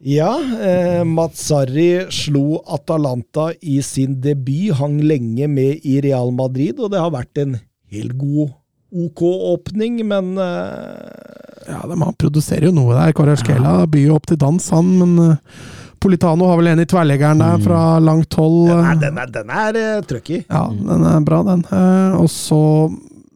[0.02, 0.32] Ja,
[0.66, 7.04] eh, Mazzarri slo Atalanta i sin debut, hang lenge med i Real Madrid, og det
[7.04, 7.60] har vært en
[7.94, 8.56] helt god
[8.92, 13.14] OK-åpning, men eh, Ja, de, Han produserer jo noe der.
[13.16, 14.90] Kvaratskhelia byr jo opp til dans, han.
[15.00, 15.62] Men uh,
[16.02, 18.72] Politano har vel en i tverrleggeren der fra langt hold.
[18.72, 19.00] den er, eh.
[19.06, 20.42] den er, den er eh, trøkk i.
[20.50, 21.64] Ja, den er bra, den.
[21.70, 22.90] Eh, og så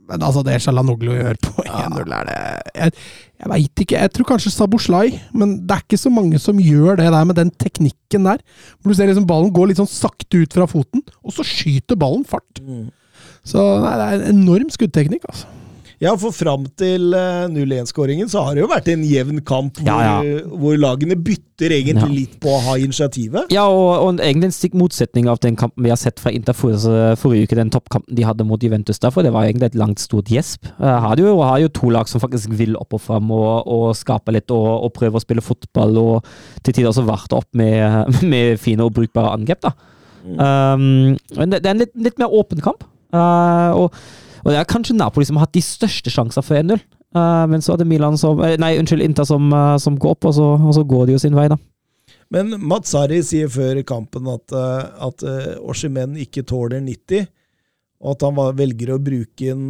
[0.06, 2.42] Men altså, det Shalanoglu gjør på 1-0, er det
[2.76, 2.92] Jeg,
[3.36, 4.00] jeg veit ikke.
[4.00, 7.36] Jeg tror kanskje Saboslai, men det er ikke så mange som gjør det der med
[7.36, 8.40] den teknikken der.
[8.80, 12.00] Hvor du ser liksom ballen går litt sånn sakte ut fra foten, og så skyter
[12.00, 12.62] ballen fart.
[13.46, 15.52] Så nei, det er en enorm skuddteknikk, altså.
[16.04, 19.88] Ja, for fram til eh, 0-1-skåringen så har det jo vært en jevn kamp hvor,
[19.88, 20.42] Ja, ja.
[20.52, 22.10] hvor lagene bytter egentlig Ja.
[22.12, 23.48] litt på å ha initiativet.
[23.56, 26.58] Ja, og, og egentlig en stikk motsetning av den kampen vi har sett fra Inter
[26.58, 29.80] forrige, forrige uke, den toppkampen de hadde mot Juventus der, for det var egentlig et
[29.80, 30.68] langt, stort gjesp.
[30.68, 33.88] Jeg har jo, har jo to lag som faktisk vil opp og fram og, og
[33.96, 36.28] skape litt og, og prøve å spille fotball, og
[36.62, 39.72] til tider også varte opp med, med fine og brukbare angrep, da.
[40.26, 42.84] Um, men det, det er en litt, litt mer åpen kamp.
[43.16, 44.00] Uh, og,
[44.46, 46.82] og det er kanskje Napoli som har hatt de største sjansene for 1-0.
[47.16, 50.18] Uh, men så er det Milan som eh, Nei, unnskyld, Inta som, uh, som går
[50.18, 51.58] opp, og så, og så går de jo sin vei, da.
[52.34, 55.24] Men Mazzari sier før kampen at, uh, at
[55.64, 57.26] Oshimen ikke tåler 90,
[58.04, 59.66] og at han var, velger å bruke en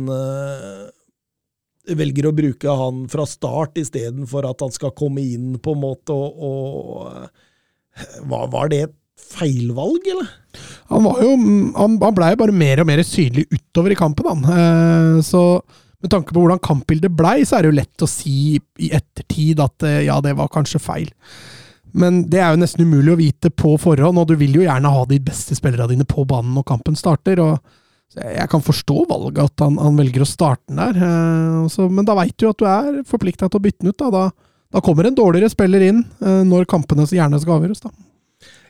[1.86, 6.16] Velger å bruke han fra start istedenfor at han skal komme inn, på en måte,
[6.18, 10.30] og, og var, var det et feilvalg, eller?
[10.92, 11.32] Han var jo
[11.76, 14.46] Han, han blei bare mer og mer synlig utover i kampen, han.
[14.46, 15.44] Eh, så
[16.04, 19.62] med tanke på hvordan kampbildet blei, så er det jo lett å si i ettertid
[19.64, 21.10] at eh, ja, det var kanskje feil.
[21.96, 24.92] Men det er jo nesten umulig å vite på forhånd, og du vil jo gjerne
[24.92, 27.40] ha de beste spillerne dine på banen når kampen starter.
[27.40, 27.58] og
[28.16, 31.00] jeg kan forstå valget, at han, han velger å starte den der.
[31.04, 34.00] eh, så, men da veit du at du er forplikta til å bytte den ut.
[34.00, 37.84] Da, da, da kommer en dårligere spiller inn eh, når kampene gjerne skal avgjøres.
[37.88, 37.92] da.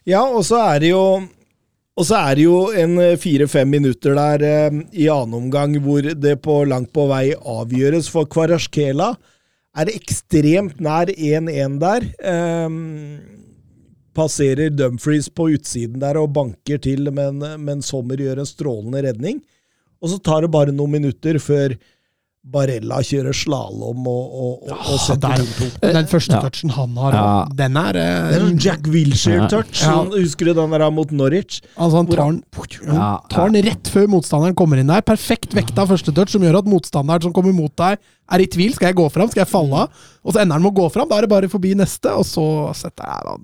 [0.06, 1.06] Ja, og så er det jo
[1.96, 6.34] og så er det jo en fire-fem minutter der eh, i annen omgang hvor det
[6.44, 9.14] på langt på vei avgjøres, for Kvarasjkela
[9.80, 12.10] er ekstremt nær 1-1 der.
[12.20, 12.76] Eh,
[14.16, 19.40] passerer Dumfries på utsiden der og banker til, men, men Sommer gjør en strålende redning.
[20.04, 21.78] Og så tar det bare noen minutter før
[22.46, 25.46] Barella kjører slalåm og, og, og, og setter der,
[25.82, 25.94] 0-2.
[25.96, 26.42] den første Ja.
[26.44, 27.46] touchen han har, Ja.
[27.58, 29.82] den er eh, Det er sånn Jack Wilshere-touch.
[29.82, 29.96] Ja.
[30.14, 31.62] Husker du den der mot Norwich?
[31.76, 32.44] Altså Han tar den,
[32.92, 35.02] han tar den rett før motstanderen kommer inn der.
[35.02, 37.98] Perfekt vekta første touch, som gjør at motstanderen som kommer mot deg,
[38.30, 38.74] er i tvil.
[38.78, 39.28] Skal jeg gå fram?
[39.34, 40.06] Skal jeg falle av?
[40.24, 41.10] Og så ender han med å gå fram.
[41.10, 42.46] Da er det bare forbi neste, og så
[42.78, 43.36] setter jeg da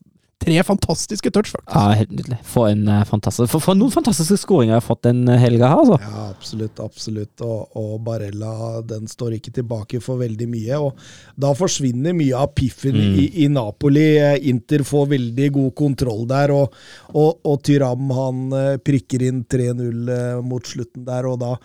[0.41, 1.73] tre fantastiske touch, faktisk.
[1.75, 2.37] Ja, helt nydelig.
[2.47, 5.83] For, en, uh, fantastisk, for, for noen fantastiske skåringer jeg har fått den helga her,
[5.83, 5.97] altså.
[6.01, 6.81] Ja, absolutt.
[6.83, 7.45] absolutt.
[7.45, 10.79] Og, og, Barella den står ikke tilbake for veldig mye.
[10.79, 13.13] og Da forsvinner mye av piffen mm.
[13.21, 14.07] i, i, Napoli.
[14.51, 16.81] Inter får veldig god kontroll der, og,
[17.13, 18.43] og, og Tyram han
[18.83, 21.55] prikker inn 3-0 mot slutten der, og da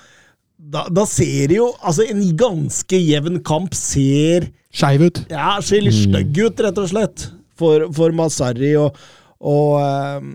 [0.56, 5.18] da, da, ser det jo Altså, en ganske jevn kamp ser Skeiv ut.
[5.32, 6.12] Ja, ser litt mm.
[6.12, 7.22] stygg ut, rett og slett,
[7.58, 8.74] for, for Masari.
[8.80, 8.96] Og,
[9.40, 10.30] og, ehm,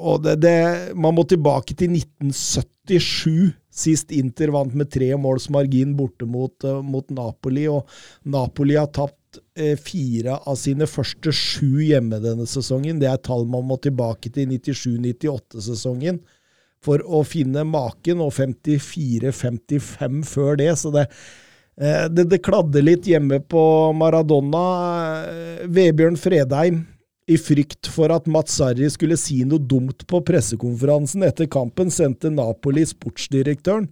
[0.00, 0.56] og det, det,
[0.96, 6.80] Man må tilbake til 1977, sist Inter vant med tre måls margin borte mot, uh,
[6.82, 7.68] mot Napoli.
[7.70, 7.86] Og
[8.24, 13.00] Napoli har tapt uh, fire av sine første sju hjemme denne sesongen.
[13.00, 16.20] Det er tall man må tilbake til 97-98-sesongen
[16.84, 20.70] for å finne maken, og 54-55 før det.
[20.80, 21.48] Så det, eh,
[22.12, 23.62] det, det kladde litt hjemme på
[23.96, 24.64] Maradona.
[25.30, 26.82] Eh, Vebjørn Fredheim,
[27.30, 32.82] i frykt for at Mazzarri skulle si noe dumt på pressekonferansen etter kampen, sendte Napoli
[32.88, 33.88] sportsdirektøren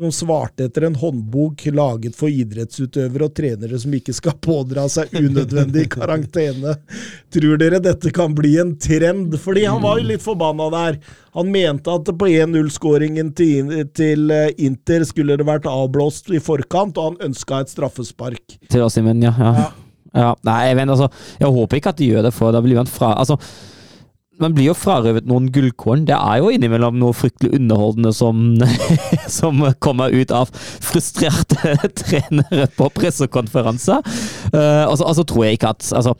[0.00, 5.12] som svarte etter en håndbok laget for idrettsutøvere og trenere som ikke skal pådra seg
[5.12, 6.76] unødvendig karantene.
[7.34, 9.36] Tror dere dette kan bli en trend?
[9.40, 11.00] Fordi han var jo litt forbanna der.
[11.36, 17.12] Han mente at på 1-0-skåringen til, eh, Inter skulle det vært avblåst i forkant, og
[17.12, 18.56] han ønska et straffespark.
[18.72, 19.34] Til Ossimen, ja.
[19.36, 19.52] ja.
[19.60, 19.68] ja.
[20.24, 20.32] ja.
[20.48, 21.10] Nei, jeg, vet, altså,
[21.44, 23.36] jeg håper ikke at de gjør det, for da blir han fra Altså
[24.42, 26.04] man blir jo frarøvet noen gullkorn.
[26.08, 28.44] Det er jo innimellom noe fryktelig underholdende som,
[29.38, 34.04] som kommer ut av frustrerte trenere på pressekonferanser.
[34.54, 36.16] Uh, og så tror jeg ikke at altså,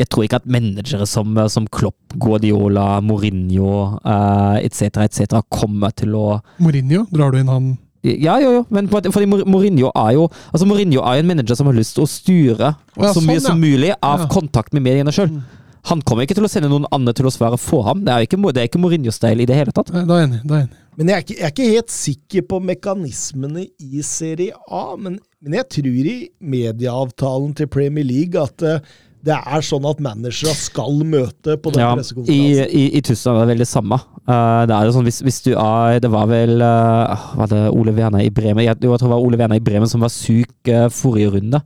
[0.00, 5.04] jeg tror ikke at managere som, som Klopp, Guardiola, Mourinho uh, etc.
[5.06, 6.26] Et kommer til å
[6.62, 7.06] Mourinho?
[7.12, 7.72] Drar du inn han
[8.02, 11.68] ja, jo, jo, men fordi Mourinho er jo altså Mourinho er jo en manager som
[11.70, 13.42] har lyst til å styre ja, så mye sånn, ja.
[13.46, 14.30] som mulig av ja.
[14.32, 15.30] kontakt med mediene sjøl.
[15.30, 15.61] Mm.
[15.90, 18.04] Han kommer ikke til å sende noen andre til å svare for ham.
[18.06, 19.90] Det er ikke, det ikke Mourinho-style i det hele tatt.
[19.90, 20.42] Da er jeg enig.
[20.46, 20.82] Da er jeg enig.
[20.98, 24.82] Men jeg er, ikke, jeg er, ikke, helt sikker på mekanismene i Serie A.
[25.00, 26.18] Men, men jeg tror i
[26.52, 28.92] medieavtalen til Premier League at uh,
[29.22, 32.68] det er sånn at managere skal møte på den ja, pressekonferansen.
[32.68, 33.98] I, i, I Tyskland er det veldig samme.
[34.28, 37.62] Uh, det er jo sånn, hvis, hvis, du er Det var vel uh, Var det
[37.74, 38.62] Ole Werner i Bremen?
[38.62, 41.62] Jeg, jeg tror det var Ole Werner i Bremen som var syk forrige runde.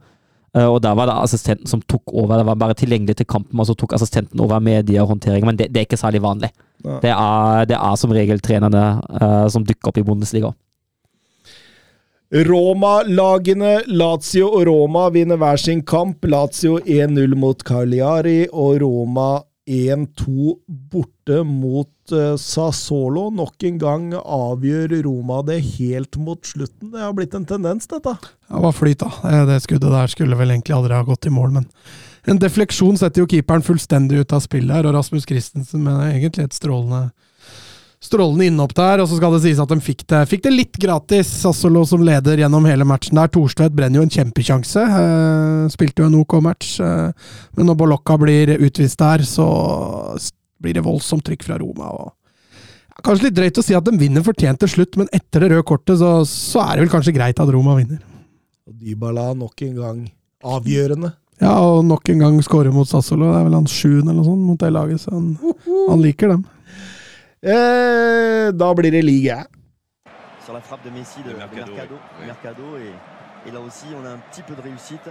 [0.56, 2.38] Eh, og der var det assistenten som tok over.
[2.40, 5.50] Det var bare tilgjengelig til kampen, og så tok assistenten over mediehåndteringen.
[5.50, 6.52] Men det, det, er ikke særlig vanlig.
[7.02, 8.84] Det er, det er, som regel trenerne
[9.18, 10.52] uh, som dukker opp i Bundesliga.
[12.46, 16.24] Roma-lagene Lazio og Roma vinner hver sin kamp.
[16.26, 19.30] Lazio 1-0 mot Cagliari og Roma
[19.66, 23.28] 1-2 borte mot uh, Sassolo.
[23.34, 26.90] Nok en gang avgjør Roma det helt mot slutten.
[26.94, 28.16] Det har blitt en tendens, dette.
[28.48, 29.12] Ja, var flyt, da.
[29.30, 31.70] Eh, det skuddet der skulle vel egentlig aldri ha gått i mål, men
[32.26, 36.48] en defleksjon setter jo keeperen fullstendig ut av spillet her, og Rasmus Christensen med egentlig
[36.48, 37.08] et strålende
[38.06, 40.80] strålende innhopp der, og så skal det sies at de fikk det, fikk det litt
[40.80, 41.30] gratis.
[41.42, 43.30] Sassolo som leder gjennom hele matchen der.
[43.32, 44.84] Thorstvedt brenner jo en kjempekjanse.
[45.00, 49.48] Eh, spilte jo en OK match, eh, men når Bolocca blir utvist der, så
[50.66, 51.93] blir det voldsomt trykk fra Roma.
[51.94, 52.12] og
[53.05, 55.66] Kanskje litt drøyt å si at de vinner fortjent til slutt, men etter det røde
[55.68, 58.01] kortet så, så er det vel kanskje greit at Roma vinner.
[58.66, 60.02] Og Dybala nok en gang
[60.47, 61.12] avgjørende.
[61.43, 63.28] Ja, og nok en gang skårer mot Sassolo.
[63.28, 65.34] Det er vel hans sjuende eller noe sånt mot det laget, så han,
[65.90, 66.47] han liker dem.
[67.44, 69.44] Eh, da blir det liga.
[70.47, 72.26] Sur la frappe de Messi de, de Mercado, Mercado, oui.
[72.26, 75.10] Mercado et, et, là aussi on a un petit peu de réussite.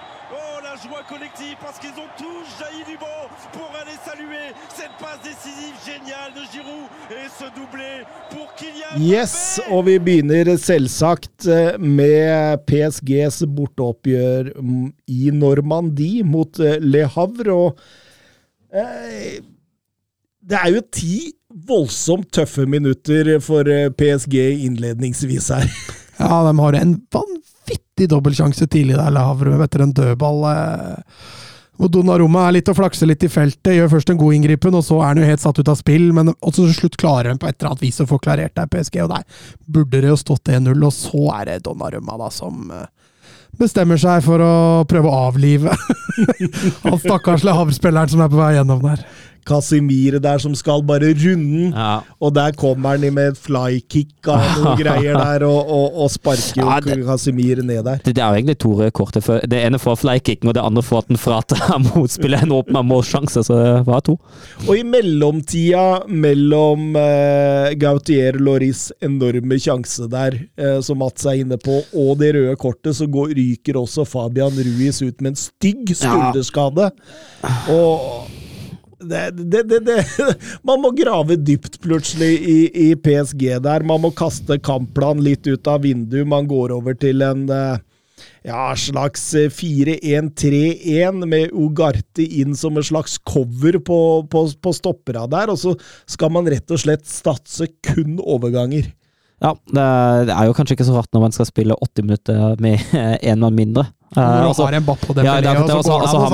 [0.33, 4.95] Oh, la joie collective parce qu'ils ont tous jailli du banc pour aller saluer cette
[4.97, 11.49] passe décisive géniale de Giroud et ce doublé pour Kylian Yes, og vi begynner selvsagt
[11.51, 17.51] eh, med PSGs borteoppgjør mm, i Normandie mot eh, Le Havre.
[17.51, 17.83] og
[18.71, 19.41] eh,
[20.39, 21.15] Det er jo ti
[21.67, 24.39] voldsomt tøffe minutter for eh, PSG
[24.69, 25.67] innledningsvis her.
[26.21, 27.50] Ja, de har en vanvittig
[28.01, 30.45] vanvittig dobbeltsjanse tidlig der, Lavrum, etter en dødball.
[30.45, 34.75] Og hvor Donnarumma er litt og flakser litt i feltet, gjør først en god inngripen,
[34.75, 37.31] og så er han jo helt satt ut av spill, men også til slutt klarer
[37.31, 39.23] han på et eller annet vis å få klarert der PSG, og der
[39.65, 42.85] burde det jo stått 1-0, og så er det Donnarumma da som eh,
[43.57, 44.53] bestemmer seg for å
[44.85, 45.73] prøve å avlive
[46.85, 49.01] han stakkarslige havspilleren som er på vei gjennom der.
[49.47, 51.73] Casimir der som skal bare runde den.
[51.73, 51.99] Ja.
[52.21, 56.61] Og der kommer han med et flykick av noen greier der, og, og, og sparker
[56.61, 58.01] jo Ja, det- Casimir ned der.
[58.05, 59.17] Det, det er jo egentlig to røde kort.
[59.49, 63.43] Det ene får flykicken, og det andre får at den fratar motspilleren en åpen målsjanse.
[63.45, 64.17] Så det var to.
[64.67, 71.57] Og i mellomtida mellom eh, Gautier Loris enorme sjanse der, eh, som Mats er inne
[71.61, 75.91] på, og det røde kortet, så går, ryker også Fabian Ruiz ut med en stygg
[75.97, 76.91] skulderskade.
[77.71, 78.30] Og
[79.01, 79.97] det, det, det,
[80.67, 82.57] Man må grave dypt plutselig i,
[82.89, 83.85] i PSG der.
[83.87, 86.27] Man må kaste kampplan litt ut av vinduet.
[86.27, 87.81] Man går over til en eh,
[88.47, 93.99] ja, slags 4-1-3-1 med Ugarte inn som en slags cover på,
[94.31, 95.75] på, på stoppera der, og så
[96.09, 98.91] skal man rett og slett statse kun overganger.
[99.41, 102.93] Ja, det er jo kanskje ikke så rart når man skal spille 80 minutter med
[103.29, 103.87] én mann mindre.
[104.11, 106.27] Og så- har en og Ja, er og så har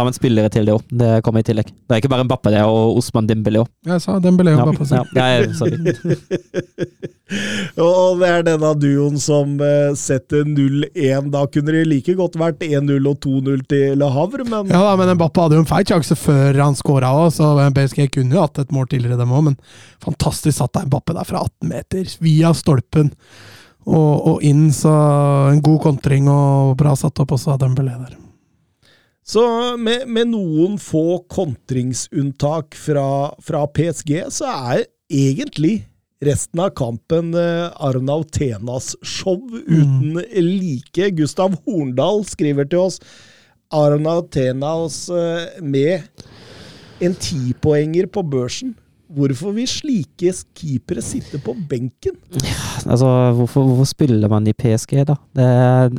[0.00, 0.82] har man spillere til det òg.
[0.90, 1.66] Det kommer i tillegg.
[1.66, 3.68] Det er ikke bare en Bappe det er og Osman Dembélé òg.
[3.86, 4.84] Jeg sa Dembélé og Ja, Bappe.
[5.14, 5.78] ja, jeg- sorry.
[7.80, 11.30] Og det er denne duoen som eh, setter 0-1.
[11.32, 14.96] Da kunne det like godt vært 1-0 og 2-0 til Le Havre, men Ja da,
[15.00, 18.42] men bappe hadde jo en feil sjanse før han skåra òg, så PSG kunne jo
[18.44, 19.44] hatt et mål tidligere, dem òg.
[19.48, 19.56] Men
[20.04, 23.12] fantastisk satt der bappe der fra 18 meter, via stolpen
[23.86, 24.68] og, og inn.
[24.74, 24.92] Så
[25.52, 28.18] en god kontring og bra satt opp også av Dembélé der.
[29.22, 29.42] Så
[29.78, 35.76] med, med noen få kontringsunntak fra, fra PSG, så er egentlig
[36.22, 41.10] resten av kampen eh, Arnaud Tenas show uten like.
[41.18, 43.00] Gustav Horndal skriver til oss
[43.72, 46.02] Arnav Tenas eh, med
[47.02, 48.76] en tipoenger på børsen.
[49.12, 52.16] Hvorfor vil slike keepere sitte på benken?
[52.88, 55.16] Altså, hvorfor, hvorfor spiller man i PSG, da?
[55.36, 55.46] Det,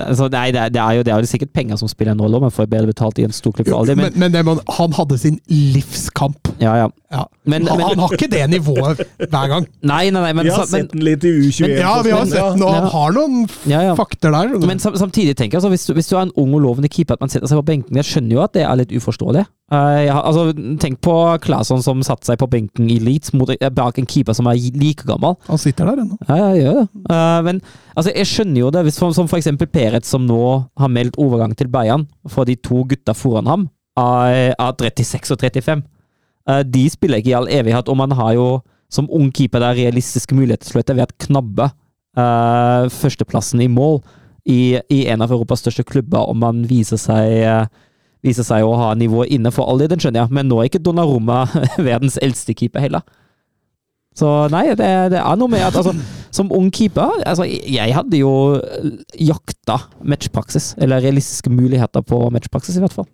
[0.02, 2.24] altså, nei, det, er- det, er jo, det er jo sikkert penger som spiller en
[2.26, 4.58] rolle, man får bedre betalt i en storklubb for Aldri, men men men det må,
[4.80, 6.54] han hadde sin livskamp.
[6.60, 6.90] ja, ja.
[7.14, 7.28] Ja.
[7.46, 9.66] Men, han, men, han har ikke det nivået hver gang.
[9.86, 11.74] nei, nei, nei, men, Vi har sett den litt i U21.
[11.78, 13.94] Ja, vi har sett den, og han har noen Ja, ja.
[14.00, 14.56] fakter der.
[14.66, 16.90] Men sam samtidig tenker jeg, altså, hvis, du, hvis du er en ung og lovende
[16.90, 19.46] keeper, at man setter seg på benken Jeg skjønner jo at det er litt uforståelig.
[19.74, 20.48] Uh, jeg altså,
[20.82, 21.14] tenk på
[21.46, 24.60] Claesson som satte seg på benken i Leeds mot, eh, bak en keeper som er
[24.78, 25.38] like gammel.
[25.48, 26.18] Han sitter der ennå.
[26.28, 26.88] Ja, jeg gjør det.
[27.16, 27.62] Eh, men
[27.96, 30.44] altså, jeg skjønner jo det, hvis, som, som for eksempel Perez, som nå
[30.80, 33.68] har meldt overgang til Bayern for de to gutta foran ham,
[34.00, 35.84] av, av 36 og 35.
[36.44, 38.48] Uh, de spiller ikke i all evighet, og man har jo
[38.92, 41.70] som ung keeper der realistiske muligheter til å ved å knabbe
[42.20, 44.02] uh, førsteplassen i mål
[44.44, 47.68] i, i en av Europas største klubber, om man viser seg eh,
[48.24, 50.70] viser seg å ha nivået inne for all det, den skjønner jeg, men nå er
[50.70, 51.44] ikke Donnarumma
[51.90, 53.04] verdens eldste keeper heller.
[54.18, 55.96] Så nei, det, det er noe med at altså,
[56.34, 58.60] som ung keeper altså, Jeg hadde jo
[59.18, 63.10] jakta matchpraksis, eller realistiske muligheter på matchpraksis, i hvert fall.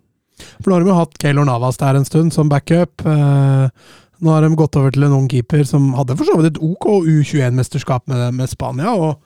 [0.60, 3.04] For nå har de jo hatt Keylor Navas der en stund, som backup.
[3.08, 6.54] Eh, nå har de gått over til en ung keeper som hadde for så vidt
[6.54, 9.20] et OK U21-mesterskap med, med Spania, og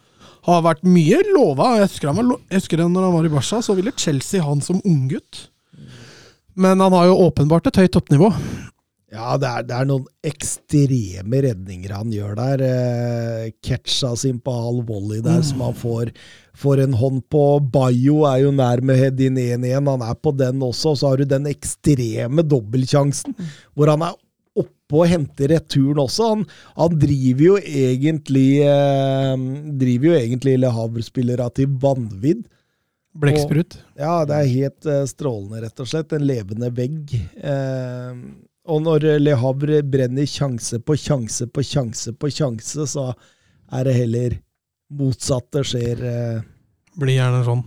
[0.45, 1.76] har vært mye lova.
[1.80, 4.49] Jeg husker, han var, jeg husker når han var i Barca, så ville Chelsea ha
[4.49, 5.47] han som unggutt.
[6.55, 8.30] Men han har jo åpenbart et høyt toppnivå.
[9.13, 12.63] Ja, det er, det er noen ekstreme redninger han gjør der.
[12.65, 16.09] Eh, catcha sin på halv volley der, som han får,
[16.57, 17.43] får en hånd på.
[17.75, 20.95] Bayo er jo nær med head in 1-1, han er på den også.
[20.95, 23.38] Og så har du den ekstreme dobbeltsjansen,
[23.77, 24.17] hvor han er
[24.63, 26.31] oppe og henter returen også.
[26.34, 26.47] Han,
[26.80, 29.45] han driver jo egentlig eh,
[29.85, 32.47] driver jo egentlig Le Havre-spillerne til vanvidd.
[33.14, 33.77] Blekksprut.
[33.99, 36.15] Ja, det er helt uh, strålende, rett og slett.
[36.18, 37.14] En levende vegg.
[37.38, 38.15] Uh,
[38.65, 43.10] og når Le Havre brenner sjanse på sjanse på sjanse på sjanse, så
[43.73, 44.38] er det heller
[44.94, 46.02] motsatt det skjer.
[46.02, 46.41] Uh,
[46.98, 47.64] Blir gjerne sånn.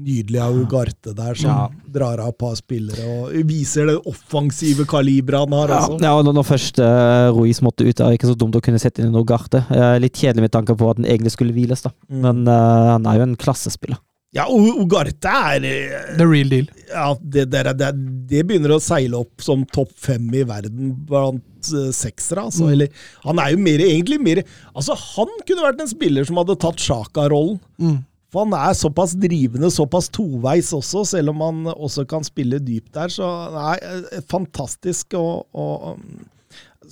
[0.00, 1.68] nydelig av Ugarte der, som Ja.
[1.92, 5.68] drar av et par spillere og viser det offensive kaliberet han har.
[5.68, 5.98] Ja, Altså.
[6.00, 8.78] ja, og når- først uh, Ruiz måtte ut, er det ikke så dumt å kunne
[8.80, 9.66] sette inn Ugarte garte.
[9.70, 11.90] Eh, litt kjedelig med tanke på at den egentlig skulle hviles, da.
[12.08, 12.20] Mm.
[12.22, 13.98] Men han er jo en klassespiller.
[14.36, 16.68] Ja, og Ugarte er eh, The real deal.
[16.86, 17.88] ja, det, det, det,
[18.30, 22.44] det begynner å seile opp som topp fem i verden blant uh, seksere.
[22.46, 22.68] Altså.
[22.68, 22.74] Mm.
[22.76, 26.58] Eller, han er jo mer, egentlig mer Altså, han kunne vært en spiller som hadde
[26.62, 27.58] tatt Sjaka-rollen.
[27.82, 27.98] Mm.
[28.30, 32.94] For han er såpass drivende, såpass toveis også, selv om han også kan spille dypt
[32.94, 33.10] der.
[33.10, 33.26] Så
[33.56, 35.18] nei, eh, fantastisk.
[35.18, 35.98] Og, og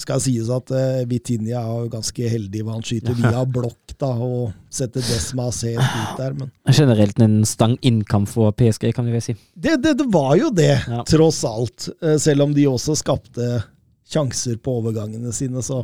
[0.03, 4.13] skal sies at uh, Vitinha er jo ganske heldig hva han skyter via blokk da,
[4.15, 6.37] og setter Desmas helt ut der.
[6.39, 9.35] Men Generelt en stang innkamp for PSG, kan vi vel si.
[9.59, 11.03] det, det, det var jo det, Ja.
[11.09, 11.89] tross alt.
[12.03, 13.63] Eh, Selv om de også skapte
[14.09, 15.83] sjanser på overgangene sine, så,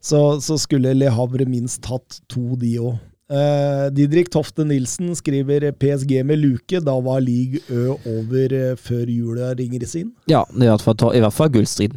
[0.00, 2.94] så, så skulle Le Havre minst hatt to, de òg.
[3.34, 6.76] Uh, Didrik Tofte Nilsen skriver PSG med luke.
[6.84, 10.10] Da var league Ø over uh, før jula ringer inn.
[10.30, 11.96] Ja, i hvert fall, i hvert fall gullstriden.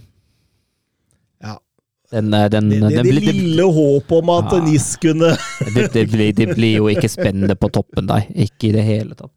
[2.12, 4.64] Den, eh, den, Det, det, det lille håpet om at Ja.
[4.64, 5.34] NIS kunne
[5.76, 8.28] det, det, blir, det blir jo ikke spennende på toppen der.
[8.32, 9.34] Ikke i det hele tatt.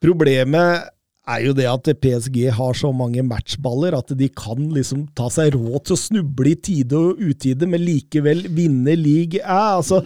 [0.00, 0.90] Problemet
[1.30, 5.54] er jo det at PSG har så mange matchballer at de kan liksom ta seg
[5.54, 10.02] råd til å snuble i tide og utide, men likevel vinne league Ja, Altså,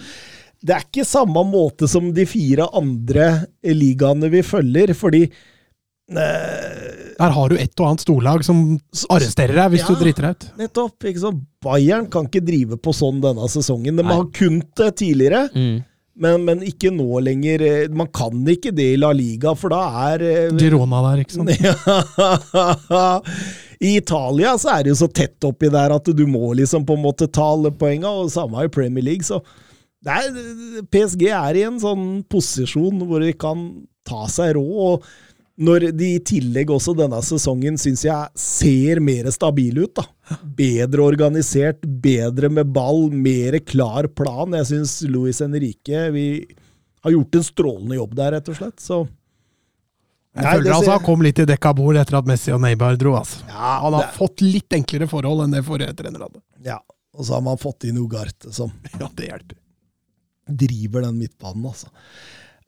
[0.65, 5.27] det er ikke samme måte som de fire andre ligaene vi følger, fordi
[6.09, 8.59] Der har du et og annet storlag som
[9.15, 9.95] arresterer deg hvis Ja.
[9.95, 10.47] du driter deg ut.
[10.59, 11.05] Nettopp.
[11.09, 11.43] ikke sant?
[11.65, 13.97] Bayern kan ikke drive på sånn denne sesongen.
[13.97, 14.13] De Nei.
[14.15, 15.85] har kunnet det tidligere, Mm.
[16.17, 17.63] men, men ikke nå lenger.
[17.63, 21.39] Eh, Man kan ikke det i La Liga, for da er eh, Girona der, ikke
[21.39, 21.51] sant.
[22.91, 23.21] Ja.
[23.81, 26.95] I Italia så er det jo så tett oppi der at du må liksom på
[26.97, 29.23] en måte ta alle poenga, og samme i Premier League.
[29.27, 29.41] Så
[30.05, 34.73] det er, PSG er i en sånn posisjon hvor de kan ta seg råd.
[35.01, 35.03] og
[35.61, 39.95] når de i tillegg også denne sesongen syns jeg ser mer stabile ut.
[39.95, 40.37] da.
[40.59, 44.51] Bedre organisert, bedre med ball, mer klar plan.
[44.59, 46.27] Jeg syns Luis Henrique vi
[47.05, 48.81] har gjort en strålende jobb der, rett og slett.
[48.83, 48.99] Så
[50.35, 52.97] Jeg føler han altså han kom litt i dekka bord etter at Messi og Neymar
[52.99, 53.15] dro.
[53.21, 53.45] Altså.
[53.47, 56.41] Ja, Han har det- fått litt enklere forhold enn det forrige trener hadde.
[56.65, 56.81] Ja,
[57.15, 59.57] og så har man fått inn Ugarte, som Ja, det hjelper.
[60.51, 61.87] driver den midtbanen, altså.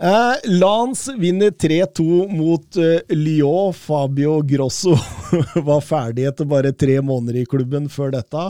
[0.02, 3.72] Eh, Lans vinner 3-2 mot eh, Lyon.
[3.72, 4.92] Fabio Grosso
[5.68, 8.42] var ferdig etter bare tre måneder i klubben før dette.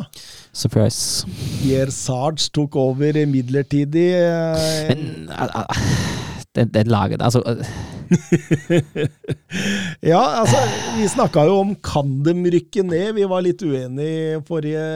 [0.50, 1.22] Surprise.
[1.60, 4.08] Pierre Sarge tok over midlertidig.
[4.18, 5.86] eh, Men uh, uh,
[6.56, 7.62] det, det laget Altså uh.
[10.12, 10.58] ja, altså,
[10.98, 13.14] vi snakka jo om kan de rykke ned?
[13.20, 14.86] Vi var litt uenige i forrige,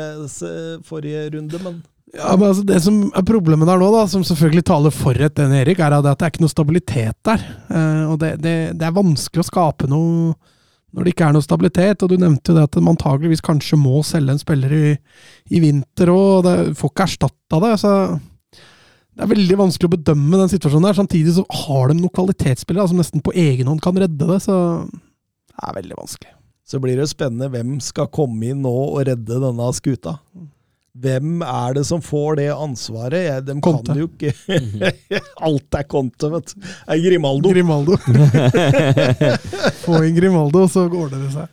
[0.87, 1.75] forrige runde, men
[2.17, 5.37] Ja, men altså Det som er problemet der nå, da, som selvfølgelig taler for et
[5.39, 7.45] den Erik, er at det er ikke noe stabilitet der.
[7.71, 10.33] Eh, og det, det, det er vanskelig å skape noe
[10.91, 12.03] når det ikke er noe stabilitet.
[12.03, 14.97] Og du nevnte jo det at man antageligvis kanskje må selge en spiller i,
[15.55, 17.77] i vinter òg, får ikke erstatta det.
[17.85, 17.95] så
[19.11, 20.97] det er veldig vanskelig å bedømme den situasjonen der.
[20.97, 24.55] Samtidig så har de noen kvalitetsspillere som nesten på egen hånd kan redde det, så
[24.89, 26.31] det er veldig vanskelig.
[26.71, 30.15] så blir det spennende hvem skal komme inn nå og redde denne skuta.
[30.99, 33.23] Hvem er det som får det ansvaret?
[33.29, 33.93] Jeg, de Conte.
[33.93, 36.65] kan jo ikke Alt er Conte, vet du.
[36.65, 37.53] Det er Grimaldo.
[37.55, 37.99] Grimaldo.
[39.85, 41.49] Få inn Grimaldo, så går det seg.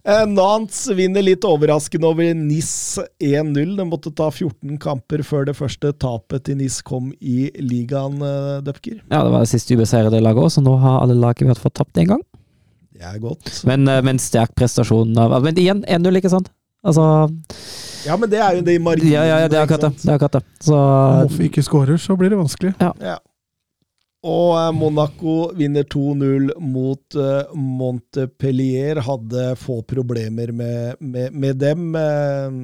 [0.00, 3.74] Eh, Nantes vinner litt overraskende over NIS 1-0.
[3.76, 8.60] De måtte ta 14 kamper før det første tapet til NIS kom i ligaen, eh,
[8.64, 9.02] Døpker.
[9.10, 11.60] Ja, det var det siste ubeseirede laget òg, så nå har alle lag i hvert
[11.60, 12.24] fall tapt én gang.
[12.96, 13.52] Det er godt.
[13.68, 16.50] Men, eh, men sterk prestasjon av Men igjen, 1-0, ikke sant?
[16.80, 17.06] Altså
[18.06, 19.12] Ja, men det er jo det i marginen.
[19.12, 19.92] Ja, ja, ja, det er akkurat det.
[20.00, 20.44] Det er akkurat det.
[20.64, 22.72] Så Om vi ikke skårer, så blir det vanskelig.
[22.80, 23.18] Ja.
[24.26, 29.00] Og eh, Monaco vinner 2-0 mot eh, Montpellier.
[29.04, 31.94] Hadde få problemer med, med, med dem.
[31.96, 32.58] Eh,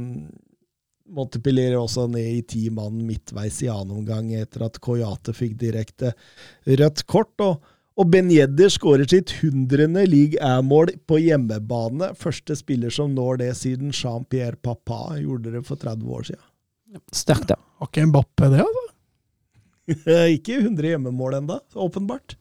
[1.16, 5.56] Montpellier er også ned i ti mann midtveis i annen omgang etter at Coyate fikk
[5.60, 6.12] direkte
[6.66, 7.34] rødt kort.
[7.44, 7.60] Og,
[7.96, 12.10] og Ben Yedder skårer sitt hundrende league A-mål på hjemmebane.
[12.20, 16.44] Første spiller som når det siden Jean-Pierre Papa gjorde det for 30 år siden.
[17.12, 17.56] sterkt, ja.
[17.80, 18.84] Har ikke Mbappé det, altså?
[20.36, 22.34] Ikke 100 hjemmemål enda, åpenbart.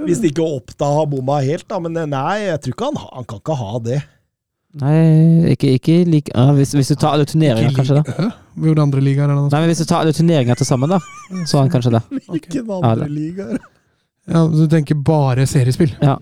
[0.00, 1.80] Hvis ikke Oppda har bomma helt, da.
[1.82, 3.98] Men nei, jeg tror ikke han, han kan ikke ha det.
[4.78, 8.28] Nei, ikke, ikke like ah, hvis, hvis du tar alle turneringer, kanskje, da.
[8.54, 9.48] Vi Hvor andre ligaer er det?
[9.50, 11.00] Nei, men Hvis du tar alle turneringer til sammen, da,
[11.50, 12.02] så han kanskje det.
[12.28, 12.90] Hvilken okay.
[12.92, 13.58] andre ligaer?
[14.30, 15.90] Ja, Du tenker bare seriespill?
[16.04, 16.14] Ja.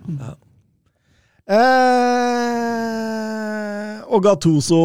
[2.69, 4.83] Eh, og Gattuso,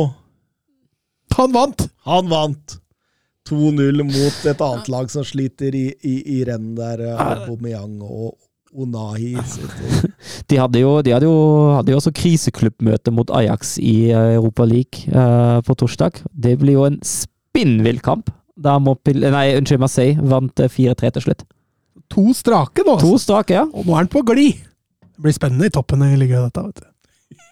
[1.38, 1.88] Han vant!
[2.06, 2.78] han vant.
[3.50, 7.02] 2-0 mot et annet lag som sliter i, i, i renn der.
[7.10, 8.36] eh, Aubameyang og
[8.74, 9.34] Onahi.
[10.50, 11.36] De hadde jo, de hadde jo,
[11.78, 16.24] hadde jo også kriseklubbmøte mot Ajax i eh, Europa League uh, på torsdag.
[16.34, 18.32] Det blir jo en spinnvill kamp.
[18.58, 21.46] Da Montpellier, nei, unnskyld, Marseille vant eh, 4-3 til slutt.
[22.14, 23.24] To strake nå, To altså.
[23.28, 23.66] strake, ja.
[23.74, 24.62] Og nå er han på glid!
[25.14, 26.66] Det blir spennende i toppen i ligaen, dette.
[26.66, 26.93] vet du.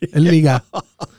[0.14, 0.62] Eller ligaen.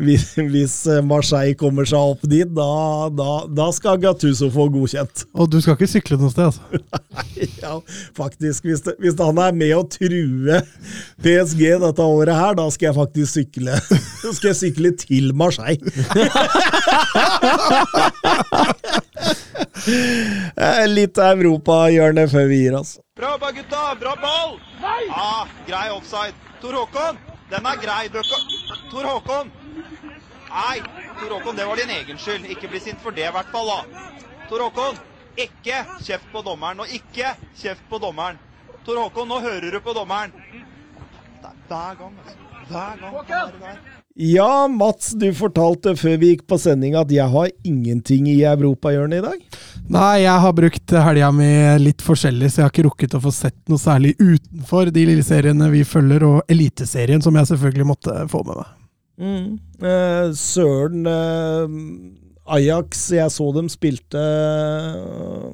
[0.00, 5.26] Hvis, hvis eh, Marseille kommer seg opp dit, da, da, da skal Gattuso få godkjent.
[5.36, 6.80] Og du skal ikke sykle noe sted, altså.
[7.60, 7.74] Ja,
[8.16, 8.64] faktisk.
[8.64, 10.62] Hvis, det, hvis han er med å true
[11.20, 13.76] PSG dette året her, da skal jeg faktisk sykle.
[14.22, 15.92] Da skal jeg sykle til Marseille.
[20.56, 22.96] Eh, Litt europahjørne før vi gir oss.
[23.18, 23.82] Bra jobba, gutta!
[24.00, 24.56] Bra ball!
[24.80, 25.02] Nei!
[25.12, 26.32] Ah, grei offside.
[26.62, 27.18] Tor Håkon,
[27.52, 28.02] den er grei.
[28.90, 29.52] Tor Håkon!
[30.52, 30.78] Nei,
[31.20, 32.48] Tor Håkon, det var din egen skyld.
[32.52, 33.70] Ikke bli sint for det, i hvert fall.
[33.72, 34.04] da.
[34.50, 35.00] Tor Håkon,
[35.40, 38.36] Ikke kjeft på dommeren, og ikke kjeft på dommeren.
[38.84, 40.34] Tor Håkon, nå hører du på dommeren.
[41.42, 42.36] Er hver gang, altså.
[42.68, 43.00] Hver
[43.30, 43.78] gang.
[44.12, 49.22] Ja, Mats, du fortalte før vi gikk på sending at jeg har ingenting i europahjørnet
[49.22, 49.46] i dag.
[49.92, 51.50] Nei, jeg har brukt helga mi
[51.82, 55.24] litt forskjellig, så jeg har ikke rukket å få sett noe særlig utenfor de lille
[55.26, 58.70] seriene vi følger, og Eliteserien, som jeg selvfølgelig måtte få med meg.
[59.22, 61.76] Eh, Søren eh,
[62.56, 65.50] Ajax, jeg så dem spilte eh,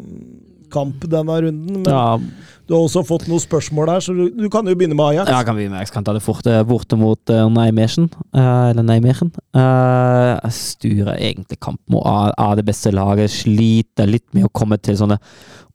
[0.73, 1.82] kamp denne runden.
[1.82, 2.19] Men Ja,
[2.68, 5.30] du har også fått noen spørsmål der, så du, du kan jo begynne med Ajax.
[5.30, 6.46] Ja, jeg kan begynne med, jeg kan ta det fort.
[6.46, 8.10] eh, Borte mot uh, Nijmegen.
[8.36, 9.32] Uh, eller Nijmegen.
[9.56, 13.32] Uh, styrer egentlig kampen av, av det beste laget.
[13.32, 15.16] Sliter litt med å komme til sånne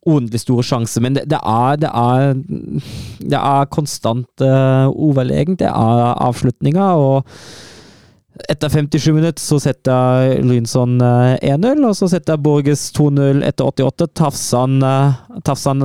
[0.05, 1.01] ordentlig store sjanser.
[1.01, 2.33] Men det, det er Det er,
[3.33, 5.57] det er konstant uh, overlegen.
[5.57, 7.05] Det er avslutninger.
[7.09, 7.25] og
[8.49, 14.07] etter 57 minutter så setter Lynson eh, 1-0, og så setter Borges 2-0 etter 88.
[14.17, 15.83] Tafsan, eh, Tafsan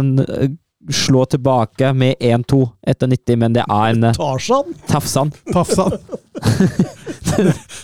[0.90, 4.74] slår tilbake med 1-2 etter 90, men det er en eh, Tarzan?
[4.88, 5.32] Tafsan.
[5.52, 5.92] Tafsan.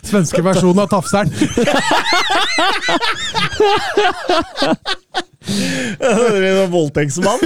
[0.04, 1.30] Svenske versjonen av Tafseren.
[5.44, 7.42] Er det en voldtektsmann?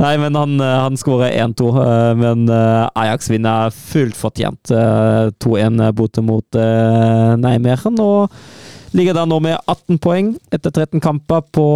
[0.00, 1.70] Nei, men han, eh, han skårer 1-2.
[1.82, 2.44] eh, Men
[2.94, 7.34] Ajax vinner fullt fortjent eh, 2-1 borte mot eh,
[8.00, 8.30] Og
[8.90, 11.66] ligger da nå med 18 poeng etter 13 kamper på,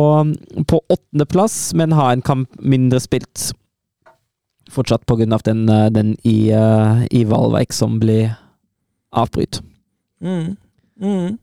[0.67, 3.53] på åttendeplass, men har en kamp mindre spilt.
[4.71, 8.35] Fortsatt på grunn av den, eh, den i, eh, i Valveik som blir
[9.15, 9.61] avbryt.
[10.23, 10.57] Mm.
[11.01, 11.39] Mm.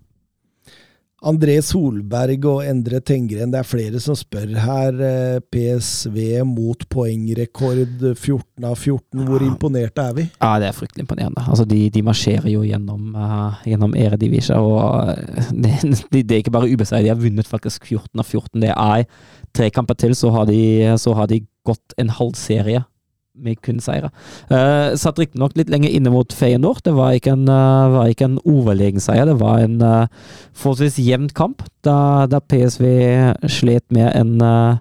[1.22, 4.96] André Solberg og Endre Tengren, det er flere som spør her.
[5.06, 9.22] eh, PSV mot poengrekord 14 av 14.
[9.28, 9.48] Hvor Ja.
[9.52, 10.22] imponerte er vi?
[10.42, 11.44] Ja, det er fryktelig imponerende.
[11.48, 15.76] Altså, de, de marsjerer jo gjennom, uh, gjennom Eredivisie, og eh, det,
[16.12, 18.62] det, det er ikke bare ubeseiret, de har vunnet faktisk 14 av 14.
[18.62, 19.06] Det er
[19.54, 22.82] tre kamper til, så har de, så har de gått en halv serie
[23.40, 24.12] med kun seire.
[24.52, 26.84] Uh, satt riktignok litt lenger inne mot Feyenoord.
[26.86, 30.08] Det var ikke en, uh, en overlegen seier, det var en uh,
[30.58, 32.86] forholdsvis jevn kamp, da, da PSV
[33.50, 34.76] slet med en uh,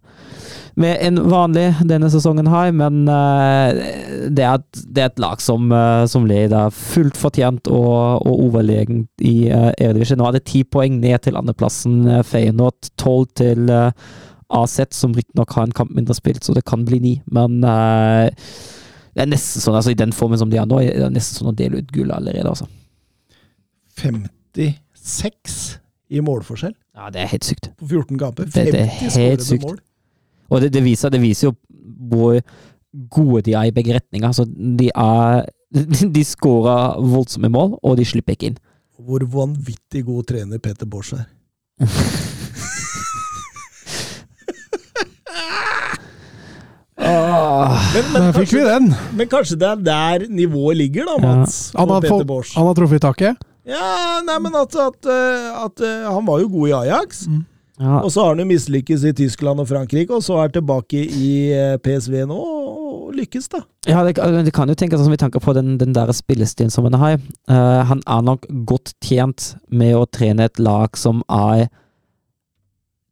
[0.81, 5.67] med en vanlig denne sesongen her, men det, er et, det er et lag som,
[6.09, 10.23] som leder fullt fortjent og, og overlegen i uh, Eredivisjon.
[10.23, 12.23] Nå er det ti poeng ned til andreplassen.
[12.25, 13.91] Feyenoord tolv til uh,
[14.51, 17.13] AZ, som riktignok har en kamp mindre spilt, så det kan bli ni.
[17.31, 18.29] Men uh,
[19.15, 21.41] det er nesten sånn, altså i den formen som de er nå, det er nesten
[21.41, 22.67] sånn å dele ut gull allerede, altså.
[24.01, 25.79] 56
[26.11, 27.71] i målforskjell Ja, det er helt sykt.
[27.79, 28.45] på 14 kamper.
[28.51, 29.79] Det- det helt skårede mål.
[30.51, 31.55] Og det, det, viser, det viser jo
[32.11, 32.41] hvor
[33.11, 34.27] gode de er i begge retninger.
[34.27, 35.47] Altså, de er
[36.17, 38.57] De skårer voldsomme mål, og de slipper ikke inn.
[38.99, 41.29] Hvor vanvittig god trener Peter Bors er.
[47.11, 48.91] Men, men, Der fikk vi den.
[49.19, 51.61] men kanskje det er der nivået ligger, da, Mats.
[51.77, 53.47] Han har, fått, han har truffet taket.
[53.69, 57.25] Ja, nei, men at, at, eh, at eh, han var jo god i Ajax.
[57.81, 61.01] Ja, Og så har han jo mislykkes i Tyskland og Frankrike, og så er tilbake
[61.01, 63.63] i eh, PSV nå og lykkes, da.
[63.89, 64.15] ja det,
[64.47, 67.17] det kan jo tenkes som vi tanke på den, den der spillestilen som han har.
[67.51, 71.67] Uh, han er nok godt tjent med å trene et lag som er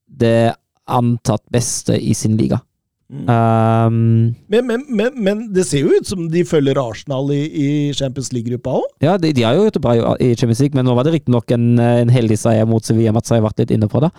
[0.07, 0.55] det
[0.89, 2.61] antatt beste i sin liga.
[3.09, 7.69] Um, Men, men, men, men det ser jo ut som de følger Arsenal i, i
[7.97, 8.85] Champions League-gruppa òg.
[9.05, 11.15] Ja, de, de har jo gjort det bra i Champions League, men nå var det
[11.17, 13.15] riktignok en, en heldig seier mot Sevilla.
[13.17, 14.13] Mats har vært litt inne på det.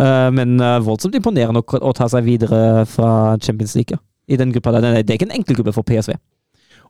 [0.00, 3.92] Uh, men uh, voldsomt imponerende å, å ta seg videre fra Champions League.
[3.98, 4.00] Ja.
[4.30, 4.88] I den gruppa der.
[5.02, 6.14] Det er- ikke en enkel gruppe for PSV.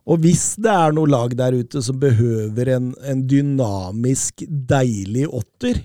[0.07, 5.83] Og hvis det er noe lag der ute som behøver en, en dynamisk, deilig åtter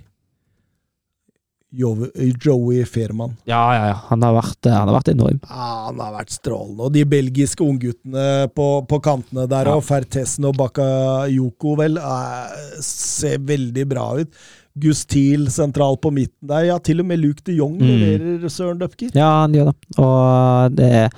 [1.76, 3.36] Joey Fairman.
[3.46, 3.96] Ja, ja, ja.
[4.08, 5.40] Han har vært, eh, han har vært enorm.
[5.44, 6.80] Ja, han har vært strålende.
[6.88, 8.26] Og de belgiske ungguttene
[8.56, 9.74] på, på kantene der, Ja.
[9.76, 14.28] og Fertessen og Bakayoko, vel, er, ser veldig bra ut.
[14.76, 16.66] Gustil sentral på midten der.
[16.68, 17.86] Ja, til og med Luke de Jong Mm.
[17.86, 19.10] leverer Søren Døpker.
[19.16, 19.76] Ja, han gjør det.
[19.98, 21.10] Og det, er-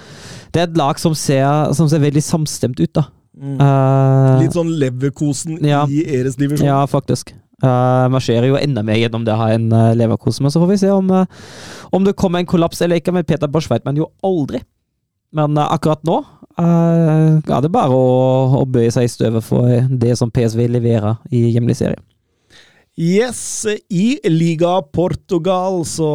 [0.52, 3.06] det er et lag som ser, som ser veldig samstemt ut, da.
[3.39, 3.59] Mm.
[3.60, 5.85] Uh, Litt sånn Leverkosen Ja.
[5.86, 6.66] i Eres divisjon.
[6.66, 7.32] Ja, faktisk.
[7.59, 10.68] Uh, marsjerer jo enda mer gjennom det å ha en uh, Leverkosen, men så får
[10.70, 11.24] vi se om, uh,
[11.90, 13.14] om det kommer en kollaps eller ikke.
[13.16, 14.62] Med Peter Bosch vet man jo aldri.
[15.35, 16.22] Men uh, akkurat nå
[16.59, 18.06] er det bare å,
[18.59, 19.70] å bøye seg i støvet for
[20.02, 22.01] det som PSV leverer i hjemlig serie.
[22.99, 26.09] Yes, i Liga Portugal så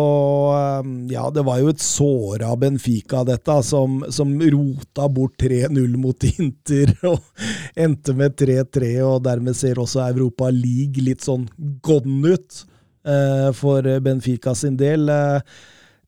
[0.83, 6.27] um, Ja, det var jo et såra Benfica, dette, som, som rota bort 3-0 mot
[6.27, 7.23] Inter og
[7.79, 11.47] endte med 3-3, og dermed ser også Europa League litt sånn
[11.87, 12.65] gone ut.
[13.07, 15.07] eh, for Benfica sin del.
[15.09, 15.39] Eh,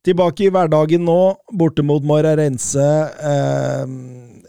[0.04, 1.20] tilbake i hverdagen nå,
[1.56, 2.90] borte mot Morarense.
[3.32, 3.96] Eh,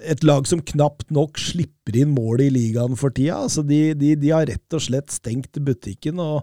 [0.07, 3.43] et lag som knapt nok slipper inn mål i ligaen for tida.
[3.45, 6.23] Altså de, de, de har rett og slett stengt butikken.
[6.23, 6.43] og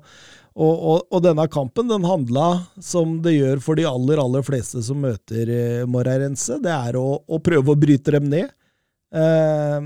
[0.54, 4.84] og, og, og, denne kampen den handla, som det gjør for de aller aller fleste
[4.86, 8.52] som møter eh, Morarense, det er å, å, prøve å bryte dem ned.
[9.18, 9.80] Eh,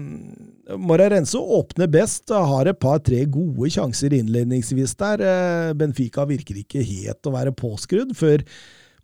[0.76, 5.24] Morarense åpner best, har et par-tre gode sjanser innledningsvis der.
[5.24, 8.44] Eh, Benfica virker ikke helt å være påskrudd før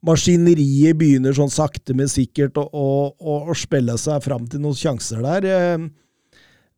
[0.04, 5.24] maskineriet begynner sånn sakte, men sikkert å, å, å spille seg fram til noen sjanser
[5.24, 5.48] der.
[5.48, 5.92] Eh,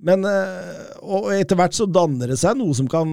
[0.06, 3.10] men eh, og etter hvert så danner det seg noe som kan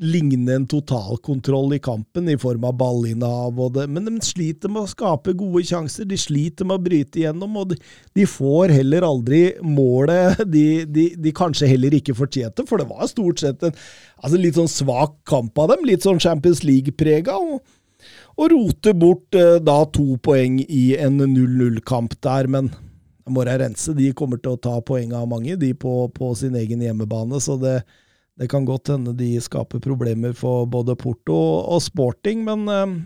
[0.00, 4.86] ligne en totalkontroll i kampen, i form av ballinnehav og det, men de sliter med
[4.86, 6.08] å skape gode sjanser.
[6.08, 7.78] De sliter med å bryte igjennom, og de,
[8.16, 13.12] de får heller aldri målet de, de, de, kanskje heller ikke fortjente, for det var
[13.12, 13.76] stort sett en
[14.22, 15.86] altså litt sånn svak kamp av dem.
[15.86, 17.36] Litt sånn Champions League-prega.
[17.36, 17.60] og
[18.38, 22.72] og roter bort eh, da to poeng i en 0-0-kamp der, men
[23.30, 27.38] Moreirense de kommer til å ta poeng av mange, de på, på sin egen hjemmebane.
[27.42, 27.82] Så det,
[28.40, 32.96] det, kan godt hende de skaper problemer for både Porto og Sporting, men eh,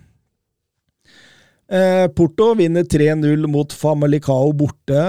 [1.76, 5.04] eh Porto vinner 3-0 mot Famalicao borte.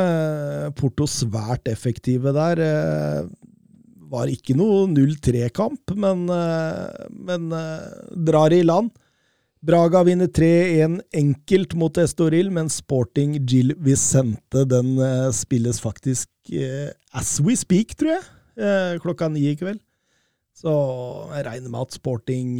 [0.76, 2.64] Porto svært effektive der.
[2.68, 3.34] Eh,
[4.08, 7.52] var ikke noe 0-3-kamp, men, eh, men
[8.28, 8.92] drar i land.
[9.68, 16.94] Braga vinner 3-1 enkelt mot Estoril, men Sporting Gil Vicente den uh, spilles faktisk uh,
[17.12, 18.24] as we speak, tror jeg,
[18.64, 19.82] uh, klokka ni i kveld.
[20.56, 20.72] Så
[21.34, 22.54] jeg regner med at Sporting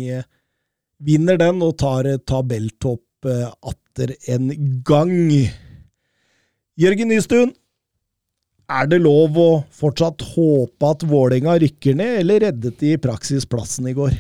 [1.08, 4.52] vinner den og tar tabelltopp atter en
[4.86, 5.16] gang.
[6.78, 7.56] Jørgen Nystuen,
[8.68, 13.48] er det lov å fortsatt håpe at Vålerenga rykker ned, eller reddet de i praksis
[13.48, 14.18] plassen i går?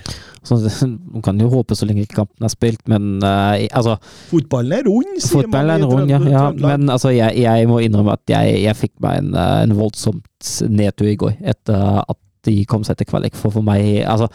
[0.48, 3.98] Så, man kan jo håpe så lenge kampen er spilt, men uh, altså
[4.30, 6.46] Fotballen er rund, sier Fotballen er rund, ja, ja.
[6.56, 10.54] Men altså, jeg, jeg, må innrømme at jeg, jeg fikk meg en, eh, en voldsomt
[10.72, 13.36] nedtur i går, etter at de kom seg til kvalik.
[13.36, 14.30] For for meg Altså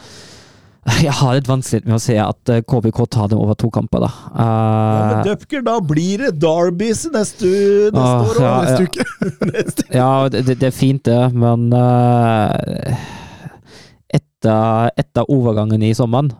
[1.05, 4.03] jeg har litt vanskelig med å se at KBK eh, tar dem over to kamper,
[4.03, 4.09] da.
[4.35, 7.51] Uh, ja, men Dupker, da blir det Derbys neste,
[7.93, 9.05] neste uh, år og ja, neste uke.
[9.53, 9.87] neste.
[9.95, 13.07] ja, det, det, er fint, det, men uh,
[14.11, 16.33] etter, etter overgangen i sommeren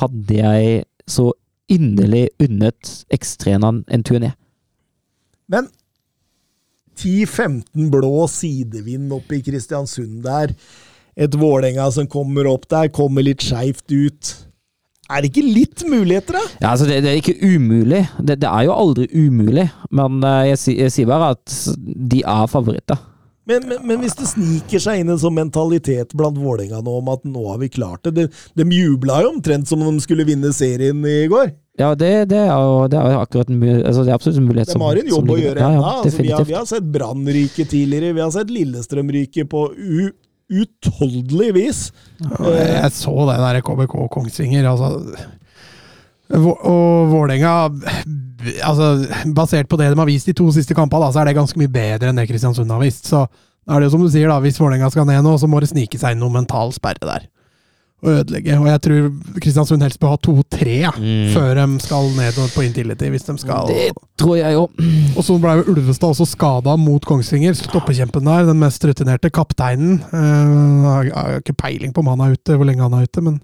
[0.00, 1.30] hadde jeg så
[1.70, 4.34] inderlig unnet ekstrenene en tur ned.
[5.46, 5.68] Men
[6.98, 10.54] 10-15 blå sidevind oppe i Kristiansund der
[11.14, 14.34] et Vålerenga som kommer opp der, kommer litt skeivt ut.
[15.12, 16.44] Er det ikke litt muligheter, da?
[16.62, 18.06] Ja, altså det, det er ikke umulig.
[18.18, 19.66] Det, det, er jo aldri umulig.
[19.92, 23.02] Men uh, jeg, jeg, sier bare at de er favoritter.
[23.44, 27.10] Men, men, men, hvis det sniker seg inn en sånn mentalitet blant Vålerenga nå om
[27.12, 28.24] at nå har vi klart det De,
[28.56, 31.52] de jubla jo omtrent som om de skulle vinne serien i går.
[31.76, 34.72] Ja, det, det, er, jo, det er akkurat en, altså det er absolutt en mulighet.
[34.72, 35.76] De har en jobb å gjøre ennå.
[35.76, 39.12] Ja, ja, altså, vi, har, vi har sett Brann ryke tidligere, vi har sett Lillestrøm
[39.12, 40.06] ryke på u
[40.52, 41.80] utholdelig vis.
[42.20, 44.68] Jeg så det der KBK Kongsvinger.
[44.70, 45.00] altså
[46.34, 47.68] og Vålerenga
[48.64, 48.86] altså,
[49.36, 51.70] Basert på det de har vist de to siste kampene, så er det ganske mye
[51.70, 53.10] bedre enn det Kristiansund har vist.
[53.10, 53.26] Så
[53.68, 55.70] er det jo som du sier, da, hvis Vålerenga skal ned nå, så må det
[55.72, 57.28] snike seg inn noen mental sperre der.
[58.04, 58.56] Og ødelegge.
[58.60, 59.06] Og jeg tror
[59.40, 61.30] Kristiansund helst bør ha to-tre mm.
[61.32, 63.08] før de skal ned på Intility.
[63.14, 63.70] hvis de skal...
[63.70, 63.88] Det
[64.20, 64.66] tror jeg jo.
[65.16, 67.56] Og så ble Ulvestad også skada mot Kongsvinger.
[67.56, 69.32] Stoppekjempen der, den mest rutinerte.
[69.32, 70.02] Kapteinen.
[70.12, 73.40] Uh, har ikke peiling på om han er ute, hvor lenge han er ute, men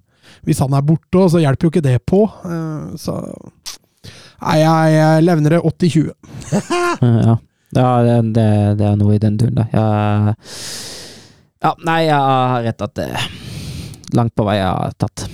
[0.47, 2.27] hvis han er borte, så hjelper jo ikke det på.
[2.45, 3.23] Uh, så
[4.41, 6.13] Nei, jeg, jeg levner det 80-20.
[7.27, 7.35] ja.
[7.77, 7.89] ja
[8.25, 8.47] det,
[8.79, 9.67] det, er noe i den duren, da.
[9.75, 10.37] Jeg,
[11.61, 13.09] ja, nei, jeg har rett at det
[14.17, 15.27] langt på vei har tatt.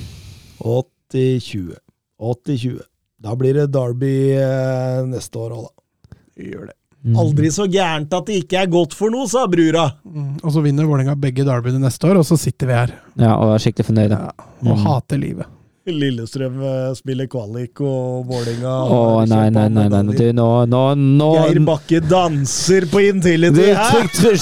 [0.62, 1.76] 80-20.
[2.20, 2.80] 80-20.
[3.22, 6.18] Da blir det Derby eh, neste år òg, da.
[6.36, 6.76] Vi gjør det.
[7.06, 7.16] Mm.
[7.22, 9.84] Aldri så gærent at det ikke er godt for noe, sa brura.
[10.04, 10.40] Mm.
[10.42, 12.94] Og så vinner Vålerenga begge derbyene neste år, og så sitter vi her.
[13.14, 14.18] Ja, Og er skikkelig fornøyde.
[14.18, 14.82] Ja, og mm.
[14.88, 15.52] hater livet.
[15.86, 16.58] Lillestrøm
[16.98, 18.98] spiller kvalik, og Vålerenga Å,
[19.30, 20.02] nei, nei, nei, nei.
[20.18, 23.70] Du, nå, nå, nå Geir Bakke danser på Intility!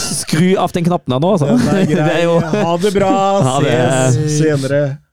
[0.01, 1.53] Skru av den knappen her nå, altså.
[1.53, 2.25] Ja, grei.
[2.65, 3.15] Ha det bra!
[3.61, 5.04] Ses senere.